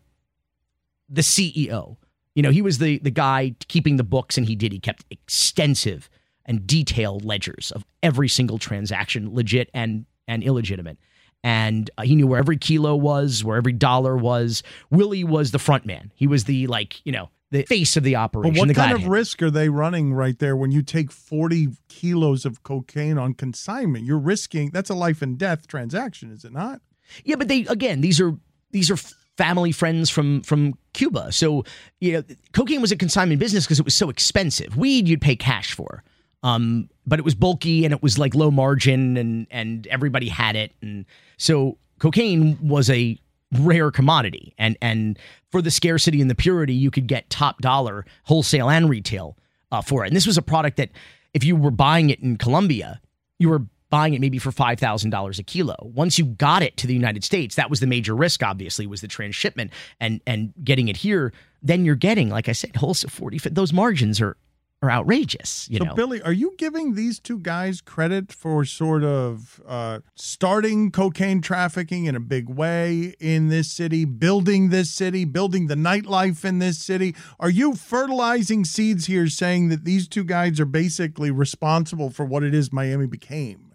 the 1.07 1.21
CEO. 1.21 1.95
You 2.35 2.43
know, 2.43 2.51
he 2.51 2.61
was 2.61 2.79
the 2.79 2.97
the 2.99 3.11
guy 3.11 3.55
keeping 3.69 3.95
the 3.95 4.03
books, 4.03 4.37
and 4.37 4.45
he 4.47 4.55
did. 4.57 4.73
He 4.73 4.79
kept 4.79 5.05
extensive 5.09 6.09
and 6.45 6.65
detailed 6.67 7.23
ledgers 7.23 7.71
of 7.71 7.85
every 8.01 8.27
single 8.27 8.57
transaction, 8.57 9.33
legit 9.33 9.69
and 9.73 10.05
and 10.27 10.43
illegitimate. 10.43 10.97
And 11.43 11.89
uh, 11.97 12.03
he 12.03 12.15
knew 12.15 12.27
where 12.27 12.39
every 12.39 12.57
kilo 12.57 12.95
was, 12.95 13.43
where 13.43 13.57
every 13.57 13.73
dollar 13.73 14.15
was. 14.15 14.63
Willie 14.89 15.25
was 15.25 15.51
the 15.51 15.59
front 15.59 15.85
man. 15.85 16.11
He 16.15 16.25
was 16.25 16.45
the 16.45 16.67
like, 16.67 17.05
you 17.05 17.11
know, 17.11 17.29
the 17.51 17.63
face 17.63 17.95
of 17.97 18.03
the 18.03 18.15
operation. 18.15 18.53
But 18.53 18.67
what 18.67 18.75
kind 18.75 18.93
of 18.93 19.01
hand. 19.01 19.11
risk 19.11 19.41
are 19.41 19.51
they 19.51 19.69
running 19.69 20.13
right 20.13 20.37
there 20.39 20.55
when 20.55 20.71
you 20.71 20.81
take 20.81 21.11
40 21.11 21.69
kilos 21.87 22.45
of 22.45 22.63
cocaine 22.63 23.17
on 23.17 23.33
consignment? 23.33 24.05
You're 24.05 24.17
risking 24.17 24.71
that's 24.71 24.89
a 24.89 24.95
life 24.95 25.21
and 25.21 25.37
death 25.37 25.67
transaction, 25.67 26.31
is 26.31 26.43
it 26.43 26.51
not? 26.51 26.81
Yeah, 27.23 27.35
but 27.35 27.47
they 27.47 27.61
again, 27.65 28.01
these 28.01 28.19
are 28.19 28.35
these 28.71 28.89
are 28.89 28.97
family 29.37 29.71
friends 29.71 30.09
from 30.09 30.41
from 30.41 30.73
Cuba. 30.93 31.31
So 31.31 31.63
you 31.99 32.13
know, 32.13 32.23
cocaine 32.53 32.81
was 32.81 32.91
a 32.91 32.97
consignment 32.97 33.39
business 33.39 33.65
because 33.65 33.79
it 33.79 33.85
was 33.85 33.95
so 33.95 34.09
expensive. 34.09 34.75
Weed 34.75 35.07
you'd 35.07 35.21
pay 35.21 35.35
cash 35.35 35.73
for, 35.73 36.03
um, 36.43 36.89
but 37.07 37.19
it 37.19 37.25
was 37.25 37.35
bulky 37.35 37.85
and 37.85 37.93
it 37.93 38.03
was 38.03 38.19
like 38.19 38.35
low 38.35 38.51
margin, 38.51 39.17
and 39.17 39.47
and 39.49 39.87
everybody 39.87 40.29
had 40.29 40.55
it, 40.55 40.71
and 40.81 41.05
so 41.37 41.77
cocaine 41.99 42.57
was 42.61 42.89
a 42.89 43.17
rare 43.59 43.91
commodity, 43.91 44.53
and 44.57 44.77
and 44.81 45.17
for 45.51 45.61
the 45.61 45.71
scarcity 45.71 46.21
and 46.21 46.29
the 46.29 46.35
purity, 46.35 46.73
you 46.73 46.91
could 46.91 47.07
get 47.07 47.29
top 47.29 47.61
dollar 47.61 48.05
wholesale 48.23 48.69
and 48.69 48.89
retail 48.89 49.37
uh, 49.71 49.81
for 49.81 50.03
it. 50.03 50.07
And 50.07 50.15
this 50.15 50.27
was 50.27 50.37
a 50.37 50.41
product 50.41 50.77
that 50.77 50.89
if 51.33 51.43
you 51.43 51.55
were 51.55 51.71
buying 51.71 52.09
it 52.09 52.19
in 52.19 52.37
Colombia, 52.37 53.01
you 53.39 53.49
were 53.49 53.63
buying 53.89 54.15
it 54.15 54.21
maybe 54.21 54.39
for 54.39 54.51
five 54.51 54.79
thousand 54.79 55.11
dollars 55.11 55.39
a 55.39 55.43
kilo. 55.43 55.75
Once 55.81 56.17
you 56.17 56.25
got 56.25 56.63
it 56.63 56.75
to 56.77 56.87
the 56.87 56.93
United 56.93 57.23
States, 57.23 57.55
that 57.55 57.69
was 57.69 57.79
the 57.79 57.87
major 57.87 58.15
risk. 58.15 58.41
Obviously, 58.43 58.87
was 58.87 59.01
the 59.01 59.07
transshipment 59.07 59.71
and 59.99 60.19
and 60.25 60.53
getting 60.63 60.87
it 60.87 60.97
here. 60.97 61.31
Then 61.61 61.85
you're 61.85 61.95
getting, 61.95 62.29
like 62.29 62.49
I 62.49 62.53
said, 62.53 62.75
wholesale 62.75 63.11
forty. 63.11 63.37
Those 63.37 63.71
margins 63.71 64.19
are 64.19 64.35
are 64.83 64.91
outrageous. 64.91 65.67
You 65.69 65.79
so, 65.79 65.85
know, 65.85 65.93
Billy, 65.95 66.21
are 66.21 66.33
you 66.33 66.53
giving 66.57 66.95
these 66.95 67.19
two 67.19 67.39
guys 67.39 67.79
credit 67.79 68.31
for 68.31 68.65
sort 68.65 69.03
of 69.03 69.61
uh, 69.65 69.99
starting 70.15 70.91
cocaine 70.91 71.41
trafficking 71.41 72.05
in 72.05 72.15
a 72.15 72.19
big 72.19 72.49
way 72.49 73.15
in 73.19 73.47
this 73.47 73.71
city, 73.71 74.03
building 74.03 74.69
this 74.69 74.91
city, 74.91 75.23
building 75.23 75.67
the 75.67 75.75
nightlife 75.75 76.43
in 76.43 76.59
this 76.59 76.77
city? 76.77 77.15
Are 77.39 77.49
you 77.49 77.75
fertilizing 77.75 78.65
seeds 78.65 79.05
here 79.05 79.27
saying 79.27 79.69
that 79.69 79.85
these 79.85 80.07
two 80.07 80.25
guys 80.25 80.59
are 80.59 80.65
basically 80.65 81.31
responsible 81.31 82.09
for 82.09 82.25
what 82.25 82.43
it 82.43 82.53
is 82.53 82.71
Miami 82.71 83.07
became? 83.07 83.69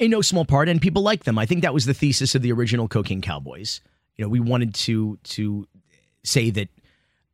in 0.00 0.10
no 0.10 0.20
small 0.20 0.44
part, 0.44 0.68
and 0.68 0.82
people 0.82 1.02
like 1.02 1.22
them. 1.22 1.38
I 1.38 1.46
think 1.46 1.62
that 1.62 1.72
was 1.72 1.86
the 1.86 1.94
thesis 1.94 2.34
of 2.34 2.42
the 2.42 2.50
original 2.50 2.88
Cocaine 2.88 3.20
Cowboys. 3.20 3.80
You 4.16 4.24
know, 4.24 4.28
we 4.28 4.40
wanted 4.40 4.74
to 4.74 5.20
to 5.22 5.68
say 6.24 6.50
that 6.50 6.68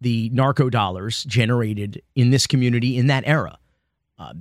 the 0.01 0.30
narco 0.30 0.70
dollars 0.70 1.24
generated 1.24 2.03
in 2.14 2.30
this 2.30 2.46
community 2.46 2.96
in 2.96 3.07
that 3.09 3.24
era 3.26 3.59
uh, 4.18 4.34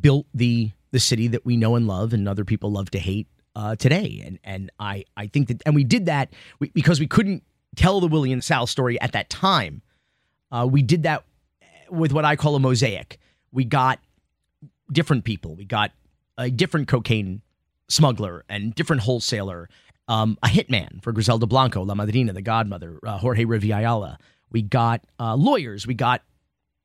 built 0.00 0.26
the 0.34 0.70
the 0.92 1.00
city 1.00 1.28
that 1.28 1.44
we 1.44 1.56
know 1.56 1.76
and 1.76 1.86
love, 1.86 2.12
and 2.12 2.28
other 2.28 2.44
people 2.44 2.72
love 2.72 2.90
to 2.90 2.98
hate 2.98 3.26
uh, 3.54 3.76
today. 3.76 4.22
And 4.24 4.38
and 4.44 4.70
I 4.78 5.04
I 5.16 5.26
think 5.26 5.48
that 5.48 5.62
and 5.66 5.74
we 5.74 5.84
did 5.84 6.06
that 6.06 6.32
because 6.74 7.00
we 7.00 7.06
couldn't 7.06 7.42
tell 7.76 8.00
the 8.00 8.06
Willie 8.06 8.32
and 8.32 8.42
Sal 8.42 8.66
story 8.66 9.00
at 9.00 9.12
that 9.12 9.28
time. 9.30 9.82
Uh, 10.50 10.66
we 10.70 10.82
did 10.82 11.02
that 11.02 11.24
with 11.90 12.12
what 12.12 12.24
I 12.24 12.36
call 12.36 12.54
a 12.54 12.60
mosaic. 12.60 13.18
We 13.52 13.64
got 13.64 14.00
different 14.90 15.24
people. 15.24 15.54
We 15.54 15.64
got 15.64 15.92
a 16.38 16.50
different 16.50 16.88
cocaine 16.88 17.42
smuggler 17.88 18.44
and 18.48 18.74
different 18.74 19.02
wholesaler, 19.02 19.68
um, 20.08 20.38
a 20.42 20.48
hitman 20.48 21.02
for 21.02 21.12
Griselda 21.12 21.46
Blanco, 21.46 21.82
La 21.82 21.94
Madrina, 21.94 22.32
the 22.32 22.42
godmother, 22.42 22.98
uh, 23.04 23.18
Jorge 23.18 23.44
Rivi 23.44 23.76
Ayala. 23.76 24.18
We 24.50 24.62
got 24.62 25.02
uh, 25.18 25.34
lawyers. 25.34 25.86
We 25.86 25.94
got 25.94 26.22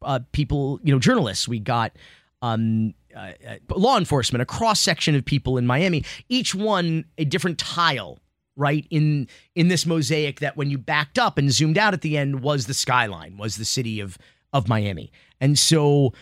uh, 0.02 0.20
people, 0.32 0.80
you 0.84 0.94
know, 0.94 1.00
journalists. 1.00 1.48
We 1.48 1.60
got 1.60 1.94
um, 2.42 2.94
uh, 3.16 3.32
uh, 3.48 3.76
law 3.76 3.98
enforcement, 3.98 4.42
a 4.42 4.46
cross 4.46 4.82
section 4.82 5.16
of 5.16 5.24
people 5.26 5.58
in 5.58 5.68
Miami, 5.68 6.04
each 6.30 6.56
one 6.56 7.06
a 7.18 7.26
different 7.26 7.58
tile, 7.60 8.20
right? 8.56 8.86
In 8.90 9.28
in 9.56 9.68
this 9.68 9.86
mosaic 9.86 10.40
that 10.40 10.58
when 10.58 10.70
you 10.70 10.78
backed 10.78 11.20
up 11.20 11.38
and 11.38 11.52
zoomed 11.52 11.78
out 11.78 11.94
at 11.94 12.02
the 12.02 12.18
end 12.18 12.42
was 12.42 12.66
the 12.66 12.74
skyline, 12.74 13.38
was 13.38 13.58
the 13.58 13.66
city 13.66 14.00
of 14.00 14.18
of 14.54 14.68
Miami. 14.68 15.12
And 15.40 15.58
so 15.58 16.14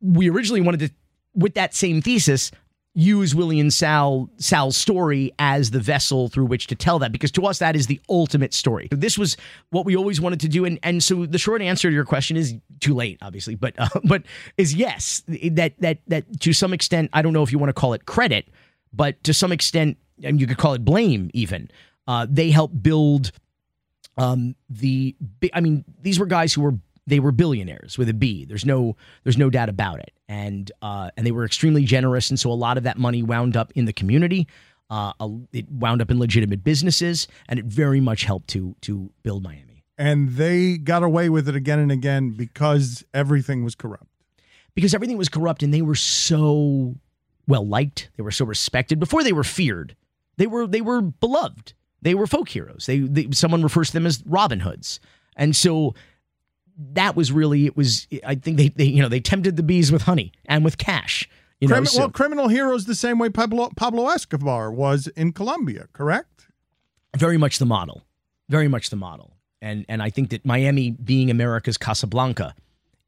we 0.00 0.28
originally 0.28 0.60
wanted 0.60 0.80
to, 0.80 0.90
with 1.34 1.54
that 1.54 1.74
same 1.74 2.02
thesis, 2.02 2.50
use 2.94 3.34
Willie 3.34 3.58
and 3.58 3.72
Sal 3.72 4.30
Sal's 4.36 4.76
story 4.76 5.32
as 5.38 5.72
the 5.72 5.80
vessel 5.80 6.28
through 6.28 6.46
which 6.46 6.68
to 6.68 6.76
tell 6.76 7.00
that 7.00 7.10
because 7.10 7.32
to 7.32 7.44
us 7.46 7.58
that 7.58 7.74
is 7.74 7.88
the 7.88 8.00
ultimate 8.08 8.54
story. 8.54 8.88
This 8.90 9.18
was 9.18 9.36
what 9.70 9.84
we 9.84 9.96
always 9.96 10.20
wanted 10.20 10.40
to 10.40 10.48
do 10.48 10.64
and 10.64 10.78
and 10.82 11.02
so 11.02 11.26
the 11.26 11.38
short 11.38 11.60
answer 11.60 11.88
to 11.88 11.94
your 11.94 12.04
question 12.04 12.36
is 12.36 12.54
too 12.80 12.94
late 12.94 13.18
obviously 13.20 13.56
but 13.56 13.74
uh, 13.78 13.88
but 14.04 14.22
is 14.56 14.74
yes 14.74 15.24
that 15.26 15.74
that 15.80 15.98
that 16.06 16.40
to 16.40 16.52
some 16.52 16.72
extent 16.72 17.10
I 17.12 17.22
don't 17.22 17.32
know 17.32 17.42
if 17.42 17.50
you 17.50 17.58
want 17.58 17.70
to 17.70 17.74
call 17.74 17.94
it 17.94 18.06
credit 18.06 18.46
but 18.92 19.22
to 19.24 19.34
some 19.34 19.50
extent 19.50 19.98
and 20.22 20.40
you 20.40 20.46
could 20.46 20.58
call 20.58 20.74
it 20.74 20.84
blame 20.84 21.30
even 21.34 21.70
uh, 22.06 22.26
they 22.30 22.50
helped 22.50 22.80
build 22.80 23.32
um, 24.16 24.54
the 24.70 25.16
I 25.52 25.60
mean 25.60 25.84
these 26.00 26.20
were 26.20 26.26
guys 26.26 26.52
who 26.52 26.60
were 26.60 26.74
they 27.06 27.20
were 27.20 27.32
billionaires 27.32 27.98
with 27.98 28.08
a 28.08 28.14
B. 28.14 28.44
There's 28.44 28.64
no 28.64 28.96
there's 29.22 29.38
no 29.38 29.50
doubt 29.50 29.68
about 29.68 30.00
it. 30.00 30.12
And 30.28 30.70
uh, 30.82 31.10
and 31.16 31.26
they 31.26 31.32
were 31.32 31.44
extremely 31.44 31.84
generous, 31.84 32.30
and 32.30 32.38
so 32.38 32.50
a 32.50 32.54
lot 32.54 32.76
of 32.76 32.84
that 32.84 32.98
money 32.98 33.22
wound 33.22 33.56
up 33.56 33.72
in 33.74 33.84
the 33.84 33.92
community. 33.92 34.46
Uh, 34.90 35.12
it 35.52 35.70
wound 35.70 36.02
up 36.02 36.10
in 36.10 36.18
legitimate 36.18 36.62
businesses, 36.62 37.26
and 37.48 37.58
it 37.58 37.64
very 37.64 38.00
much 38.00 38.24
helped 38.24 38.48
to 38.48 38.74
to 38.82 39.10
build 39.22 39.42
Miami. 39.42 39.84
And 39.96 40.30
they 40.30 40.76
got 40.76 41.02
away 41.02 41.28
with 41.28 41.48
it 41.48 41.54
again 41.54 41.78
and 41.78 41.92
again 41.92 42.30
because 42.30 43.04
everything 43.14 43.64
was 43.64 43.74
corrupt. 43.74 44.08
Because 44.74 44.94
everything 44.94 45.16
was 45.16 45.28
corrupt, 45.28 45.62
and 45.62 45.72
they 45.72 45.82
were 45.82 45.94
so 45.94 46.96
well 47.46 47.66
liked. 47.66 48.10
They 48.16 48.22
were 48.22 48.32
so 48.32 48.44
respected. 48.44 48.98
Before 48.98 49.22
they 49.22 49.32
were 49.32 49.44
feared, 49.44 49.94
they 50.36 50.46
were 50.46 50.66
they 50.66 50.80
were 50.80 51.00
beloved. 51.00 51.74
They 52.02 52.14
were 52.14 52.26
folk 52.26 52.48
heroes. 52.50 52.86
They, 52.86 52.98
they 52.98 53.28
someone 53.30 53.62
refers 53.62 53.88
to 53.88 53.94
them 53.94 54.06
as 54.06 54.22
Robin 54.26 54.60
Hoods, 54.60 55.00
and 55.36 55.54
so 55.54 55.94
that 56.76 57.16
was 57.16 57.30
really 57.32 57.66
it 57.66 57.76
was 57.76 58.06
I 58.26 58.34
think 58.34 58.56
they, 58.56 58.68
they 58.68 58.84
you 58.84 59.02
know 59.02 59.08
they 59.08 59.20
tempted 59.20 59.56
the 59.56 59.62
bees 59.62 59.92
with 59.92 60.02
honey 60.02 60.32
and 60.46 60.64
with 60.64 60.78
cash. 60.78 61.28
You 61.60 61.68
know, 61.68 61.76
Crimi- 61.76 61.88
so- 61.88 61.98
well, 62.00 62.10
criminal 62.10 62.48
heroes 62.48 62.84
the 62.84 62.94
same 62.94 63.18
way 63.18 63.30
Pablo, 63.30 63.70
Pablo 63.76 64.08
Escobar 64.08 64.72
was 64.72 65.06
in 65.08 65.32
Colombia, 65.32 65.86
correct? 65.92 66.48
very 67.16 67.38
much 67.38 67.58
the 67.58 67.64
model, 67.66 68.02
very 68.48 68.66
much 68.66 68.90
the 68.90 68.96
model, 68.96 69.36
and 69.62 69.86
and 69.88 70.02
I 70.02 70.10
think 70.10 70.30
that 70.30 70.44
Miami 70.44 70.90
being 70.90 71.30
America's 71.30 71.78
Casablanca 71.78 72.54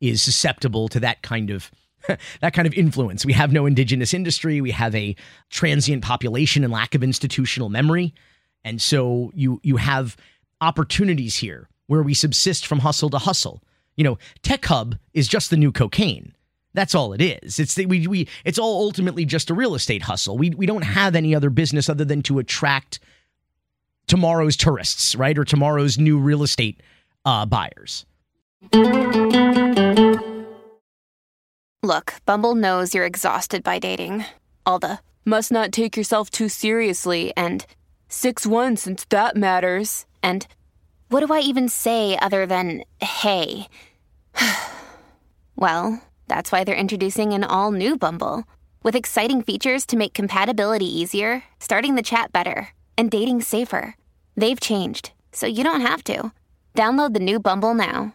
is 0.01 0.23
susceptible 0.23 0.89
to 0.89 1.01
that 1.01 1.23
kind 1.23 1.51
of 1.51 1.71
that 2.41 2.53
kind 2.55 2.67
of 2.67 2.75
influence. 2.75 3.27
We 3.27 3.33
have 3.33 3.53
no 3.53 3.67
indigenous 3.67 4.15
industry, 4.15 4.61
we 4.61 4.71
have 4.71 4.95
a 4.95 5.17
transient 5.51 6.05
population 6.05 6.63
and 6.63 6.73
lack 6.73 6.95
of 6.95 7.03
institutional 7.03 7.69
memory, 7.69 8.15
and 8.65 8.81
so 8.81 9.33
you 9.35 9.61
you 9.65 9.77
have 9.77 10.17
opportunities 10.61 11.37
here 11.37 11.69
where 11.87 12.03
we 12.03 12.15
subsist 12.15 12.67
from 12.67 12.81
hustle 12.81 13.11
to 13.11 13.19
hustle. 13.19 13.63
You 13.97 14.05
know, 14.05 14.19
Tech 14.43 14.65
Hub 14.67 14.97
is 15.15 15.29
just 15.29 15.51
the 15.51 15.57
new 15.57 15.73
cocaine. 15.73 16.35
That's 16.75 16.95
all 16.95 17.15
it 17.15 17.23
is. 17.23 17.59
It's 17.59 17.75
the, 17.75 17.87
we 17.87 18.07
we 18.07 18.29
it's 18.45 18.59
all 18.59 18.83
ultimately 18.85 19.25
just 19.25 19.49
a 19.49 19.55
real 19.55 19.75
estate 19.75 20.03
hustle. 20.03 20.37
We 20.37 20.51
we 20.51 20.67
don't 20.67 20.83
have 20.83 21.15
any 21.15 21.35
other 21.35 21.49
business 21.49 21.89
other 21.89 22.05
than 22.05 22.23
to 22.25 22.39
attract 22.39 23.01
tomorrow's 24.07 24.57
tourists, 24.57 25.15
right, 25.15 25.39
or 25.39 25.45
tomorrow's 25.45 25.97
new 25.99 26.19
real 26.19 26.43
estate 26.43 26.83
uh, 27.25 27.47
buyers. 27.47 28.05
Look, 31.83 32.15
Bumble 32.27 32.55
knows 32.55 32.95
you're 32.95 33.07
exhausted 33.07 33.63
by 33.63 33.79
dating. 33.79 34.25
All 34.65 34.79
the 34.79 34.99
must 35.25 35.51
not 35.51 35.73
take 35.73 35.97
yourself 35.97 36.31
too 36.31 36.49
seriously 36.49 37.33
and 37.37 37.65
6 38.09 38.47
1 38.47 38.77
since 38.77 39.05
that 39.07 39.37
matters. 39.37 40.07
And 40.23 40.47
what 41.09 41.27
do 41.27 41.33
I 41.33 41.41
even 41.41 41.69
say 41.69 42.19
other 42.21 42.47
than 42.47 42.83
hey? 43.01 43.69
well, 45.57 46.03
that's 46.29 46.51
why 46.51 46.65
they're 46.65 46.75
introducing 46.75 47.33
an 47.33 47.45
all 47.45 47.71
new 47.71 47.97
Bumble 47.97 48.45
with 48.83 48.97
exciting 48.97 49.43
features 49.43 49.87
to 49.87 49.97
make 49.97 50.15
compatibility 50.15 50.87
easier, 50.87 51.45
starting 51.61 51.95
the 51.95 52.03
chat 52.03 52.33
better, 52.33 52.69
and 52.97 53.11
dating 53.11 53.43
safer. 53.43 53.97
They've 54.37 54.61
changed, 54.61 55.13
so 55.33 55.47
you 55.47 55.65
don't 55.65 55.81
have 55.81 56.03
to. 56.05 56.33
Download 56.75 57.15
the 57.15 57.21
new 57.21 57.41
Bumble 57.41 57.75
now. 57.75 58.15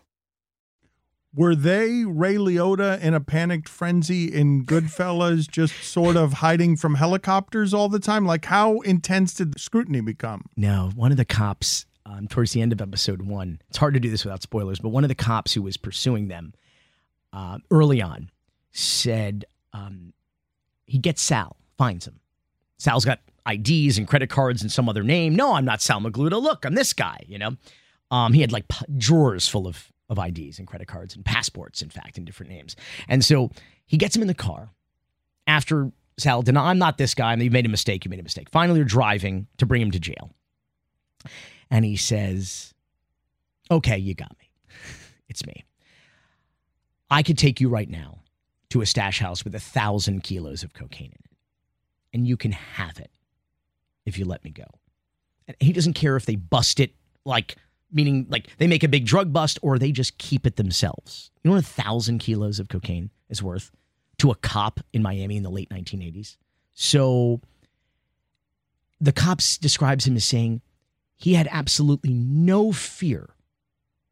Were 1.33 1.55
they 1.55 2.03
Ray 2.03 2.35
Liotta 2.35 3.01
in 3.01 3.13
a 3.13 3.21
panicked 3.21 3.69
frenzy 3.69 4.25
in 4.25 4.65
Goodfellas, 4.65 5.49
just 5.49 5.81
sort 5.81 6.17
of 6.17 6.33
hiding 6.33 6.75
from 6.75 6.95
helicopters 6.95 7.73
all 7.73 7.87
the 7.87 8.01
time? 8.01 8.25
Like, 8.25 8.45
how 8.45 8.81
intense 8.81 9.33
did 9.33 9.53
the 9.53 9.59
scrutiny 9.59 10.01
become? 10.01 10.47
No, 10.57 10.91
one 10.93 11.11
of 11.11 11.17
the 11.17 11.23
cops 11.23 11.85
um, 12.11 12.27
towards 12.27 12.51
the 12.51 12.61
end 12.61 12.73
of 12.73 12.81
episode 12.81 13.21
one. 13.21 13.61
It's 13.69 13.77
hard 13.77 13.93
to 13.93 13.99
do 13.99 14.09
this 14.09 14.25
without 14.25 14.41
spoilers, 14.41 14.79
but 14.79 14.89
one 14.89 15.03
of 15.03 15.07
the 15.07 15.15
cops 15.15 15.53
who 15.53 15.61
was 15.61 15.77
pursuing 15.77 16.27
them 16.27 16.53
uh, 17.33 17.59
early 17.69 18.01
on 18.01 18.29
said 18.71 19.45
um, 19.73 20.13
he 20.85 20.97
gets 20.97 21.21
Sal, 21.21 21.55
finds 21.77 22.07
him. 22.07 22.19
Sal's 22.77 23.05
got 23.05 23.19
IDs 23.49 23.97
and 23.97 24.07
credit 24.07 24.29
cards 24.29 24.61
and 24.61 24.71
some 24.71 24.89
other 24.89 25.03
name. 25.03 25.35
No, 25.35 25.53
I'm 25.53 25.65
not 25.65 25.81
Sal 25.81 26.01
Magluta. 26.01 26.41
Look, 26.41 26.65
I'm 26.65 26.75
this 26.75 26.93
guy. 26.93 27.19
You 27.27 27.39
know, 27.39 27.51
um, 28.09 28.33
he 28.33 28.41
had 28.41 28.51
like 28.51 28.67
p- 28.67 28.85
drawers 28.97 29.47
full 29.47 29.67
of 29.67 29.91
of 30.09 30.19
IDs 30.19 30.59
and 30.59 30.67
credit 30.67 30.89
cards 30.89 31.15
and 31.15 31.23
passports, 31.23 31.81
in 31.81 31.89
fact, 31.89 32.17
in 32.17 32.25
different 32.25 32.51
names. 32.51 32.75
And 33.07 33.23
so 33.23 33.49
he 33.85 33.95
gets 33.95 34.13
him 34.13 34.21
in 34.21 34.27
the 34.27 34.33
car 34.33 34.69
after 35.47 35.89
Sal 36.17 36.41
denied, 36.41 36.69
I'm 36.69 36.77
not 36.77 36.97
this 36.97 37.15
guy. 37.15 37.33
You 37.35 37.49
made 37.49 37.65
a 37.65 37.69
mistake. 37.69 38.03
You 38.03 38.09
made 38.09 38.19
a 38.19 38.23
mistake. 38.23 38.49
Finally, 38.49 38.79
they're 38.79 38.85
driving 38.85 39.47
to 39.57 39.65
bring 39.65 39.81
him 39.81 39.91
to 39.91 39.99
jail. 39.99 40.31
And 41.71 41.85
he 41.85 41.95
says, 41.95 42.73
Okay, 43.71 43.97
you 43.97 44.13
got 44.13 44.35
me. 44.37 44.51
It's 45.29 45.45
me. 45.45 45.63
I 47.09 47.23
could 47.23 47.37
take 47.37 47.61
you 47.61 47.69
right 47.69 47.89
now 47.89 48.19
to 48.69 48.81
a 48.81 48.85
stash 48.85 49.19
house 49.19 49.43
with 49.43 49.55
a 49.55 49.59
thousand 49.59 50.23
kilos 50.23 50.63
of 50.63 50.73
cocaine 50.73 51.07
in 51.07 51.19
it, 51.23 51.37
and 52.13 52.27
you 52.27 52.35
can 52.35 52.51
have 52.51 52.99
it 52.99 53.11
if 54.05 54.17
you 54.17 54.25
let 54.25 54.43
me 54.43 54.51
go. 54.51 54.65
And 55.47 55.55
he 55.59 55.71
doesn't 55.73 55.93
care 55.93 56.17
if 56.17 56.25
they 56.25 56.35
bust 56.35 56.79
it, 56.79 56.91
like, 57.25 57.55
meaning 57.91 58.25
like 58.29 58.47
they 58.57 58.67
make 58.67 58.83
a 58.83 58.87
big 58.87 59.05
drug 59.05 59.31
bust 59.31 59.59
or 59.61 59.77
they 59.79 59.91
just 59.91 60.17
keep 60.17 60.45
it 60.45 60.57
themselves. 60.57 61.31
You 61.43 61.49
know 61.49 61.55
what 61.55 61.63
a 61.63 61.67
thousand 61.67 62.19
kilos 62.19 62.59
of 62.59 62.69
cocaine 62.69 63.09
is 63.29 63.41
worth 63.41 63.71
to 64.19 64.31
a 64.31 64.35
cop 64.35 64.79
in 64.93 65.01
Miami 65.01 65.37
in 65.37 65.43
the 65.43 65.49
late 65.49 65.69
1980s? 65.69 66.37
So 66.73 67.41
the 68.99 69.11
cops 69.11 69.57
describes 69.57 70.05
him 70.05 70.15
as 70.15 70.25
saying, 70.25 70.61
he 71.21 71.35
had 71.35 71.47
absolutely 71.51 72.13
no 72.13 72.71
fear 72.71 73.29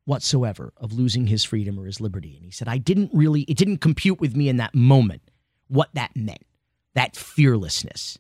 whatsoever 0.06 0.74
of 0.78 0.94
losing 0.94 1.28
his 1.28 1.44
freedom 1.44 1.80
or 1.80 1.86
his 1.86 2.00
liberty. 2.00 2.36
And 2.36 2.46
he 2.46 2.52
said, 2.52 2.68
I 2.68 2.78
didn't 2.78 3.10
really, 3.14 3.42
it 3.42 3.58
didn't 3.58 3.78
compute 3.78 4.20
with 4.20 4.36
me 4.36 4.48
in 4.48 4.58
that 4.58 4.76
moment 4.76 5.22
what 5.68 5.90
that 5.94 6.16
meant, 6.16 6.46
that 6.94 7.16
fearlessness 7.16 8.18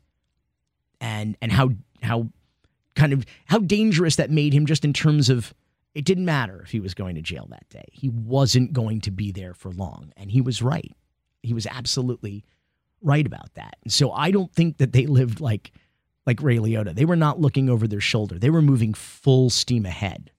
and, 0.99 1.37
and 1.41 1.51
how, 1.51 1.71
how 2.01 2.29
kind 2.95 3.13
of, 3.13 3.25
how 3.45 3.59
dangerous 3.59 4.15
that 4.15 4.31
made 4.31 4.53
him 4.53 4.65
just 4.65 4.83
in 4.83 4.93
terms 4.93 5.29
of 5.29 5.53
it 5.93 6.05
didn't 6.05 6.25
matter 6.25 6.61
if 6.61 6.71
he 6.71 6.79
was 6.79 6.93
going 6.93 7.15
to 7.15 7.21
jail 7.21 7.47
that 7.49 7.67
day. 7.69 7.85
He 7.91 8.09
wasn't 8.09 8.73
going 8.73 9.01
to 9.01 9.11
be 9.11 9.31
there 9.31 9.53
for 9.53 9.71
long. 9.71 10.13
And 10.17 10.31
he 10.31 10.41
was 10.41 10.61
right. 10.61 10.95
he 11.41 11.53
was 11.53 11.67
absolutely 11.67 12.43
right 13.01 13.25
about 13.25 13.53
that. 13.53 13.77
And 13.83 13.93
so 13.93 14.11
I 14.11 14.31
don't 14.31 14.53
think 14.53 14.77
that 14.77 14.93
they 14.93 15.05
lived 15.05 15.39
like 15.39 15.71
like 16.30 16.43
Ray 16.43 16.57
Liotta. 16.57 16.93
They 16.93 17.05
were 17.05 17.15
not 17.15 17.41
looking 17.41 17.71
over 17.71 17.88
their 17.88 17.99
shoulder. 17.99 18.38
They 18.38 18.51
were 18.51 18.61
moving 18.61 18.93
full 18.93 19.49
steam 19.49 19.84
ahead. 19.84 20.30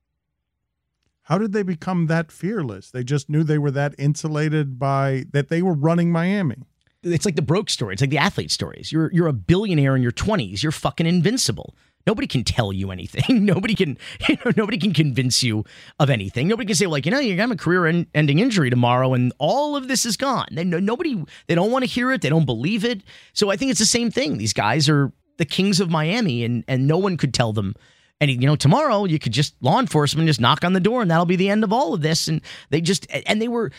How 1.22 1.36
did 1.36 1.52
they 1.52 1.64
become 1.64 2.06
that 2.06 2.30
fearless? 2.30 2.92
They 2.92 3.02
just 3.02 3.28
knew 3.28 3.42
they 3.42 3.58
were 3.58 3.72
that 3.72 3.96
insulated 3.98 4.78
by 4.78 5.24
that 5.32 5.48
they 5.48 5.62
were 5.62 5.74
running 5.74 6.12
Miami. 6.12 6.62
It's 7.02 7.24
like 7.24 7.34
the 7.34 7.42
broke 7.42 7.70
story. 7.70 7.94
It's 7.94 8.00
like 8.00 8.10
the 8.10 8.18
athlete 8.18 8.52
stories. 8.52 8.92
You're 8.92 9.10
you're 9.12 9.26
a 9.26 9.32
billionaire 9.32 9.96
in 9.96 10.02
your 10.02 10.12
20s. 10.12 10.62
You're 10.62 10.70
fucking 10.70 11.06
invincible. 11.06 11.74
Nobody 12.06 12.28
can 12.28 12.44
tell 12.44 12.72
you 12.72 12.92
anything. 12.92 13.44
Nobody 13.44 13.74
can, 13.74 13.98
you 14.28 14.36
know, 14.44 14.52
nobody 14.56 14.78
can 14.78 14.94
convince 14.94 15.42
you 15.42 15.64
of 15.98 16.08
anything. 16.08 16.48
Nobody 16.48 16.66
can 16.66 16.76
say, 16.76 16.86
like, 16.86 17.04
you 17.04 17.12
know, 17.12 17.18
you're 17.18 17.36
gonna 17.36 17.48
have 17.48 17.50
a 17.50 17.62
career-ending 17.62 18.38
injury 18.38 18.70
tomorrow, 18.70 19.12
and 19.12 19.32
all 19.38 19.76
of 19.76 19.86
this 19.88 20.06
is 20.06 20.16
gone. 20.16 20.46
They 20.52 20.64
nobody, 20.64 21.22
they 21.46 21.54
don't 21.54 21.70
want 21.70 21.82
to 21.82 21.90
hear 21.90 22.10
it. 22.12 22.22
They 22.22 22.30
don't 22.30 22.46
believe 22.46 22.84
it. 22.84 23.02
So 23.32 23.50
I 23.50 23.56
think 23.56 23.70
it's 23.70 23.80
the 23.80 23.86
same 23.86 24.10
thing. 24.10 24.38
These 24.38 24.54
guys 24.54 24.88
are 24.88 25.12
the 25.40 25.44
kings 25.44 25.80
of 25.80 25.90
Miami, 25.90 26.44
and 26.44 26.62
and 26.68 26.86
no 26.86 26.98
one 26.98 27.16
could 27.16 27.34
tell 27.34 27.52
them. 27.52 27.74
And 28.20 28.30
you 28.30 28.46
know, 28.46 28.54
tomorrow 28.54 29.06
you 29.06 29.18
could 29.18 29.32
just 29.32 29.54
law 29.60 29.80
enforcement 29.80 30.28
just 30.28 30.40
knock 30.40 30.64
on 30.64 30.74
the 30.74 30.80
door, 30.80 31.02
and 31.02 31.10
that'll 31.10 31.26
be 31.26 31.36
the 31.36 31.50
end 31.50 31.64
of 31.64 31.72
all 31.72 31.94
of 31.94 32.02
this. 32.02 32.28
And 32.28 32.42
they 32.68 32.80
just, 32.80 33.06
and 33.26 33.42
they 33.42 33.48
were 33.48 33.72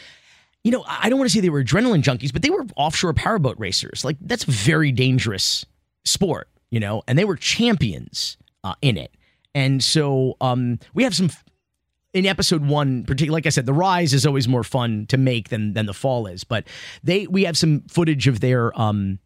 you 0.64 0.72
know, 0.72 0.84
I 0.88 1.10
don't 1.10 1.18
want 1.18 1.30
to 1.30 1.34
say 1.34 1.42
they 1.42 1.50
were 1.50 1.64
adrenaline 1.64 2.04
junkies, 2.04 2.32
but 2.32 2.42
they 2.42 2.50
were 2.50 2.66
offshore 2.76 3.14
powerboat 3.14 3.58
racers. 3.58 4.06
Like 4.06 4.18
that's 4.22 4.44
a 4.44 4.52
very 4.52 4.92
dangerous 4.92 5.66
sport, 6.06 6.50
you 6.70 6.80
know, 6.80 7.02
and 7.08 7.18
they 7.18 7.26
were 7.26 7.36
champions 7.36 8.38
uh, 8.64 8.76
in 8.82 8.98
it. 8.98 9.12
And 9.56 9.84
so 9.84 10.38
um, 10.40 10.80
we 10.94 11.04
have 11.04 11.16
some 11.16 11.30
in 12.14 12.26
episode 12.26 12.66
one, 12.66 13.04
particularly 13.04 13.38
like 13.38 13.46
I 13.46 13.50
said, 13.50 13.66
the 13.66 13.74
rise 13.74 14.14
is 14.14 14.26
always 14.26 14.48
more 14.48 14.64
fun 14.64 15.06
to 15.08 15.18
make 15.18 15.50
than 15.50 15.74
than 15.74 15.86
the 15.86 15.94
fall 15.94 16.28
is. 16.28 16.44
But 16.44 16.68
they 17.04 17.26
we 17.28 17.44
have 17.46 17.58
some 17.58 17.82
footage 17.90 18.28
of 18.28 18.40
their 18.40 18.78
um, 18.80 19.20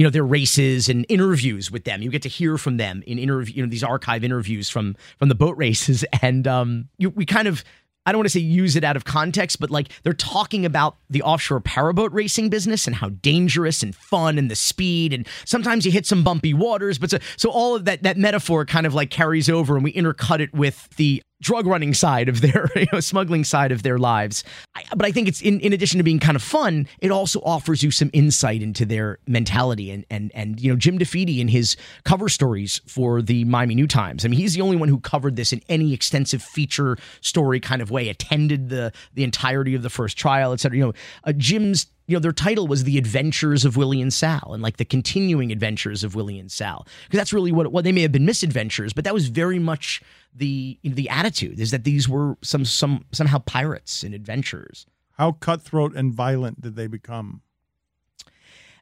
you 0.00 0.04
know 0.04 0.08
their 0.08 0.24
races 0.24 0.88
and 0.88 1.04
interviews 1.10 1.70
with 1.70 1.84
them. 1.84 2.00
You 2.00 2.08
get 2.08 2.22
to 2.22 2.28
hear 2.30 2.56
from 2.56 2.78
them 2.78 3.02
in 3.06 3.18
interview, 3.18 3.56
you 3.56 3.62
know, 3.62 3.68
these 3.68 3.84
archive 3.84 4.24
interviews 4.24 4.70
from 4.70 4.96
from 5.18 5.28
the 5.28 5.34
boat 5.34 5.54
races, 5.58 6.06
and 6.22 6.48
um, 6.48 6.88
you, 6.96 7.10
we 7.10 7.26
kind 7.26 7.46
of 7.46 7.62
I 8.06 8.12
don't 8.12 8.20
want 8.20 8.24
to 8.24 8.30
say 8.30 8.40
use 8.40 8.76
it 8.76 8.82
out 8.82 8.96
of 8.96 9.04
context, 9.04 9.60
but 9.60 9.70
like 9.70 9.90
they're 10.02 10.14
talking 10.14 10.64
about 10.64 10.96
the 11.10 11.20
offshore 11.20 11.60
powerboat 11.60 12.12
racing 12.12 12.48
business 12.48 12.86
and 12.86 12.96
how 12.96 13.10
dangerous 13.10 13.82
and 13.82 13.94
fun 13.94 14.38
and 14.38 14.50
the 14.50 14.56
speed 14.56 15.12
and 15.12 15.28
sometimes 15.44 15.84
you 15.84 15.92
hit 15.92 16.06
some 16.06 16.24
bumpy 16.24 16.54
waters. 16.54 16.98
But 16.98 17.10
so, 17.10 17.18
so 17.36 17.50
all 17.50 17.76
of 17.76 17.84
that 17.84 18.02
that 18.02 18.16
metaphor 18.16 18.64
kind 18.64 18.86
of 18.86 18.94
like 18.94 19.10
carries 19.10 19.50
over 19.50 19.74
and 19.74 19.84
we 19.84 19.92
intercut 19.92 20.40
it 20.40 20.54
with 20.54 20.88
the 20.96 21.22
drug 21.40 21.66
running 21.66 21.94
side 21.94 22.28
of 22.28 22.40
their 22.40 22.70
you 22.76 22.86
know 22.92 23.00
smuggling 23.00 23.44
side 23.44 23.72
of 23.72 23.82
their 23.82 23.98
lives. 23.98 24.44
I, 24.74 24.84
but 24.96 25.06
i 25.06 25.12
think 25.12 25.28
it's 25.28 25.40
in, 25.40 25.60
in 25.60 25.72
addition 25.72 25.98
to 25.98 26.04
being 26.04 26.18
kind 26.18 26.36
of 26.36 26.42
fun 26.42 26.86
it 27.00 27.10
also 27.10 27.40
offers 27.40 27.82
you 27.82 27.90
some 27.90 28.10
insight 28.12 28.62
into 28.62 28.84
their 28.84 29.18
mentality 29.26 29.90
and 29.90 30.04
and 30.10 30.30
and 30.34 30.60
you 30.60 30.70
know 30.70 30.76
jim 30.76 30.98
DeFede 30.98 31.40
in 31.40 31.48
his 31.48 31.76
cover 32.04 32.28
stories 32.28 32.80
for 32.86 33.22
the 33.22 33.44
miami 33.44 33.74
new 33.74 33.86
times. 33.86 34.24
I 34.24 34.28
mean 34.28 34.38
he's 34.38 34.54
the 34.54 34.60
only 34.60 34.76
one 34.76 34.88
who 34.88 35.00
covered 35.00 35.36
this 35.36 35.52
in 35.52 35.60
any 35.68 35.92
extensive 35.92 36.42
feature 36.42 36.96
story 37.20 37.60
kind 37.60 37.82
of 37.82 37.90
way 37.90 38.08
attended 38.08 38.68
the 38.68 38.92
the 39.14 39.24
entirety 39.24 39.74
of 39.74 39.82
the 39.82 39.90
first 39.90 40.16
trial 40.16 40.52
etc 40.52 40.76
you 40.76 40.84
know 40.84 40.92
uh, 41.24 41.32
jim's 41.32 41.86
you 42.10 42.16
know, 42.16 42.20
their 42.20 42.32
title 42.32 42.66
was 42.66 42.82
The 42.82 42.98
Adventures 42.98 43.64
of 43.64 43.76
Willie 43.76 44.02
and 44.02 44.12
Sal 44.12 44.50
and 44.52 44.60
like 44.60 44.78
the 44.78 44.84
continuing 44.84 45.52
adventures 45.52 46.02
of 46.02 46.16
Willie 46.16 46.40
and 46.40 46.50
Sal. 46.50 46.84
Because 47.04 47.18
that's 47.18 47.32
really 47.32 47.52
what, 47.52 47.70
what 47.70 47.84
they 47.84 47.92
may 47.92 48.02
have 48.02 48.10
been 48.10 48.26
misadventures, 48.26 48.92
but 48.92 49.04
that 49.04 49.14
was 49.14 49.28
very 49.28 49.60
much 49.60 50.02
the 50.34 50.76
you 50.82 50.90
know, 50.90 50.96
the 50.96 51.08
attitude 51.08 51.60
is 51.60 51.70
that 51.70 51.84
these 51.84 52.08
were 52.08 52.36
some 52.42 52.64
some 52.64 53.04
somehow 53.12 53.38
pirates 53.38 54.02
and 54.02 54.12
adventurers. 54.12 54.86
How 55.18 55.32
cutthroat 55.32 55.94
and 55.94 56.12
violent 56.12 56.60
did 56.60 56.74
they 56.74 56.88
become? 56.88 57.42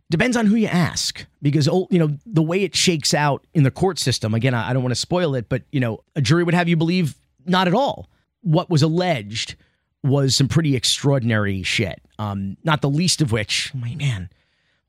Depends 0.08 0.34
on 0.34 0.46
who 0.46 0.56
you 0.56 0.68
ask, 0.68 1.26
because 1.42 1.68
oh, 1.68 1.86
you 1.90 1.98
know 1.98 2.16
the 2.24 2.42
way 2.42 2.62
it 2.62 2.74
shakes 2.74 3.12
out 3.12 3.46
in 3.52 3.62
the 3.62 3.70
court 3.70 3.98
system. 3.98 4.32
Again, 4.32 4.54
I 4.54 4.72
don't 4.72 4.82
want 4.82 4.92
to 4.92 5.00
spoil 5.00 5.34
it, 5.34 5.50
but 5.50 5.64
you 5.70 5.80
know 5.80 6.02
a 6.16 6.22
jury 6.22 6.44
would 6.44 6.54
have 6.54 6.66
you 6.66 6.78
believe 6.78 7.14
not 7.44 7.68
at 7.68 7.74
all. 7.74 8.08
What 8.40 8.70
was 8.70 8.82
alleged 8.82 9.54
was 10.02 10.36
some 10.36 10.48
pretty 10.48 10.76
extraordinary 10.76 11.62
shit. 11.62 12.00
Um, 12.18 12.56
not 12.64 12.82
the 12.82 12.90
least 12.90 13.20
of 13.20 13.32
which, 13.32 13.72
my 13.74 13.94
man, 13.94 14.30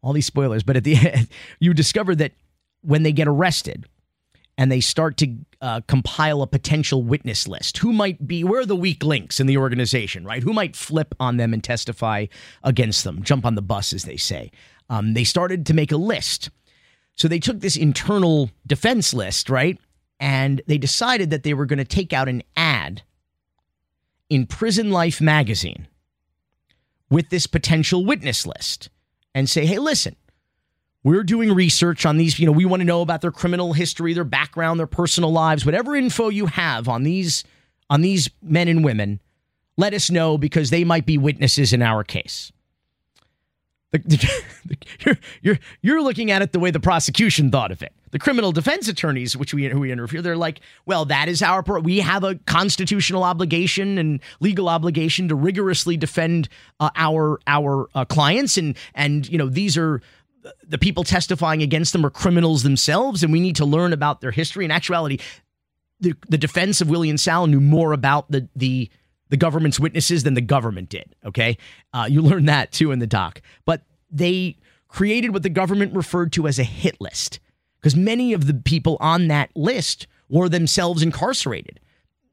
all 0.02 0.14
these 0.14 0.26
spoilers. 0.26 0.64
But 0.64 0.78
at 0.78 0.84
the 0.84 0.96
end, 1.14 1.28
you 1.60 1.74
discover 1.74 2.16
that 2.16 2.34
when 2.82 3.04
they 3.04 3.12
get 3.12 3.28
arrested 3.28 3.86
and 4.58 4.72
they 4.72 4.82
start 4.82 5.18
to 5.18 5.36
uh, 5.62 5.82
compile 5.88 6.42
a 6.42 6.48
potential 6.48 7.04
witness 7.04 7.48
list, 7.48 7.78
who 7.78 7.94
might 7.94 8.28
be 8.28 8.44
where 8.44 8.62
are 8.62 8.66
the 8.66 8.76
weak 8.76 9.04
links 9.04 9.40
in 9.40 9.48
the 9.48 9.58
organization, 9.58 10.26
right? 10.26 10.44
Who 10.44 10.54
might 10.54 10.76
flip 10.76 11.16
on 11.20 11.38
them 11.38 11.54
and 11.54 11.64
testify 11.64 12.28
against 12.64 13.04
them, 13.04 13.24
jump 13.24 13.46
on 13.46 13.56
the 13.56 13.62
bus, 13.62 13.94
as 13.94 14.04
they 14.04 14.18
say. 14.18 14.52
Um, 14.90 15.14
they 15.14 15.24
started 15.24 15.66
to 15.68 15.74
make 15.74 15.92
a 15.92 15.98
list. 15.98 16.50
So 17.16 17.28
they 17.28 17.40
took 17.40 17.60
this 17.60 17.76
internal 17.76 18.50
defense 18.66 19.14
list, 19.14 19.50
right? 19.50 19.78
And 20.20 20.62
they 20.68 20.78
decided 20.78 21.30
that 21.30 21.44
they 21.44 21.54
were 21.54 21.66
going 21.66 21.80
to 21.80 21.86
take 21.86 22.12
out 22.12 22.28
an 22.28 22.44
ad 22.58 23.04
in 24.30 24.46
Prison 24.46 24.92
Life 24.92 25.20
magazine 25.20 25.88
with 27.10 27.30
this 27.30 27.48
potential 27.48 28.06
witness 28.06 28.46
list 28.46 28.90
and 29.34 29.50
say, 29.50 29.66
hey, 29.66 29.80
listen, 29.80 30.16
we're 31.04 31.24
doing 31.24 31.54
research 31.54 32.06
on 32.06 32.18
these. 32.18 32.40
You 32.40 32.46
know, 32.46 32.52
we 32.52 32.66
want 32.66 32.82
to 32.82 32.86
know 32.86 33.02
about 33.02 33.22
their 33.22 33.32
criminal 33.32 33.74
history, 33.74 34.14
their 34.14 34.24
background, 34.24 34.80
their 34.80 34.88
personal 34.88 35.32
lives, 35.32 35.66
whatever 35.66 35.96
info 35.96 36.30
you 36.30 36.48
have 36.48 36.88
on 36.88 37.04
these 37.04 37.44
on 37.90 38.02
these 38.02 38.30
men 38.42 38.68
and 38.68 38.84
women. 38.84 39.20
Let 39.78 39.94
us 39.94 40.12
know 40.12 40.38
because 40.38 40.70
they 40.70 40.84
might 40.84 41.06
be 41.06 41.18
witnesses 41.18 41.74
in 41.74 41.82
our 41.82 42.04
case. 42.04 42.52
The, 43.92 44.00
the, 44.66 44.78
you're, 45.06 45.18
you're, 45.42 45.60
you're 45.82 46.02
looking 46.04 46.30
at 46.30 46.42
it 46.42 46.52
the 46.52 46.60
way 46.60 46.70
the 46.70 46.80
prosecution 46.80 47.50
thought 47.50 47.72
of 47.72 47.82
it. 47.82 47.94
The 48.12 48.20
criminal 48.20 48.52
defense 48.52 48.88
attorneys, 48.88 49.38
which 49.38 49.54
we 49.54 49.68
who 49.68 49.80
we 49.80 49.92
interview, 49.92 50.22
they're 50.22 50.38
like, 50.38 50.62
well, 50.86 51.06
that 51.06 51.28
is 51.28 51.42
our 51.42 51.64
we 51.82 52.00
have 52.00 52.24
a 52.24 52.36
constitutional 52.46 53.24
obligation 53.24 53.98
and 53.98 54.20
legal 54.40 54.70
obligation 54.70 55.28
to 55.28 55.36
rigorously 55.36 55.98
defend 55.98 56.50
uh, 56.80 56.90
our 56.96 57.40
our 57.48 57.88
uh, 57.94 58.06
clients, 58.06 58.58
and 58.58 58.76
and 58.96 59.30
you 59.30 59.38
know 59.38 59.48
these 59.48 59.78
are 59.78 60.02
the 60.68 60.78
people 60.78 61.04
testifying 61.04 61.62
against 61.62 61.94
them 61.94 62.06
are 62.06 62.10
criminals 62.10 62.64
themselves, 62.64 63.24
and 63.24 63.32
we 63.32 63.40
need 63.40 63.56
to 63.58 63.66
learn 63.66 63.94
about 63.94 64.22
their 64.22 64.32
history. 64.32 64.66
In 64.66 64.72
actuality, 64.72 65.20
the 66.00 66.16
the 66.28 66.38
defense 66.38 66.82
of 66.82 66.90
Willie 66.90 67.10
and 67.10 67.20
Sal 67.20 67.48
knew 67.48 67.62
more 67.62 67.94
about 67.94 68.32
the 68.32 68.48
the 68.56 68.90
the 69.30 69.38
government's 69.38 69.80
witnesses 69.80 70.24
than 70.24 70.34
the 70.34 70.42
government 70.42 70.90
did. 70.90 71.16
Okay, 71.26 71.58
uh, 71.94 72.08
you 72.10 72.22
learn 72.22 72.46
that 72.46 72.72
too 72.72 72.92
in 72.92 73.00
the 73.00 73.08
doc, 73.08 73.42
but 73.66 73.84
they 74.10 74.58
created 74.88 75.34
what 75.34 75.44
the 75.44 75.50
government 75.50 75.94
referred 75.94 76.34
to 76.34 76.48
as 76.48 76.58
a 76.58 76.64
hit 76.64 77.00
list 77.00 77.40
because 77.80 77.96
many 77.96 78.34
of 78.34 78.48
the 78.48 78.54
people 78.54 78.98
on 79.00 79.28
that 79.28 79.50
list 79.56 80.08
were 80.30 80.50
themselves 80.50 81.02
incarcerated, 81.02 81.80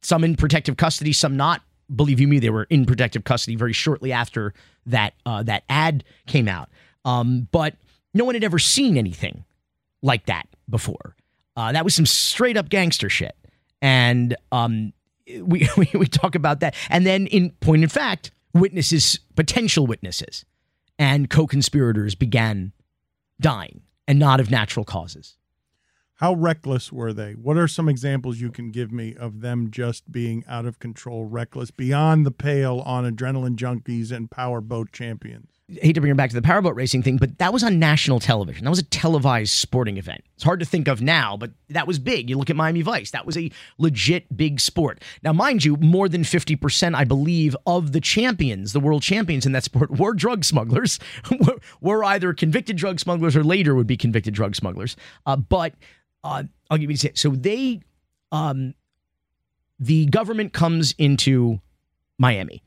some 0.03 0.25
in 0.25 0.37
protective 0.37 0.77
custody, 0.77 1.13
some 1.13 1.37
not. 1.37 1.63
Believe 1.95 2.19
you 2.19 2.27
me, 2.27 2.39
they 2.41 2.51
were 2.51 2.65
in 2.65 2.85
protective 2.85 3.25
custody 3.25 3.57
very 3.57 3.73
shortly 3.73 4.13
after 4.13 4.53
that 4.87 5.15
uh, 5.25 5.43
that 5.45 5.63
ad 5.69 6.05
came 6.27 6.49
out. 6.49 6.69
Um, 7.05 7.49
but 7.53 7.75
no 8.13 8.25
one 8.25 8.35
had 8.35 8.43
ever 8.43 8.59
seen 8.59 8.97
anything 8.97 9.45
like 10.03 10.27
that 10.27 10.49
before. 10.69 11.15
Uh, 11.57 11.73
that 11.73 11.85
was 11.85 11.95
some 11.95 12.07
straight 12.07 12.57
up 12.57 12.69
gangster 12.69 13.09
shit, 13.09 13.37
and 13.81 14.37
um, 14.51 14.93
we, 15.41 15.69
we 15.77 15.89
we 15.95 16.07
talk 16.07 16.35
about 16.35 16.61
that. 16.61 16.75
And 16.91 17.07
then, 17.07 17.29
in 17.29 17.51
point 17.61 17.85
in 17.85 17.89
fact, 17.89 18.33
witnesses, 18.53 19.21
potential 19.37 19.87
witnesses, 19.87 20.45
and 20.99 21.31
co-conspirators 21.31 22.15
began 22.15 22.73
dying 23.41 23.83
and 24.07 24.19
not 24.19 24.41
of 24.41 24.51
natural 24.51 24.85
causes. 24.85 25.37
How 26.17 26.33
reckless 26.35 26.91
were 26.91 27.13
they? 27.13 27.33
What 27.33 27.59
are 27.59 27.69
some 27.69 27.89
examples 27.89 28.41
you 28.41 28.51
can 28.51 28.71
give 28.71 28.91
me 28.91 29.15
of 29.15 29.43
them 29.43 29.71
just 29.71 30.11
being 30.11 30.45
out 30.49 30.65
of 30.65 30.79
control, 30.79 31.27
reckless, 31.27 31.71
beyond 31.71 32.25
the 32.25 32.31
pale 32.31 32.81
on 32.81 33.05
adrenaline 33.05 33.57
junkies 33.57 34.11
and 34.11 34.31
powerboat 34.31 34.93
champions? 34.93 35.56
Hate 35.69 35.95
to 35.95 36.01
bring 36.01 36.13
it 36.13 36.17
back 36.17 36.31
to 36.31 36.37
the 36.37 36.43
powerboat 36.43 36.77
racing 36.77 37.03
thing, 37.03 37.17
but 37.17 37.39
that 37.39 37.53
was 37.53 37.65
on 37.65 37.81
national 37.81 38.21
television. 38.21 38.63
That 38.63 38.71
was 38.71 38.79
a 38.79 38.85
televised 38.85 39.51
sporting 39.51 39.97
event. 39.97 40.23
It's 40.37 40.45
hard 40.45 40.61
to 40.61 40.67
think 40.67 40.87
of 40.87 41.03
now, 41.03 41.37
but 41.37 41.51
that 41.71 41.89
was 41.89 41.99
big. 41.99 42.31
You 42.31 42.39
look 42.39 42.51
at 42.51 42.55
Miami 42.55 42.83
Vice, 42.83 43.11
that 43.11 43.27
was 43.27 43.37
a 43.37 43.51
legit 43.77 44.37
big 44.37 44.61
sport. 44.61 45.03
Now, 45.25 45.33
mind 45.33 45.65
you, 45.65 45.77
more 45.79 46.09
than 46.09 46.23
50%, 46.23 46.95
I 46.95 47.03
believe, 47.03 47.57
of 47.67 47.91
the 47.91 48.01
champions, 48.01 48.75
the 48.75 48.81
world 48.81 49.03
champions 49.03 49.45
in 49.45 49.51
that 49.53 49.65
sport, 49.65 49.91
were 49.99 50.15
drug 50.15 50.45
smugglers, 50.45 51.01
were 51.81 52.05
either 52.05 52.33
convicted 52.33 52.77
drug 52.77 53.01
smugglers 53.01 53.35
or 53.35 53.43
later 53.43 53.75
would 53.75 53.89
be 53.89 53.97
convicted 53.97 54.35
drug 54.35 54.55
smugglers. 54.55 54.95
Uh, 55.27 55.35
but 55.35 55.75
uh, 56.23 56.45
I'll 56.71 56.79
give 56.79 56.93
you 56.93 57.11
a 57.11 57.17
so 57.17 57.31
they, 57.31 57.81
um, 58.31 58.75
the 59.81 60.07
government 60.07 60.53
comes 60.53 60.95
into 60.97 61.61
Miami 62.19 62.63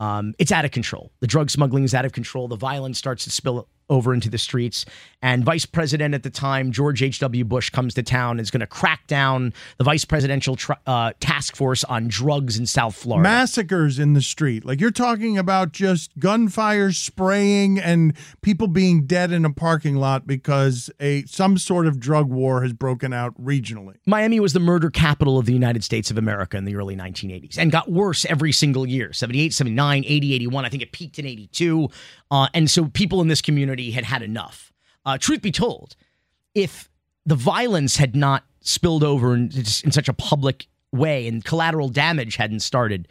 um, 0.00 0.34
it's 0.38 0.52
out 0.52 0.64
of 0.64 0.70
control. 0.70 1.12
The 1.20 1.26
drug 1.26 1.50
smuggling 1.50 1.84
is 1.84 1.94
out 1.94 2.04
of 2.04 2.12
control. 2.12 2.48
The 2.48 2.56
violence 2.56 2.98
starts 2.98 3.24
to 3.24 3.30
spill 3.30 3.68
over 3.88 4.14
into 4.14 4.28
the 4.28 4.38
streets. 4.38 4.84
And 5.22 5.42
Vice 5.42 5.64
President 5.64 6.14
at 6.14 6.22
the 6.22 6.30
time, 6.30 6.70
George 6.70 7.02
H.W. 7.02 7.44
Bush, 7.44 7.70
comes 7.70 7.94
to 7.94 8.02
town 8.02 8.32
and 8.32 8.40
is 8.40 8.50
going 8.50 8.60
to 8.60 8.66
crack 8.66 9.06
down 9.06 9.54
the 9.78 9.84
Vice 9.84 10.04
Presidential 10.04 10.56
tr- 10.56 10.72
uh, 10.86 11.12
Task 11.20 11.56
Force 11.56 11.82
on 11.84 12.08
drugs 12.08 12.58
in 12.58 12.66
South 12.66 12.94
Florida. 12.94 13.22
Massacres 13.22 13.98
in 13.98 14.12
the 14.12 14.20
street. 14.20 14.64
Like 14.64 14.80
you're 14.80 14.90
talking 14.90 15.38
about 15.38 15.72
just 15.72 16.10
gunfire 16.18 16.92
spraying 16.92 17.78
and 17.78 18.14
people 18.42 18.68
being 18.68 19.06
dead 19.06 19.32
in 19.32 19.44
a 19.44 19.52
parking 19.52 19.96
lot 19.96 20.26
because 20.26 20.90
a 21.00 21.24
some 21.24 21.56
sort 21.56 21.86
of 21.86 21.98
drug 21.98 22.28
war 22.28 22.62
has 22.62 22.72
broken 22.72 23.12
out 23.12 23.34
regionally. 23.42 23.96
Miami 24.06 24.40
was 24.40 24.52
the 24.52 24.60
murder 24.60 24.90
capital 24.90 25.38
of 25.38 25.46
the 25.46 25.52
United 25.54 25.84
States 25.84 26.10
of 26.10 26.18
America 26.18 26.56
in 26.56 26.64
the 26.64 26.76
early 26.76 26.96
1980s 26.96 27.56
and 27.56 27.72
got 27.72 27.90
worse 27.90 28.24
every 28.26 28.52
single 28.52 28.86
year 28.86 29.12
78, 29.12 29.54
79, 29.54 30.04
80, 30.06 30.34
81. 30.34 30.64
I 30.64 30.68
think 30.68 30.82
it 30.82 30.92
peaked 30.92 31.18
in 31.18 31.26
82. 31.26 31.88
Uh, 32.34 32.48
and 32.52 32.68
so 32.68 32.86
people 32.86 33.20
in 33.20 33.28
this 33.28 33.40
community 33.40 33.92
had 33.92 34.02
had 34.02 34.20
enough. 34.20 34.72
Uh, 35.06 35.16
truth 35.16 35.40
be 35.40 35.52
told, 35.52 35.94
if 36.52 36.90
the 37.24 37.36
violence 37.36 37.96
had 37.96 38.16
not 38.16 38.42
spilled 38.60 39.04
over 39.04 39.34
in, 39.34 39.52
in 39.54 39.92
such 39.92 40.08
a 40.08 40.12
public 40.12 40.66
way 40.90 41.28
and 41.28 41.44
collateral 41.44 41.88
damage 41.88 42.34
hadn't 42.34 42.58
started, 42.58 43.06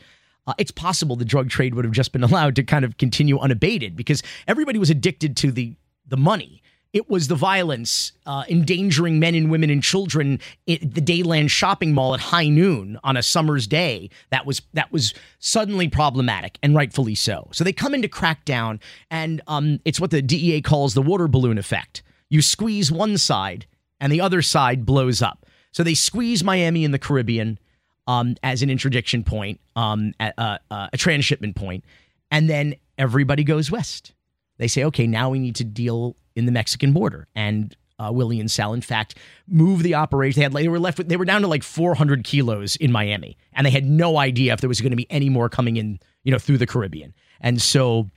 uh, 0.45 0.53
it's 0.57 0.71
possible 0.71 1.15
the 1.15 1.23
drug 1.23 1.49
trade 1.49 1.73
would 1.73 1.85
have 1.85 1.93
just 1.93 2.11
been 2.11 2.23
allowed 2.29 2.53
to 2.57 2.63
kind 2.63 2.83
of 2.83 2.97
continue 2.97 3.39
unabated 3.39 3.95
because 3.95 4.21
everybody 4.45 4.77
was 4.77 4.89
addicted 4.89 5.37
to 5.37 5.53
the 5.53 5.73
the 6.05 6.17
money. 6.17 6.61
It 6.93 7.09
was 7.09 7.27
the 7.27 7.35
violence 7.35 8.11
uh, 8.27 8.43
endangering 8.47 9.19
men 9.19 9.33
and 9.33 9.49
women 9.49 9.71
and 9.71 9.81
children 9.81 10.39
at 10.69 10.93
the 10.93 11.01
Dadeland 11.01 11.49
shopping 11.49 11.93
mall 11.93 12.13
at 12.13 12.19
high 12.19 12.47
noon 12.47 12.99
on 13.03 13.17
a 13.17 13.23
summer's 13.23 13.65
day. 13.65 14.11
That 14.29 14.45
was 14.45 14.61
that 14.73 14.91
was 14.91 15.15
suddenly 15.39 15.89
problematic 15.89 16.59
and 16.61 16.75
rightfully 16.75 17.15
so. 17.15 17.49
So 17.51 17.63
they 17.63 17.73
come 17.73 17.95
in 17.95 18.03
to 18.03 18.07
crack 18.07 18.45
down, 18.45 18.79
and 19.09 19.41
um, 19.47 19.79
it's 19.85 19.99
what 19.99 20.11
the 20.11 20.21
DEA 20.21 20.61
calls 20.61 20.93
the 20.93 21.01
water 21.01 21.27
balloon 21.27 21.57
effect. 21.57 22.03
You 22.29 22.43
squeeze 22.43 22.91
one 22.91 23.17
side, 23.17 23.65
and 23.99 24.13
the 24.13 24.21
other 24.21 24.43
side 24.43 24.85
blows 24.85 25.21
up. 25.21 25.47
So 25.71 25.83
they 25.83 25.95
squeeze 25.95 26.43
Miami 26.43 26.85
and 26.85 26.93
the 26.93 26.99
Caribbean 26.99 27.57
um, 28.05 28.35
as 28.43 28.61
an 28.61 28.69
interdiction 28.69 29.23
point, 29.23 29.59
um, 29.75 30.13
a, 30.19 30.59
uh, 30.69 30.87
a 30.93 30.97
transshipment 30.97 31.55
point, 31.55 31.83
and 32.29 32.47
then 32.47 32.75
everybody 32.99 33.43
goes 33.43 33.71
west. 33.71 34.13
They 34.57 34.67
say, 34.67 34.83
okay, 34.85 35.07
now 35.07 35.31
we 35.31 35.39
need 35.39 35.55
to 35.55 35.63
deal 35.63 36.15
in 36.35 36.45
the 36.45 36.51
Mexican 36.51 36.93
border. 36.93 37.27
And 37.35 37.75
uh, 37.99 38.11
Willie 38.11 38.39
and 38.39 38.49
Sal, 38.49 38.73
in 38.73 38.81
fact, 38.81 39.17
moved 39.47 39.83
the 39.83 39.95
operation. 39.95 40.39
They 40.39 40.43
had 40.43 40.53
they 40.53 40.67
were 40.67 40.79
left 40.79 40.97
with 40.97 41.09
they 41.09 41.17
were 41.17 41.25
down 41.25 41.41
to 41.41 41.47
like 41.47 41.63
400 41.63 42.23
kilos 42.23 42.75
in 42.75 42.91
Miami, 42.91 43.37
and 43.53 43.65
they 43.65 43.71
had 43.71 43.85
no 43.85 44.17
idea 44.17 44.53
if 44.53 44.61
there 44.61 44.67
was 44.67 44.81
going 44.81 44.91
to 44.91 44.97
be 44.97 45.09
any 45.11 45.29
more 45.29 45.49
coming 45.49 45.77
in, 45.77 45.99
you 46.23 46.31
know, 46.31 46.39
through 46.39 46.57
the 46.57 46.65
Caribbean. 46.65 47.13
And 47.39 47.61
so 47.61 48.09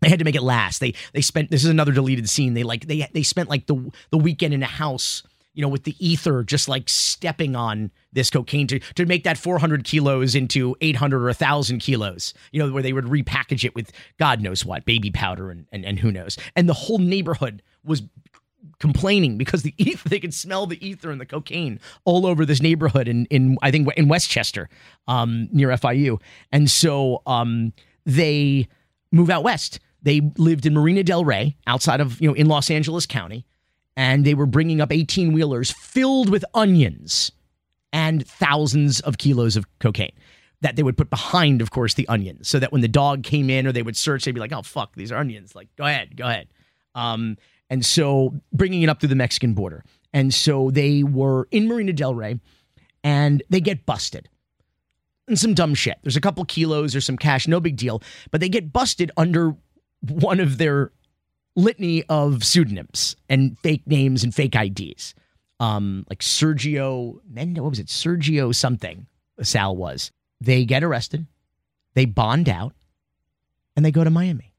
they 0.00 0.08
had 0.08 0.18
to 0.18 0.24
make 0.24 0.34
it 0.34 0.42
last. 0.42 0.80
They 0.80 0.94
they 1.12 1.20
spent 1.20 1.50
this 1.50 1.64
is 1.64 1.70
another 1.70 1.92
deleted 1.92 2.28
scene. 2.28 2.54
They 2.54 2.64
like 2.64 2.86
they 2.86 3.08
they 3.12 3.22
spent 3.22 3.48
like 3.48 3.66
the 3.66 3.92
the 4.10 4.18
weekend 4.18 4.52
in 4.52 4.62
a 4.62 4.66
house, 4.66 5.22
you 5.54 5.62
know, 5.62 5.68
with 5.68 5.84
the 5.84 5.94
ether 5.98 6.42
just 6.42 6.68
like 6.68 6.88
stepping 6.88 7.54
on 7.54 7.90
this 8.12 8.30
cocaine 8.30 8.66
to 8.68 8.78
to 8.94 9.06
make 9.06 9.24
that 9.24 9.38
400 9.38 9.84
kilos 9.84 10.34
into 10.34 10.74
800 10.80 11.22
or 11.22 11.26
1000 11.26 11.78
kilos. 11.78 12.34
You 12.52 12.60
know, 12.60 12.72
where 12.72 12.82
they 12.82 12.92
would 12.92 13.06
repackage 13.06 13.64
it 13.64 13.74
with 13.74 13.92
God 14.18 14.40
knows 14.40 14.64
what, 14.64 14.84
baby 14.84 15.10
powder 15.10 15.50
and 15.50 15.66
and, 15.72 15.84
and 15.84 15.98
who 15.98 16.10
knows. 16.10 16.38
And 16.56 16.68
the 16.68 16.74
whole 16.74 16.98
neighborhood 16.98 17.62
was 17.84 18.02
complaining 18.78 19.36
because 19.36 19.62
the 19.62 19.74
ether 19.78 20.08
they 20.08 20.20
could 20.20 20.34
smell 20.34 20.66
the 20.66 20.84
ether 20.86 21.10
and 21.10 21.20
the 21.20 21.26
cocaine 21.26 21.80
all 22.04 22.26
over 22.26 22.46
this 22.46 22.62
neighborhood 22.62 23.08
in 23.08 23.26
in 23.26 23.58
I 23.62 23.70
think 23.70 23.88
in 23.96 24.08
Westchester 24.08 24.68
um 25.08 25.48
near 25.52 25.68
FIU 25.70 26.20
and 26.50 26.70
so 26.70 27.22
um 27.26 27.72
they 28.06 28.68
move 29.10 29.30
out 29.30 29.44
west 29.44 29.80
they 30.02 30.20
lived 30.36 30.66
in 30.66 30.74
Marina 30.74 31.02
Del 31.04 31.24
Rey 31.24 31.56
outside 31.66 32.00
of 32.00 32.20
you 32.20 32.28
know 32.28 32.34
in 32.34 32.46
Los 32.46 32.70
Angeles 32.70 33.06
County 33.06 33.46
and 33.96 34.24
they 34.24 34.34
were 34.34 34.46
bringing 34.46 34.80
up 34.80 34.92
18 34.92 35.32
wheelers 35.32 35.70
filled 35.70 36.30
with 36.30 36.44
onions 36.54 37.32
and 37.92 38.26
thousands 38.26 39.00
of 39.00 39.18
kilos 39.18 39.56
of 39.56 39.66
cocaine 39.78 40.12
that 40.60 40.76
they 40.76 40.82
would 40.82 40.96
put 40.96 41.10
behind 41.10 41.60
of 41.60 41.70
course 41.70 41.94
the 41.94 42.08
onions 42.08 42.48
so 42.48 42.58
that 42.58 42.72
when 42.72 42.80
the 42.80 42.88
dog 42.88 43.22
came 43.22 43.50
in 43.50 43.66
or 43.66 43.72
they 43.72 43.82
would 43.82 43.96
search 43.96 44.24
they'd 44.24 44.32
be 44.32 44.40
like 44.40 44.52
oh 44.52 44.62
fuck 44.62 44.94
these 44.94 45.12
are 45.12 45.18
onions 45.18 45.54
like 45.54 45.68
go 45.76 45.84
ahead 45.84 46.16
go 46.16 46.24
ahead 46.24 46.48
um 46.94 47.36
and 47.72 47.86
so 47.86 48.34
bringing 48.52 48.82
it 48.82 48.90
up 48.90 49.00
through 49.00 49.08
the 49.08 49.14
Mexican 49.14 49.54
border. 49.54 49.82
And 50.12 50.34
so 50.34 50.70
they 50.70 51.02
were 51.02 51.48
in 51.50 51.66
Marina 51.66 51.94
Del 51.94 52.14
Rey 52.14 52.38
and 53.02 53.42
they 53.48 53.62
get 53.62 53.86
busted. 53.86 54.28
And 55.26 55.38
some 55.38 55.54
dumb 55.54 55.74
shit. 55.74 55.96
There's 56.02 56.18
a 56.18 56.20
couple 56.20 56.44
kilos 56.44 56.94
or 56.94 57.00
some 57.00 57.16
cash, 57.16 57.48
no 57.48 57.60
big 57.60 57.76
deal. 57.76 58.02
But 58.30 58.42
they 58.42 58.50
get 58.50 58.74
busted 58.74 59.10
under 59.16 59.56
one 60.06 60.38
of 60.38 60.58
their 60.58 60.92
litany 61.54 62.02
of 62.04 62.44
pseudonyms 62.44 63.16
and 63.28 63.58
fake 63.58 63.86
names 63.86 64.24
and 64.24 64.34
fake 64.34 64.54
IDs. 64.54 65.14
Um, 65.60 66.04
like 66.08 66.20
Sergio 66.20 67.20
Mendo, 67.32 67.60
what 67.60 67.70
was 67.70 67.78
it? 67.78 67.86
Sergio 67.86 68.54
something, 68.54 69.06
Sal 69.42 69.76
was. 69.76 70.10
They 70.40 70.64
get 70.64 70.82
arrested, 70.82 71.26
they 71.94 72.04
bond 72.04 72.48
out, 72.48 72.74
and 73.76 73.84
they 73.84 73.92
go 73.92 74.02
to 74.02 74.10
Miami 74.10 74.52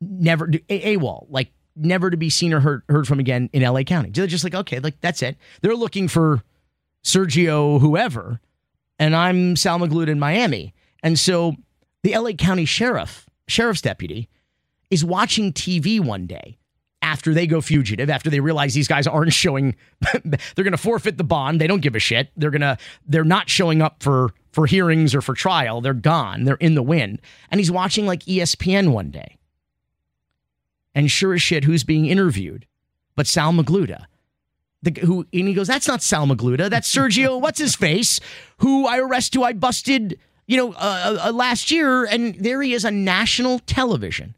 never 0.00 0.46
do 0.46 0.58
AWOL, 0.58 1.26
like 1.30 1.52
never 1.74 2.10
to 2.10 2.16
be 2.16 2.30
seen 2.30 2.52
or 2.52 2.60
heard, 2.60 2.82
heard 2.88 3.06
from 3.06 3.20
again 3.20 3.50
in 3.52 3.62
LA 3.62 3.82
County. 3.82 4.10
They're 4.10 4.26
just 4.26 4.44
like, 4.44 4.54
okay, 4.54 4.78
like 4.80 5.00
that's 5.00 5.22
it. 5.22 5.36
They're 5.62 5.74
looking 5.74 6.08
for 6.08 6.42
Sergio 7.04 7.80
whoever, 7.80 8.40
and 8.98 9.14
I'm 9.14 9.56
Sal 9.56 9.78
Magluta 9.78 10.08
in 10.08 10.18
Miami. 10.18 10.74
And 11.02 11.18
so 11.18 11.54
the 12.02 12.16
LA 12.16 12.32
County 12.32 12.64
sheriff, 12.64 13.28
sheriff's 13.48 13.82
deputy, 13.82 14.28
is 14.90 15.04
watching 15.04 15.52
TV 15.52 16.00
one 16.00 16.26
day 16.26 16.58
after 17.02 17.34
they 17.34 17.46
go 17.46 17.60
fugitive, 17.60 18.10
after 18.10 18.30
they 18.30 18.40
realize 18.40 18.74
these 18.74 18.88
guys 18.88 19.06
aren't 19.06 19.32
showing 19.44 19.76
they're 20.24 20.64
gonna 20.64 20.76
forfeit 20.76 21.18
the 21.18 21.24
bond. 21.24 21.60
They 21.60 21.66
don't 21.66 21.82
give 21.82 21.94
a 21.94 22.00
shit. 22.00 22.30
They're 22.36 22.50
gonna 22.50 22.78
they're 23.06 23.24
not 23.24 23.48
showing 23.48 23.82
up 23.82 24.02
for 24.02 24.30
for 24.52 24.66
hearings 24.66 25.14
or 25.14 25.20
for 25.20 25.34
trial. 25.34 25.80
They're 25.80 25.94
gone. 25.94 26.44
They're 26.44 26.56
in 26.56 26.74
the 26.74 26.82
wind. 26.82 27.20
And 27.50 27.60
he's 27.60 27.70
watching 27.70 28.06
like 28.06 28.20
ESPN 28.24 28.92
one 28.92 29.10
day 29.10 29.36
and 30.96 31.10
sure 31.10 31.34
as 31.34 31.42
shit, 31.42 31.64
who's 31.64 31.84
being 31.84 32.06
interviewed? 32.06 32.66
But 33.14 33.26
Sal 33.26 33.52
Magluta. 33.52 34.06
The, 34.82 34.98
who 35.02 35.26
and 35.32 35.46
he 35.46 35.52
goes, 35.52 35.68
that's 35.68 35.86
not 35.86 36.02
Sal 36.02 36.26
Magluta. 36.26 36.70
That's 36.70 36.92
Sergio. 36.92 37.38
what's 37.40 37.58
his 37.58 37.76
face? 37.76 38.18
Who 38.58 38.86
I 38.86 38.98
arrest, 38.98 39.34
who 39.34 39.44
I 39.44 39.52
busted, 39.52 40.18
you 40.46 40.56
know, 40.56 40.72
uh, 40.72 41.18
uh, 41.26 41.32
last 41.32 41.70
year, 41.70 42.06
and 42.06 42.34
there 42.36 42.62
he 42.62 42.72
is 42.72 42.84
on 42.86 43.04
national 43.04 43.58
television, 43.60 44.34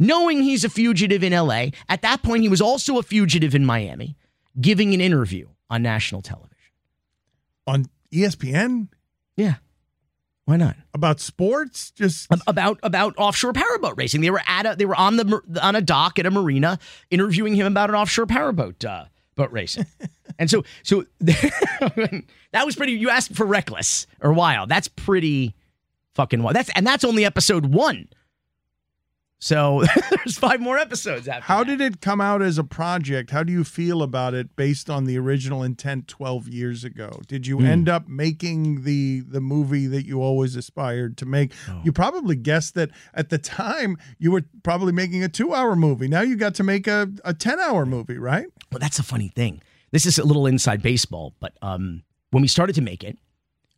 knowing 0.00 0.42
he's 0.42 0.64
a 0.64 0.68
fugitive 0.68 1.22
in 1.22 1.32
L.A. 1.32 1.72
At 1.88 2.02
that 2.02 2.24
point, 2.24 2.42
he 2.42 2.48
was 2.48 2.60
also 2.60 2.98
a 2.98 3.04
fugitive 3.04 3.54
in 3.54 3.64
Miami, 3.64 4.16
giving 4.60 4.92
an 4.94 5.00
interview 5.00 5.46
on 5.68 5.82
national 5.82 6.22
television 6.22 6.50
on 7.66 7.86
ESPN. 8.12 8.88
Yeah. 9.36 9.56
Why 10.46 10.56
not? 10.56 10.74
About 10.92 11.20
sports? 11.20 11.92
Just 11.92 12.26
about 12.48 12.80
about 12.82 13.14
offshore 13.16 13.52
powerboat 13.52 13.94
racing. 13.96 14.20
They 14.20 14.30
were 14.30 14.42
at 14.48 14.66
a 14.66 14.74
they 14.76 14.84
were 14.86 14.96
on 14.96 15.16
the 15.16 15.40
on 15.62 15.76
a 15.76 15.80
dock 15.80 16.18
at 16.18 16.26
a 16.26 16.30
marina 16.30 16.80
interviewing 17.10 17.54
him 17.54 17.68
about 17.68 17.88
an 17.90 17.94
offshore 17.94 18.26
powerboat 18.26 18.84
uh, 18.84 19.04
boat 19.36 19.52
racing. 19.52 19.86
and 20.40 20.50
so 20.50 20.64
so 20.82 21.04
that 21.20 22.24
was 22.64 22.74
pretty. 22.74 22.94
You 22.94 23.10
asked 23.10 23.36
for 23.36 23.46
reckless 23.46 24.08
or 24.20 24.32
wild. 24.32 24.68
That's 24.68 24.88
pretty 24.88 25.54
fucking 26.16 26.42
wild. 26.42 26.56
That's 26.56 26.70
and 26.74 26.84
that's 26.84 27.04
only 27.04 27.24
episode 27.24 27.66
one. 27.66 28.08
So 29.40 29.82
there's 30.10 30.38
five 30.38 30.60
more 30.60 30.78
episodes 30.78 31.26
after. 31.26 31.42
How 31.42 31.64
that. 31.64 31.78
did 31.78 31.80
it 31.80 32.00
come 32.02 32.20
out 32.20 32.42
as 32.42 32.58
a 32.58 32.64
project? 32.64 33.30
How 33.30 33.42
do 33.42 33.52
you 33.52 33.64
feel 33.64 34.02
about 34.02 34.34
it 34.34 34.54
based 34.54 34.90
on 34.90 35.04
the 35.04 35.18
original 35.18 35.62
intent 35.62 36.08
12 36.08 36.48
years 36.48 36.84
ago? 36.84 37.10
Did 37.26 37.46
you 37.46 37.56
mm. 37.56 37.66
end 37.66 37.88
up 37.88 38.06
making 38.06 38.84
the 38.84 39.22
the 39.22 39.40
movie 39.40 39.86
that 39.86 40.06
you 40.06 40.22
always 40.22 40.56
aspired 40.56 41.16
to 41.18 41.26
make? 41.26 41.52
Oh. 41.68 41.80
You 41.82 41.90
probably 41.90 42.36
guessed 42.36 42.74
that 42.74 42.90
at 43.14 43.30
the 43.30 43.38
time 43.38 43.96
you 44.18 44.30
were 44.30 44.44
probably 44.62 44.92
making 44.92 45.24
a 45.24 45.28
2-hour 45.28 45.74
movie. 45.74 46.06
Now 46.06 46.20
you 46.20 46.36
got 46.36 46.54
to 46.56 46.62
make 46.62 46.86
a 46.86 47.10
a 47.24 47.32
10-hour 47.32 47.86
movie, 47.86 48.18
right? 48.18 48.46
Well, 48.70 48.78
that's 48.78 48.98
a 48.98 49.02
funny 49.02 49.28
thing. 49.28 49.62
This 49.90 50.04
is 50.04 50.18
a 50.18 50.24
little 50.24 50.46
inside 50.46 50.82
baseball, 50.82 51.34
but 51.40 51.54
um 51.62 52.02
when 52.30 52.42
we 52.42 52.48
started 52.48 52.74
to 52.74 52.82
make 52.82 53.02
it, 53.02 53.18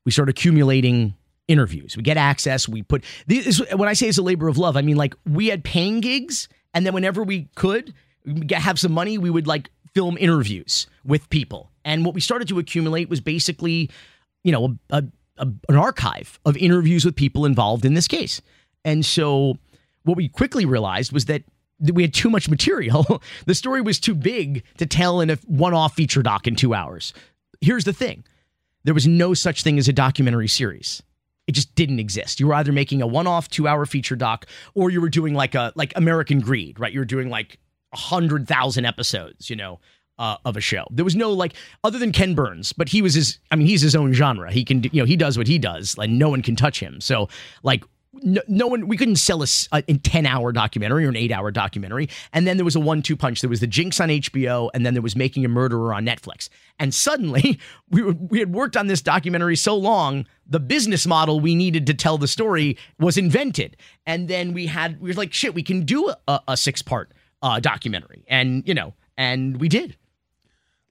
we 0.04 0.10
started 0.10 0.36
accumulating 0.36 1.14
interviews. 1.48 1.96
We 1.96 2.02
get 2.02 2.16
access. 2.16 2.68
We 2.68 2.82
put 2.82 3.04
this 3.26 3.60
when 3.74 3.88
I 3.88 3.92
say 3.92 4.08
it's 4.08 4.18
a 4.18 4.22
labor 4.22 4.48
of 4.48 4.58
love, 4.58 4.76
I 4.76 4.82
mean 4.82 4.96
like 4.96 5.14
we 5.26 5.48
had 5.48 5.64
paying 5.64 6.00
gigs, 6.00 6.48
and 6.74 6.86
then 6.86 6.94
whenever 6.94 7.22
we 7.22 7.48
could 7.54 7.92
have 8.52 8.78
some 8.78 8.92
money, 8.92 9.18
we 9.18 9.30
would 9.30 9.46
like 9.46 9.70
film 9.94 10.16
interviews 10.18 10.86
with 11.04 11.28
people. 11.30 11.70
And 11.84 12.04
what 12.04 12.14
we 12.14 12.20
started 12.20 12.48
to 12.48 12.58
accumulate 12.58 13.08
was 13.08 13.20
basically, 13.20 13.90
you 14.44 14.52
know, 14.52 14.76
a, 14.90 14.98
a, 14.98 15.04
a, 15.38 15.48
an 15.68 15.76
archive 15.76 16.38
of 16.44 16.56
interviews 16.56 17.04
with 17.04 17.16
people 17.16 17.44
involved 17.44 17.84
in 17.84 17.94
this 17.94 18.08
case. 18.08 18.40
And 18.84 19.04
so 19.04 19.58
what 20.04 20.16
we 20.16 20.28
quickly 20.28 20.64
realized 20.64 21.12
was 21.12 21.26
that 21.26 21.42
we 21.92 22.02
had 22.02 22.14
too 22.14 22.30
much 22.30 22.48
material. 22.48 23.22
the 23.46 23.54
story 23.54 23.80
was 23.80 23.98
too 23.98 24.14
big 24.14 24.64
to 24.78 24.86
tell 24.86 25.20
in 25.20 25.30
a 25.30 25.36
one-off 25.46 25.94
feature 25.94 26.22
doc 26.22 26.46
in 26.46 26.54
two 26.54 26.74
hours. 26.74 27.12
Here's 27.60 27.84
the 27.84 27.92
thing: 27.92 28.24
there 28.84 28.94
was 28.94 29.06
no 29.06 29.34
such 29.34 29.62
thing 29.62 29.78
as 29.78 29.88
a 29.88 29.92
documentary 29.92 30.48
series. 30.48 31.02
It 31.52 31.54
just 31.54 31.74
didn't 31.74 32.00
exist. 32.00 32.40
You 32.40 32.46
were 32.46 32.54
either 32.54 32.72
making 32.72 33.02
a 33.02 33.06
one-off 33.06 33.50
two-hour 33.50 33.84
feature 33.84 34.16
doc, 34.16 34.46
or 34.74 34.90
you 34.90 35.00
were 35.00 35.10
doing 35.10 35.34
like 35.34 35.54
a 35.54 35.72
like 35.76 35.92
American 35.96 36.40
Greed, 36.40 36.80
right? 36.80 36.92
You 36.92 37.00
were 37.00 37.04
doing 37.04 37.28
like 37.28 37.58
hundred 37.94 38.48
thousand 38.48 38.86
episodes, 38.86 39.50
you 39.50 39.56
know, 39.56 39.78
uh, 40.18 40.36
of 40.46 40.56
a 40.56 40.60
show. 40.62 40.86
There 40.90 41.04
was 41.04 41.14
no 41.14 41.30
like 41.30 41.52
other 41.84 41.98
than 41.98 42.10
Ken 42.10 42.34
Burns, 42.34 42.72
but 42.72 42.88
he 42.88 43.02
was 43.02 43.14
his. 43.14 43.38
I 43.50 43.56
mean, 43.56 43.66
he's 43.66 43.82
his 43.82 43.94
own 43.94 44.14
genre. 44.14 44.50
He 44.50 44.64
can, 44.64 44.82
you 44.84 45.02
know, 45.02 45.04
he 45.04 45.16
does 45.16 45.36
what 45.36 45.46
he 45.46 45.58
does, 45.58 45.94
and 45.98 46.18
no 46.18 46.30
one 46.30 46.40
can 46.40 46.56
touch 46.56 46.80
him. 46.80 47.00
So 47.00 47.28
like 47.62 47.84
no, 48.14 48.42
no, 48.46 48.66
one 48.66 48.88
we 48.88 48.96
couldn't 48.96 49.16
sell 49.16 49.42
a, 49.42 49.46
a 49.72 49.82
10 49.82 50.26
hour 50.26 50.52
documentary 50.52 51.06
or 51.06 51.08
an 51.08 51.16
8 51.16 51.32
hour 51.32 51.50
documentary. 51.50 52.08
And 52.32 52.46
then 52.46 52.56
there 52.56 52.64
was 52.64 52.76
a 52.76 52.80
one 52.80 53.02
two 53.02 53.16
punch. 53.16 53.40
There 53.40 53.50
was 53.50 53.60
the 53.60 53.66
jinx 53.66 54.00
on 54.00 54.08
hbo 54.08 54.70
and 54.74 54.84
then 54.84 54.94
there 54.94 55.02
was 55.02 55.16
making 55.16 55.44
a 55.44 55.48
murderer 55.48 55.94
on 55.94 56.04
netflix. 56.04 56.48
And 56.78 56.94
suddenly 56.94 57.58
we, 57.90 58.02
were, 58.02 58.12
we 58.12 58.38
had 58.38 58.52
worked 58.52 58.76
on 58.76 58.86
this 58.86 59.00
documentary 59.00 59.56
so 59.56 59.76
long 59.76 60.26
the 60.46 60.60
business 60.60 61.06
model 61.06 61.40
we 61.40 61.54
needed 61.54 61.86
to 61.86 61.94
tell 61.94 62.18
the 62.18 62.28
story 62.28 62.76
was 62.98 63.16
invented. 63.16 63.76
And 64.06 64.28
then 64.28 64.52
we 64.52 64.66
had 64.66 65.00
we 65.00 65.10
were 65.10 65.14
like 65.14 65.32
shit 65.32 65.54
we 65.54 65.62
can 65.62 65.84
do 65.84 66.12
a, 66.28 66.40
a 66.48 66.56
six 66.56 66.82
part 66.82 67.12
uh, 67.40 67.60
documentary. 67.60 68.24
And 68.28 68.66
you 68.66 68.74
know 68.74 68.94
and 69.16 69.58
we 69.58 69.68
did. 69.68 69.96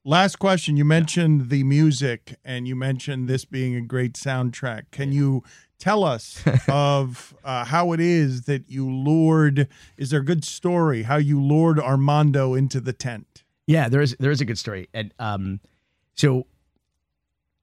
Last 0.04 0.40
question. 0.40 0.78
You 0.78 0.86
mentioned 0.86 1.50
the 1.50 1.64
music 1.64 2.36
and 2.44 2.68
you 2.68 2.76
mentioned 2.76 3.28
this 3.28 3.46
being 3.46 3.76
a 3.76 3.82
great 3.82 4.14
soundtrack. 4.14 4.86
Can 4.90 5.12
you 5.12 5.44
tell 5.82 6.04
us 6.04 6.42
of 6.70 7.36
uh, 7.44 7.66
how 7.66 7.92
it 7.92 8.00
is 8.00 8.44
that 8.44 8.70
you 8.70 8.90
lured? 8.90 9.68
Is 9.98 10.12
there 10.12 10.22
a 10.22 10.26
good 10.26 10.46
story 10.46 11.04
how 11.04 11.18
you 11.18 11.42
lured 11.42 11.80
Armando 11.80 12.54
into 12.54 12.80
the 12.80 12.94
tent? 12.94 13.44
Yeah, 13.68 13.90
there 13.90 14.02
is 14.02 14.16
there 14.20 14.32
is 14.32 14.40
a 14.40 14.46
good 14.46 14.58
story. 14.58 14.88
And 14.94 15.14
um, 15.20 15.60
so 16.16 16.48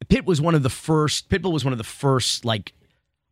Pitt 0.08 0.26
was 0.26 0.40
one 0.40 0.54
of 0.54 0.62
the 0.62 0.70
first. 0.70 1.28
Pitbull 1.28 1.52
was 1.52 1.64
one 1.64 1.72
of 1.72 1.78
the 1.78 1.84
first 1.84 2.44
like 2.44 2.72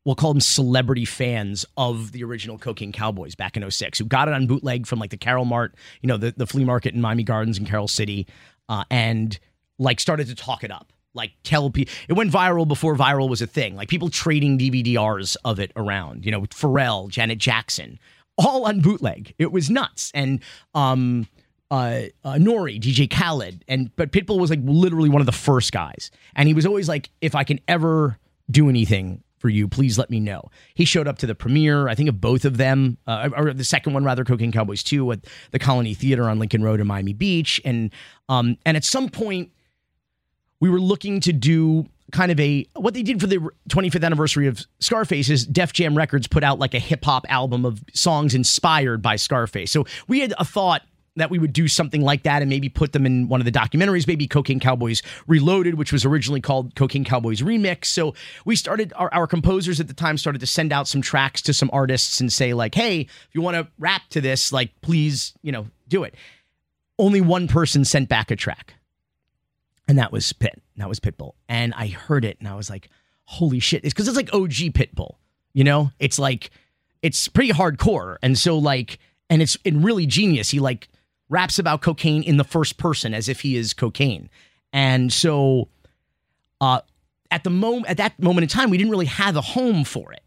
we'll 0.05 0.15
call 0.15 0.33
them 0.33 0.41
celebrity 0.41 1.05
fans 1.05 1.67
of 1.77 2.13
the 2.13 2.23
original 2.23 2.57
Cocaine 2.59 2.93
Cowboys 2.93 3.35
back 3.35 3.57
in 3.57 3.69
06, 3.69 3.99
who 3.99 4.05
got 4.05 4.29
it 4.29 4.35
on 4.35 4.47
bootleg 4.47 4.87
from 4.87 5.01
like 5.01 5.11
the 5.11 5.17
Carol 5.17 5.45
Mart, 5.45 5.75
you 6.01 6.07
know, 6.07 6.17
the, 6.17 6.33
the 6.37 6.47
flea 6.47 6.65
market 6.65 6.95
in 6.95 7.01
Miami 7.01 7.25
Gardens 7.25 7.59
and 7.59 7.67
Carol 7.67 7.89
City 7.89 8.25
uh, 8.69 8.85
and 8.89 9.37
like 9.79 9.99
started 9.99 10.29
to 10.29 10.37
talk 10.37 10.63
it 10.63 10.71
up. 10.71 10.93
Like 11.17 11.33
tell 11.43 11.71
people 11.71 11.93
it 12.09 12.13
went 12.13 12.31
viral 12.31 12.69
before 12.69 12.95
viral 12.95 13.29
was 13.29 13.43
a 13.43 13.47
thing. 13.47 13.75
Like 13.75 13.89
people 13.89 14.09
trading 14.09 14.59
DVDRs 14.59 15.37
of 15.45 15.59
it 15.59 15.73
around. 15.75 16.25
You 16.25 16.33
know, 16.33 16.43
Pharrell, 16.43 17.09
Janet 17.09 17.39
Jackson, 17.39 17.99
all 18.39 18.67
on 18.67 18.81
bootleg. 18.81 19.35
It 19.39 19.51
was 19.51 19.71
nuts. 19.71 20.13
And 20.15 20.41
um, 20.75 21.27
uh, 21.71 22.03
uh, 22.25 22.35
Nori, 22.35 22.81
DJ 22.81 23.11
Khaled, 23.11 23.65
and 23.67 23.95
but 23.97 24.13
Pitbull 24.13 24.39
was 24.39 24.51
like 24.51 24.61
literally 24.63 25.09
one 25.09 25.21
of 25.21 25.27
the 25.27 25.33
first 25.33 25.73
guys, 25.73 26.11
and 26.37 26.47
he 26.47 26.55
was 26.55 26.65
always 26.65 26.89
like, 26.89 27.11
if 27.21 27.35
I 27.35 27.45
can 27.45 27.59
ever 27.67 28.19
do 28.51 28.69
anything 28.69 29.23
for 29.39 29.49
you, 29.49 29.69
please 29.69 29.99
let 29.99 30.09
me 30.09 30.21
know. 30.21 30.51
He 30.75 30.85
showed 30.85 31.09
up 31.09 31.19
to 31.19 31.27
the 31.27 31.35
premiere, 31.35 31.89
I 31.89 31.95
think, 31.95 32.09
of 32.09 32.21
both 32.21 32.45
of 32.45 32.57
them, 32.57 32.99
uh, 33.07 33.31
or 33.37 33.53
the 33.53 33.65
second 33.65 33.93
one 33.93 34.05
rather, 34.05 34.25
Cocaine 34.25 34.53
Cowboys 34.53 34.83
2 34.83 35.13
at 35.13 35.21
the 35.51 35.59
Colony 35.59 35.93
Theater 35.95 36.29
on 36.29 36.39
Lincoln 36.39 36.63
Road 36.63 36.81
in 36.81 36.87
Miami 36.87 37.13
Beach. 37.13 37.61
And 37.65 37.93
um, 38.29 38.57
and 38.65 38.77
at 38.77 38.85
some 38.85 39.09
point, 39.09 39.51
we 40.61 40.71
were 40.71 40.81
looking 40.81 41.21
to 41.21 41.33
do 41.33 41.87
kind 42.13 42.31
of 42.31 42.39
a 42.39 42.67
what 42.75 42.95
they 42.95 43.03
did 43.03 43.21
for 43.21 43.27
the 43.27 43.39
25th 43.69 44.05
anniversary 44.05 44.47
of 44.47 44.65
Scarface 44.79 45.29
is 45.29 45.47
Def 45.47 45.73
Jam 45.73 45.97
Records 45.97 46.27
put 46.27 46.45
out 46.45 46.59
like 46.59 46.75
a 46.75 46.79
hip 46.79 47.05
hop 47.05 47.27
album 47.29 47.65
of 47.65 47.83
songs 47.93 48.35
inspired 48.35 49.03
by 49.03 49.17
Scarface. 49.17 49.71
So 49.71 49.87
we 50.07 50.21
had 50.21 50.33
a 50.39 50.45
thought 50.45 50.83
that 51.17 51.31
we 51.31 51.39
would 51.39 51.53
do 51.53 51.67
something 51.67 52.03
like 52.03 52.23
that 52.23 52.43
and 52.43 52.49
maybe 52.49 52.69
put 52.69 52.93
them 52.93 53.07
in 53.07 53.29
one 53.29 53.41
of 53.41 53.45
the 53.45 53.53
documentaries, 53.53 54.07
maybe 54.07 54.29
Cocaine 54.29 54.61
Cowboys 54.61 55.03
Reloaded, 55.27 55.75
which 55.75 55.93
was 55.93 56.05
originally 56.05 56.41
called 56.41 56.75
Cocaine 56.75 57.05
Cowboys 57.05 57.41
Remix. 57.41 57.87
So 57.87 58.15
we 58.45 58.55
started, 58.55 58.93
our, 58.97 59.13
our 59.13 59.27
composers 59.27 59.81
at 59.81 59.89
the 59.89 59.95
time 59.95 60.19
started 60.19 60.41
to 60.41 60.47
send 60.47 60.73
out 60.73 60.87
some 60.87 61.01
tracks 61.01 61.43
to 61.43 61.55
some 61.55 61.71
artists 61.73 62.21
and 62.21 62.33
say, 62.33 62.53
like, 62.55 62.75
hey, 62.75 63.01
if 63.01 63.29
you 63.33 63.41
want 63.41 63.57
to 63.57 63.67
rap 63.79 64.03
to 64.11 64.21
this, 64.21 64.53
like, 64.53 64.73
please, 64.83 65.33
you 65.43 65.53
know, 65.53 65.67
do 65.89 66.05
it. 66.05 66.15
Only 66.99 67.21
one 67.21 67.49
person 67.49 67.85
sent 67.85 68.09
back 68.09 68.31
a 68.31 68.37
track. 68.37 68.75
And 69.89 69.99
that 69.99 70.13
was 70.13 70.33
Pit. 70.33 70.63
That 70.77 70.89
was 70.89 71.01
Pitbull. 71.01 71.33
And 71.49 71.73
I 71.75 71.89
heard 71.89 72.25
it 72.25 72.39
and 72.41 72.49
I 72.49 72.55
was 72.55 72.69
like, 72.69 72.91
holy 73.25 73.61
shit. 73.61 73.85
It's 73.85 73.95
because 73.95 74.09
it's 74.09 74.17
like 74.17 74.33
OG 74.33 74.75
Pitbull, 74.75 75.17
you 75.53 75.65
know? 75.65 75.91
It's 75.99 76.19
like, 76.19 76.51
it's 77.03 77.29
pretty 77.29 77.53
hardcore. 77.53 78.17
And 78.23 78.37
so, 78.37 78.59
like, 78.59 78.99
and 79.31 79.43
it's 79.43 79.57
and 79.65 79.85
really 79.85 80.07
genius. 80.07 80.51
He 80.51 80.61
like 80.61 80.89
raps 81.29 81.59
about 81.59 81.83
cocaine 81.83 82.23
in 82.23 82.37
the 82.37 82.45
first 82.45 82.79
person 82.79 83.15
as 83.15 83.29
if 83.29 83.41
he 83.41 83.57
is 83.57 83.73
cocaine. 83.73 84.29
And 84.73 85.13
so 85.13 85.69
uh, 86.61 86.81
at 87.31 87.45
the 87.45 87.51
moment 87.51 87.89
at 87.89 87.97
that 87.97 88.21
moment 88.21 88.45
in 88.45 88.49
time, 88.49 88.71
we 88.71 88.79
didn't 88.79 88.91
really 88.91 89.07
have 89.07 89.37
a 89.37 89.41
home 89.41 89.85
for 89.85 90.13
it. 90.13 90.23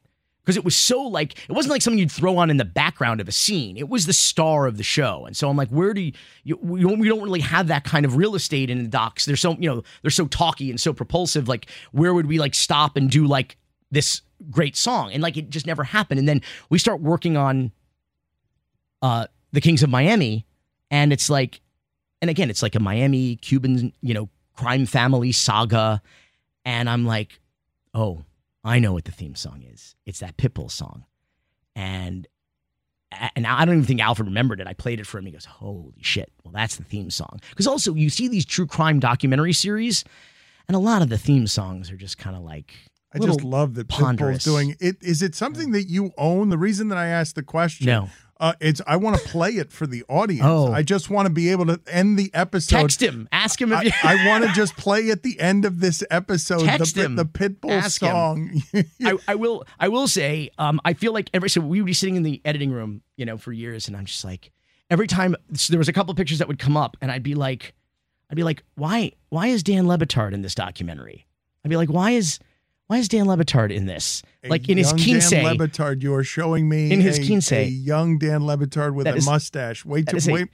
Because 0.49 0.57
it 0.57 0.65
was 0.65 0.75
so 0.75 1.03
like 1.03 1.37
it 1.47 1.51
wasn't 1.51 1.73
like 1.73 1.83
something 1.83 1.99
you'd 1.99 2.11
throw 2.11 2.37
on 2.37 2.49
in 2.49 2.57
the 2.57 2.65
background 2.65 3.21
of 3.21 3.27
a 3.27 3.31
scene. 3.31 3.77
It 3.77 3.87
was 3.87 4.07
the 4.07 4.13
star 4.13 4.65
of 4.65 4.77
the 4.77 4.83
show, 4.83 5.27
and 5.27 5.37
so 5.37 5.47
I'm 5.47 5.55
like, 5.55 5.69
where 5.69 5.93
do 5.93 6.01
you? 6.01 6.11
you 6.43 6.57
we, 6.57 6.81
don't, 6.81 6.99
really 6.99 7.41
have 7.41 7.67
that 7.67 7.83
kind 7.83 8.03
of 8.03 8.15
real 8.15 8.33
estate 8.33 8.71
in 8.71 8.81
the 8.81 8.89
docs. 8.89 9.25
They're 9.25 9.35
so 9.35 9.55
you 9.59 9.69
know 9.69 9.83
they're 10.01 10.09
so 10.09 10.25
talky 10.25 10.71
and 10.71 10.81
so 10.81 10.91
propulsive. 10.91 11.47
Like, 11.47 11.69
where 11.91 12.15
would 12.15 12.25
we 12.25 12.39
like 12.39 12.55
stop 12.55 12.97
and 12.97 13.11
do 13.11 13.27
like 13.27 13.57
this 13.91 14.23
great 14.49 14.75
song? 14.75 15.13
And 15.13 15.21
like 15.21 15.37
it 15.37 15.51
just 15.51 15.67
never 15.67 15.83
happened. 15.83 16.17
And 16.17 16.27
then 16.27 16.41
we 16.71 16.79
start 16.79 16.99
working 16.99 17.37
on 17.37 17.71
uh 19.03 19.27
the 19.51 19.61
Kings 19.61 19.83
of 19.83 19.91
Miami, 19.91 20.47
and 20.89 21.13
it's 21.13 21.29
like, 21.29 21.61
and 22.23 22.31
again, 22.31 22.49
it's 22.49 22.63
like 22.63 22.73
a 22.73 22.79
Miami 22.79 23.35
Cuban, 23.35 23.93
you 24.01 24.15
know, 24.15 24.29
crime 24.55 24.87
family 24.87 25.31
saga. 25.31 26.01
And 26.65 26.89
I'm 26.89 27.05
like, 27.05 27.39
oh, 27.93 28.23
I 28.63 28.79
know 28.79 28.93
what 28.93 29.05
the 29.05 29.11
theme 29.11 29.35
song 29.35 29.63
is. 29.63 29.95
It's 30.05 30.19
that 30.19 30.37
Pitbull 30.37 30.69
song. 30.69 31.05
And 31.75 32.27
and 33.35 33.47
I 33.47 33.65
don't 33.65 33.75
even 33.75 33.85
think 33.85 34.01
Alfred 34.01 34.27
remembered 34.27 34.59
it. 34.59 34.67
I 34.67 34.73
played 34.73 34.99
it 34.99 35.07
for 35.07 35.17
him. 35.17 35.25
He 35.25 35.31
goes, 35.31 35.45
"Holy 35.45 36.01
shit! 36.01 36.31
Well, 36.43 36.51
that's 36.53 36.75
the 36.75 36.83
theme 36.83 37.09
song." 37.09 37.39
Because 37.49 37.65
also, 37.67 37.95
you 37.95 38.09
see 38.09 38.27
these 38.27 38.45
true 38.45 38.67
crime 38.67 38.99
documentary 38.99 39.53
series, 39.53 40.03
and 40.67 40.75
a 40.75 40.79
lot 40.79 41.01
of 41.01 41.09
the 41.09 41.17
theme 41.17 41.47
songs 41.47 41.89
are 41.89 41.97
just 41.97 42.17
kind 42.17 42.35
of 42.35 42.43
like. 42.43 42.73
I 43.11 43.17
just 43.17 43.43
love 43.43 43.73
that 43.73 43.87
ponderous. 43.87 44.37
Pitbull's 44.37 44.43
doing 44.43 44.75
it. 44.79 44.97
Is 45.01 45.23
it 45.23 45.33
something 45.33 45.71
that 45.71 45.85
you 45.85 46.11
own? 46.17 46.49
The 46.49 46.59
reason 46.59 46.89
that 46.89 46.97
I 46.99 47.07
asked 47.07 47.33
the 47.33 47.41
question, 47.41 47.87
No. 47.87 48.09
Uh, 48.39 48.53
it's 48.61 48.81
I 48.87 48.95
want 48.95 49.17
to 49.17 49.27
play 49.27 49.51
it 49.51 49.71
for 49.71 49.85
the 49.85 50.03
audience. 50.07 50.45
Oh. 50.45 50.71
I 50.71 50.81
just 50.81 51.09
want 51.09 51.25
to 51.25 51.33
be 51.33 51.49
able 51.49 51.65
to 51.65 51.79
end 51.87 52.17
the 52.17 52.31
episode. 52.33 52.77
Text 52.77 53.01
him. 53.01 53.27
Ask 53.33 53.61
him 53.61 53.73
if 53.73 53.79
I, 53.79 53.81
you. 53.83 53.91
I 54.03 54.27
want 54.27 54.45
to 54.45 54.51
just 54.53 54.77
play 54.77 55.09
at 55.09 55.23
the 55.23 55.39
end 55.39 55.65
of 55.65 55.81
this 55.81 56.03
episode 56.09 56.63
Text 56.63 56.95
the, 56.95 57.03
him. 57.03 57.15
the 57.17 57.25
Pitbull 57.25 57.71
Ask 57.71 57.99
song. 57.99 58.61
I, 59.03 59.17
I 59.27 59.35
will. 59.35 59.65
I 59.77 59.89
will 59.89 60.07
say. 60.07 60.49
Um, 60.57 60.79
I 60.85 60.93
feel 60.93 61.13
like 61.13 61.29
every 61.33 61.49
so 61.49 61.59
we 61.59 61.81
would 61.81 61.85
be 61.85 61.93
sitting 61.93 62.15
in 62.15 62.23
the 62.23 62.41
editing 62.45 62.71
room, 62.71 63.01
you 63.17 63.25
know, 63.25 63.37
for 63.37 63.51
years, 63.51 63.89
and 63.89 63.97
I'm 63.97 64.05
just 64.05 64.23
like, 64.23 64.51
every 64.89 65.07
time 65.07 65.35
so 65.53 65.73
there 65.73 65.79
was 65.79 65.89
a 65.89 65.93
couple 65.93 66.13
pictures 66.13 66.39
that 66.39 66.47
would 66.47 66.59
come 66.59 66.77
up, 66.77 66.95
and 67.01 67.11
I'd 67.11 67.23
be 67.23 67.35
like, 67.35 67.73
I'd 68.29 68.35
be 68.35 68.43
like, 68.43 68.63
why, 68.75 69.11
why 69.29 69.47
is 69.47 69.63
Dan 69.63 69.87
Le 69.87 69.97
Batard 69.97 70.33
in 70.33 70.43
this 70.43 70.55
documentary? 70.55 71.25
I'd 71.65 71.69
be 71.69 71.77
like, 71.77 71.89
why 71.89 72.11
is, 72.11 72.39
why 72.89 72.97
is 72.97 73.07
Dan 73.07 73.27
Le 73.27 73.37
Batard 73.37 73.71
in 73.71 73.85
this? 73.85 74.23
Like 74.43 74.67
in 74.67 74.77
his 74.77 74.89
young 74.89 74.97
quince. 74.99 75.29
Dan 75.29 75.43
Le 75.45 75.55
Batard, 75.67 76.01
you 76.01 76.13
are 76.15 76.23
showing 76.23 76.67
me 76.67 76.91
In 76.91 76.99
his 77.01 77.19
a, 77.19 77.25
quince. 77.25 77.51
a 77.51 77.65
young 77.65 78.17
Dan 78.17 78.45
Le 78.45 78.57
Batard 78.57 78.93
with 78.95 79.05
That 79.05 79.13
a 79.13 79.17
is- 79.17 79.25
mustache. 79.25 79.85
Way 79.85 80.01
too 80.03 80.17
a- 80.27 80.33
way, 80.33 80.45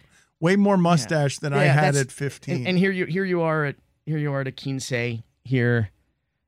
way 0.42 0.56
more 0.58 0.78
mustache 0.78 1.40
than 1.40 1.54
I 1.54 1.64
had 1.64 1.96
at 1.96 2.12
15. 2.12 2.56
And, 2.56 2.68
and 2.68 2.78
here 2.78 2.92
you 2.92 3.06
here 3.06 3.24
you 3.26 3.42
are 3.42 3.66
at 3.66 3.76
here 4.06 4.18
you 4.18 4.32
are 4.34 4.42
at 4.42 4.48
a 4.48 4.52
quince 4.52 4.92
here. 5.44 5.90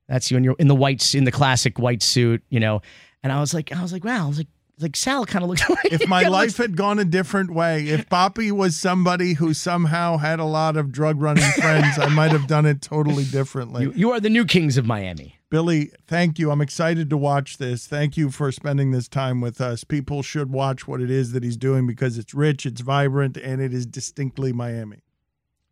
That's 0.09 0.29
you 0.29 0.37
in 0.37 0.43
your 0.43 0.55
in 0.59 0.67
the 0.67 0.75
white 0.75 1.01
s- 1.01 1.15
in 1.15 1.23
the 1.23 1.31
classic 1.31 1.79
white 1.79 2.03
suit, 2.03 2.43
you 2.49 2.59
know. 2.59 2.81
And 3.23 3.31
I 3.33 3.39
was 3.39 3.53
like, 3.53 3.71
I 3.71 3.81
was 3.81 3.91
like, 3.93 4.03
wow, 4.03 4.25
I 4.25 4.27
was 4.27 4.37
like, 4.37 4.47
like 4.79 4.95
Sal 4.95 5.25
kind 5.25 5.43
of 5.43 5.49
looks 5.49 5.67
like 5.69 5.91
if 5.91 6.07
my 6.07 6.23
life 6.27 6.47
looks- 6.49 6.57
had 6.57 6.75
gone 6.77 6.99
a 6.99 7.05
different 7.05 7.51
way, 7.51 7.87
if 7.87 8.07
Papi 8.09 8.51
was 8.51 8.75
somebody 8.77 9.33
who 9.33 9.53
somehow 9.53 10.17
had 10.17 10.39
a 10.39 10.45
lot 10.45 10.75
of 10.77 10.91
drug 10.91 11.21
running 11.21 11.43
friends, 11.61 11.97
I 11.97 12.07
might 12.09 12.31
have 12.31 12.45
done 12.47 12.65
it 12.65 12.81
totally 12.81 13.23
differently. 13.23 13.83
you, 13.83 13.93
you 13.95 14.11
are 14.11 14.19
the 14.19 14.29
new 14.29 14.43
kings 14.45 14.77
of 14.77 14.85
Miami. 14.85 15.36
Billy, 15.49 15.91
thank 16.07 16.37
you. 16.39 16.51
I'm 16.51 16.59
excited 16.59 17.09
to 17.09 17.17
watch 17.17 17.57
this. 17.57 17.87
Thank 17.87 18.17
you 18.17 18.29
for 18.31 18.51
spending 18.51 18.91
this 18.91 19.07
time 19.07 19.39
with 19.39 19.61
us. 19.61 19.85
People 19.85 20.21
should 20.21 20.51
watch 20.51 20.87
what 20.87 20.99
it 20.99 21.09
is 21.09 21.31
that 21.31 21.41
he's 21.41 21.55
doing 21.55 21.87
because 21.87 22.17
it's 22.17 22.33
rich, 22.33 22.65
it's 22.65 22.81
vibrant, 22.81 23.37
and 23.37 23.61
it 23.61 23.73
is 23.73 23.85
distinctly 23.85 24.51
Miami. 24.51 25.03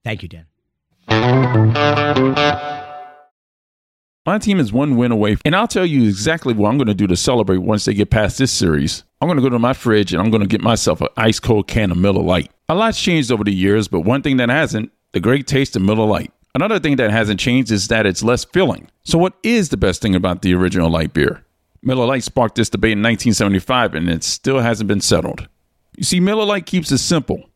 Thank 0.05 0.23
you, 0.23 0.29
Dan. 0.29 0.45
My 4.25 4.39
team 4.39 4.59
is 4.59 4.71
one 4.71 4.95
win 4.95 5.11
away, 5.11 5.35
and 5.43 5.55
I'll 5.55 5.67
tell 5.67 5.85
you 5.85 6.07
exactly 6.07 6.53
what 6.53 6.69
I'm 6.69 6.77
going 6.77 6.87
to 6.87 6.95
do 6.95 7.05
to 7.07 7.17
celebrate 7.17 7.57
once 7.57 7.85
they 7.85 7.93
get 7.93 8.09
past 8.09 8.37
this 8.37 8.51
series. 8.51 9.03
I'm 9.19 9.27
going 9.27 9.37
to 9.37 9.43
go 9.43 9.49
to 9.49 9.59
my 9.59 9.73
fridge 9.73 10.13
and 10.13 10.21
I'm 10.21 10.31
going 10.31 10.41
to 10.41 10.47
get 10.47 10.61
myself 10.61 11.01
an 11.01 11.09
ice 11.17 11.39
cold 11.39 11.67
can 11.67 11.91
of 11.91 11.97
Miller 11.97 12.23
Lite. 12.23 12.49
A 12.69 12.75
lot's 12.75 12.99
changed 12.99 13.31
over 13.31 13.43
the 13.43 13.53
years, 13.53 13.87
but 13.87 14.01
one 14.01 14.21
thing 14.21 14.37
that 14.37 14.49
hasn't 14.49 14.91
the 15.11 15.19
great 15.19 15.47
taste 15.47 15.75
of 15.75 15.81
Miller 15.81 16.05
Lite. 16.05 16.31
Another 16.55 16.79
thing 16.79 16.95
that 16.95 17.11
hasn't 17.11 17.41
changed 17.41 17.69
is 17.69 17.89
that 17.89 18.05
it's 18.05 18.23
less 18.23 18.45
filling. 18.45 18.87
So, 19.03 19.17
what 19.17 19.33
is 19.43 19.69
the 19.69 19.77
best 19.77 20.01
thing 20.01 20.15
about 20.15 20.41
the 20.41 20.55
original 20.55 20.89
light 20.89 21.11
beer? 21.11 21.43
Miller 21.83 22.05
Lite 22.05 22.23
sparked 22.23 22.55
this 22.55 22.69
debate 22.69 22.93
in 22.93 23.03
1975, 23.03 23.93
and 23.93 24.09
it 24.09 24.23
still 24.23 24.59
hasn't 24.59 24.87
been 24.87 25.01
settled. 25.01 25.49
You 25.97 26.05
see, 26.05 26.21
Miller 26.21 26.45
Lite 26.45 26.65
keeps 26.65 26.91
it 26.93 26.99
simple 26.99 27.49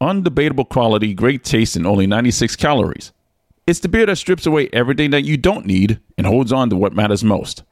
undebatable 0.00 0.68
quality, 0.68 1.12
great 1.12 1.44
taste, 1.44 1.76
and 1.76 1.86
only 1.86 2.06
96 2.06 2.56
calories. 2.56 3.12
It's 3.66 3.80
the 3.80 3.88
beer 3.88 4.06
that 4.06 4.16
strips 4.16 4.46
away 4.46 4.70
everything 4.72 5.10
that 5.10 5.24
you 5.24 5.36
don't 5.36 5.66
need 5.66 6.00
and 6.16 6.26
holds 6.26 6.52
on 6.52 6.70
to 6.70 6.76
what 6.76 6.94
matters 6.94 7.24
most. 7.24 7.62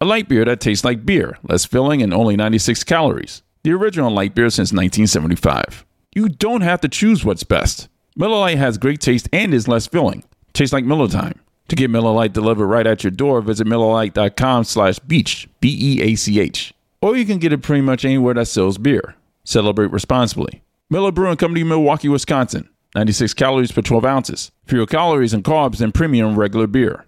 A 0.00 0.04
light 0.04 0.28
beer 0.28 0.44
that 0.44 0.60
tastes 0.60 0.84
like 0.84 1.06
beer, 1.06 1.38
less 1.44 1.64
filling, 1.64 2.02
and 2.02 2.12
only 2.12 2.36
96 2.36 2.82
calories. 2.84 3.42
The 3.62 3.72
original 3.72 4.10
light 4.10 4.34
beer 4.34 4.50
since 4.50 4.72
1975. 4.72 5.84
You 6.14 6.28
don't 6.28 6.62
have 6.62 6.80
to 6.80 6.88
choose 6.88 7.24
what's 7.24 7.44
best. 7.44 7.88
Miller 8.18 8.38
Lite 8.38 8.58
has 8.58 8.78
great 8.78 9.00
taste 9.00 9.28
and 9.32 9.54
is 9.54 9.68
less 9.68 9.86
filling. 9.86 10.24
Tastes 10.52 10.72
like 10.72 10.84
Miller 10.84 11.06
Time. 11.06 11.38
To 11.68 11.76
get 11.76 11.88
Miller 11.88 12.10
Lite 12.10 12.32
delivered 12.32 12.66
right 12.66 12.84
at 12.84 13.04
your 13.04 13.12
door, 13.12 13.40
visit 13.40 13.64
MillerLite.com 13.68 14.64
slash 14.64 14.98
beach, 14.98 15.48
B-E-A-C-H. 15.60 16.74
Or 17.00 17.16
you 17.16 17.24
can 17.24 17.38
get 17.38 17.52
it 17.52 17.62
pretty 17.62 17.82
much 17.82 18.04
anywhere 18.04 18.34
that 18.34 18.46
sells 18.46 18.76
beer. 18.76 19.14
Celebrate 19.44 19.92
responsibly. 19.92 20.62
Miller 20.90 21.12
Brewing 21.12 21.36
Company, 21.36 21.62
Milwaukee, 21.62 22.08
Wisconsin. 22.08 22.68
96 22.96 23.34
calories 23.34 23.70
per 23.70 23.82
12 23.82 24.04
ounces. 24.04 24.50
Fewer 24.66 24.86
calories 24.86 25.32
and 25.32 25.44
carbs 25.44 25.76
than 25.76 25.92
premium 25.92 26.36
regular 26.36 26.66
beer. 26.66 27.04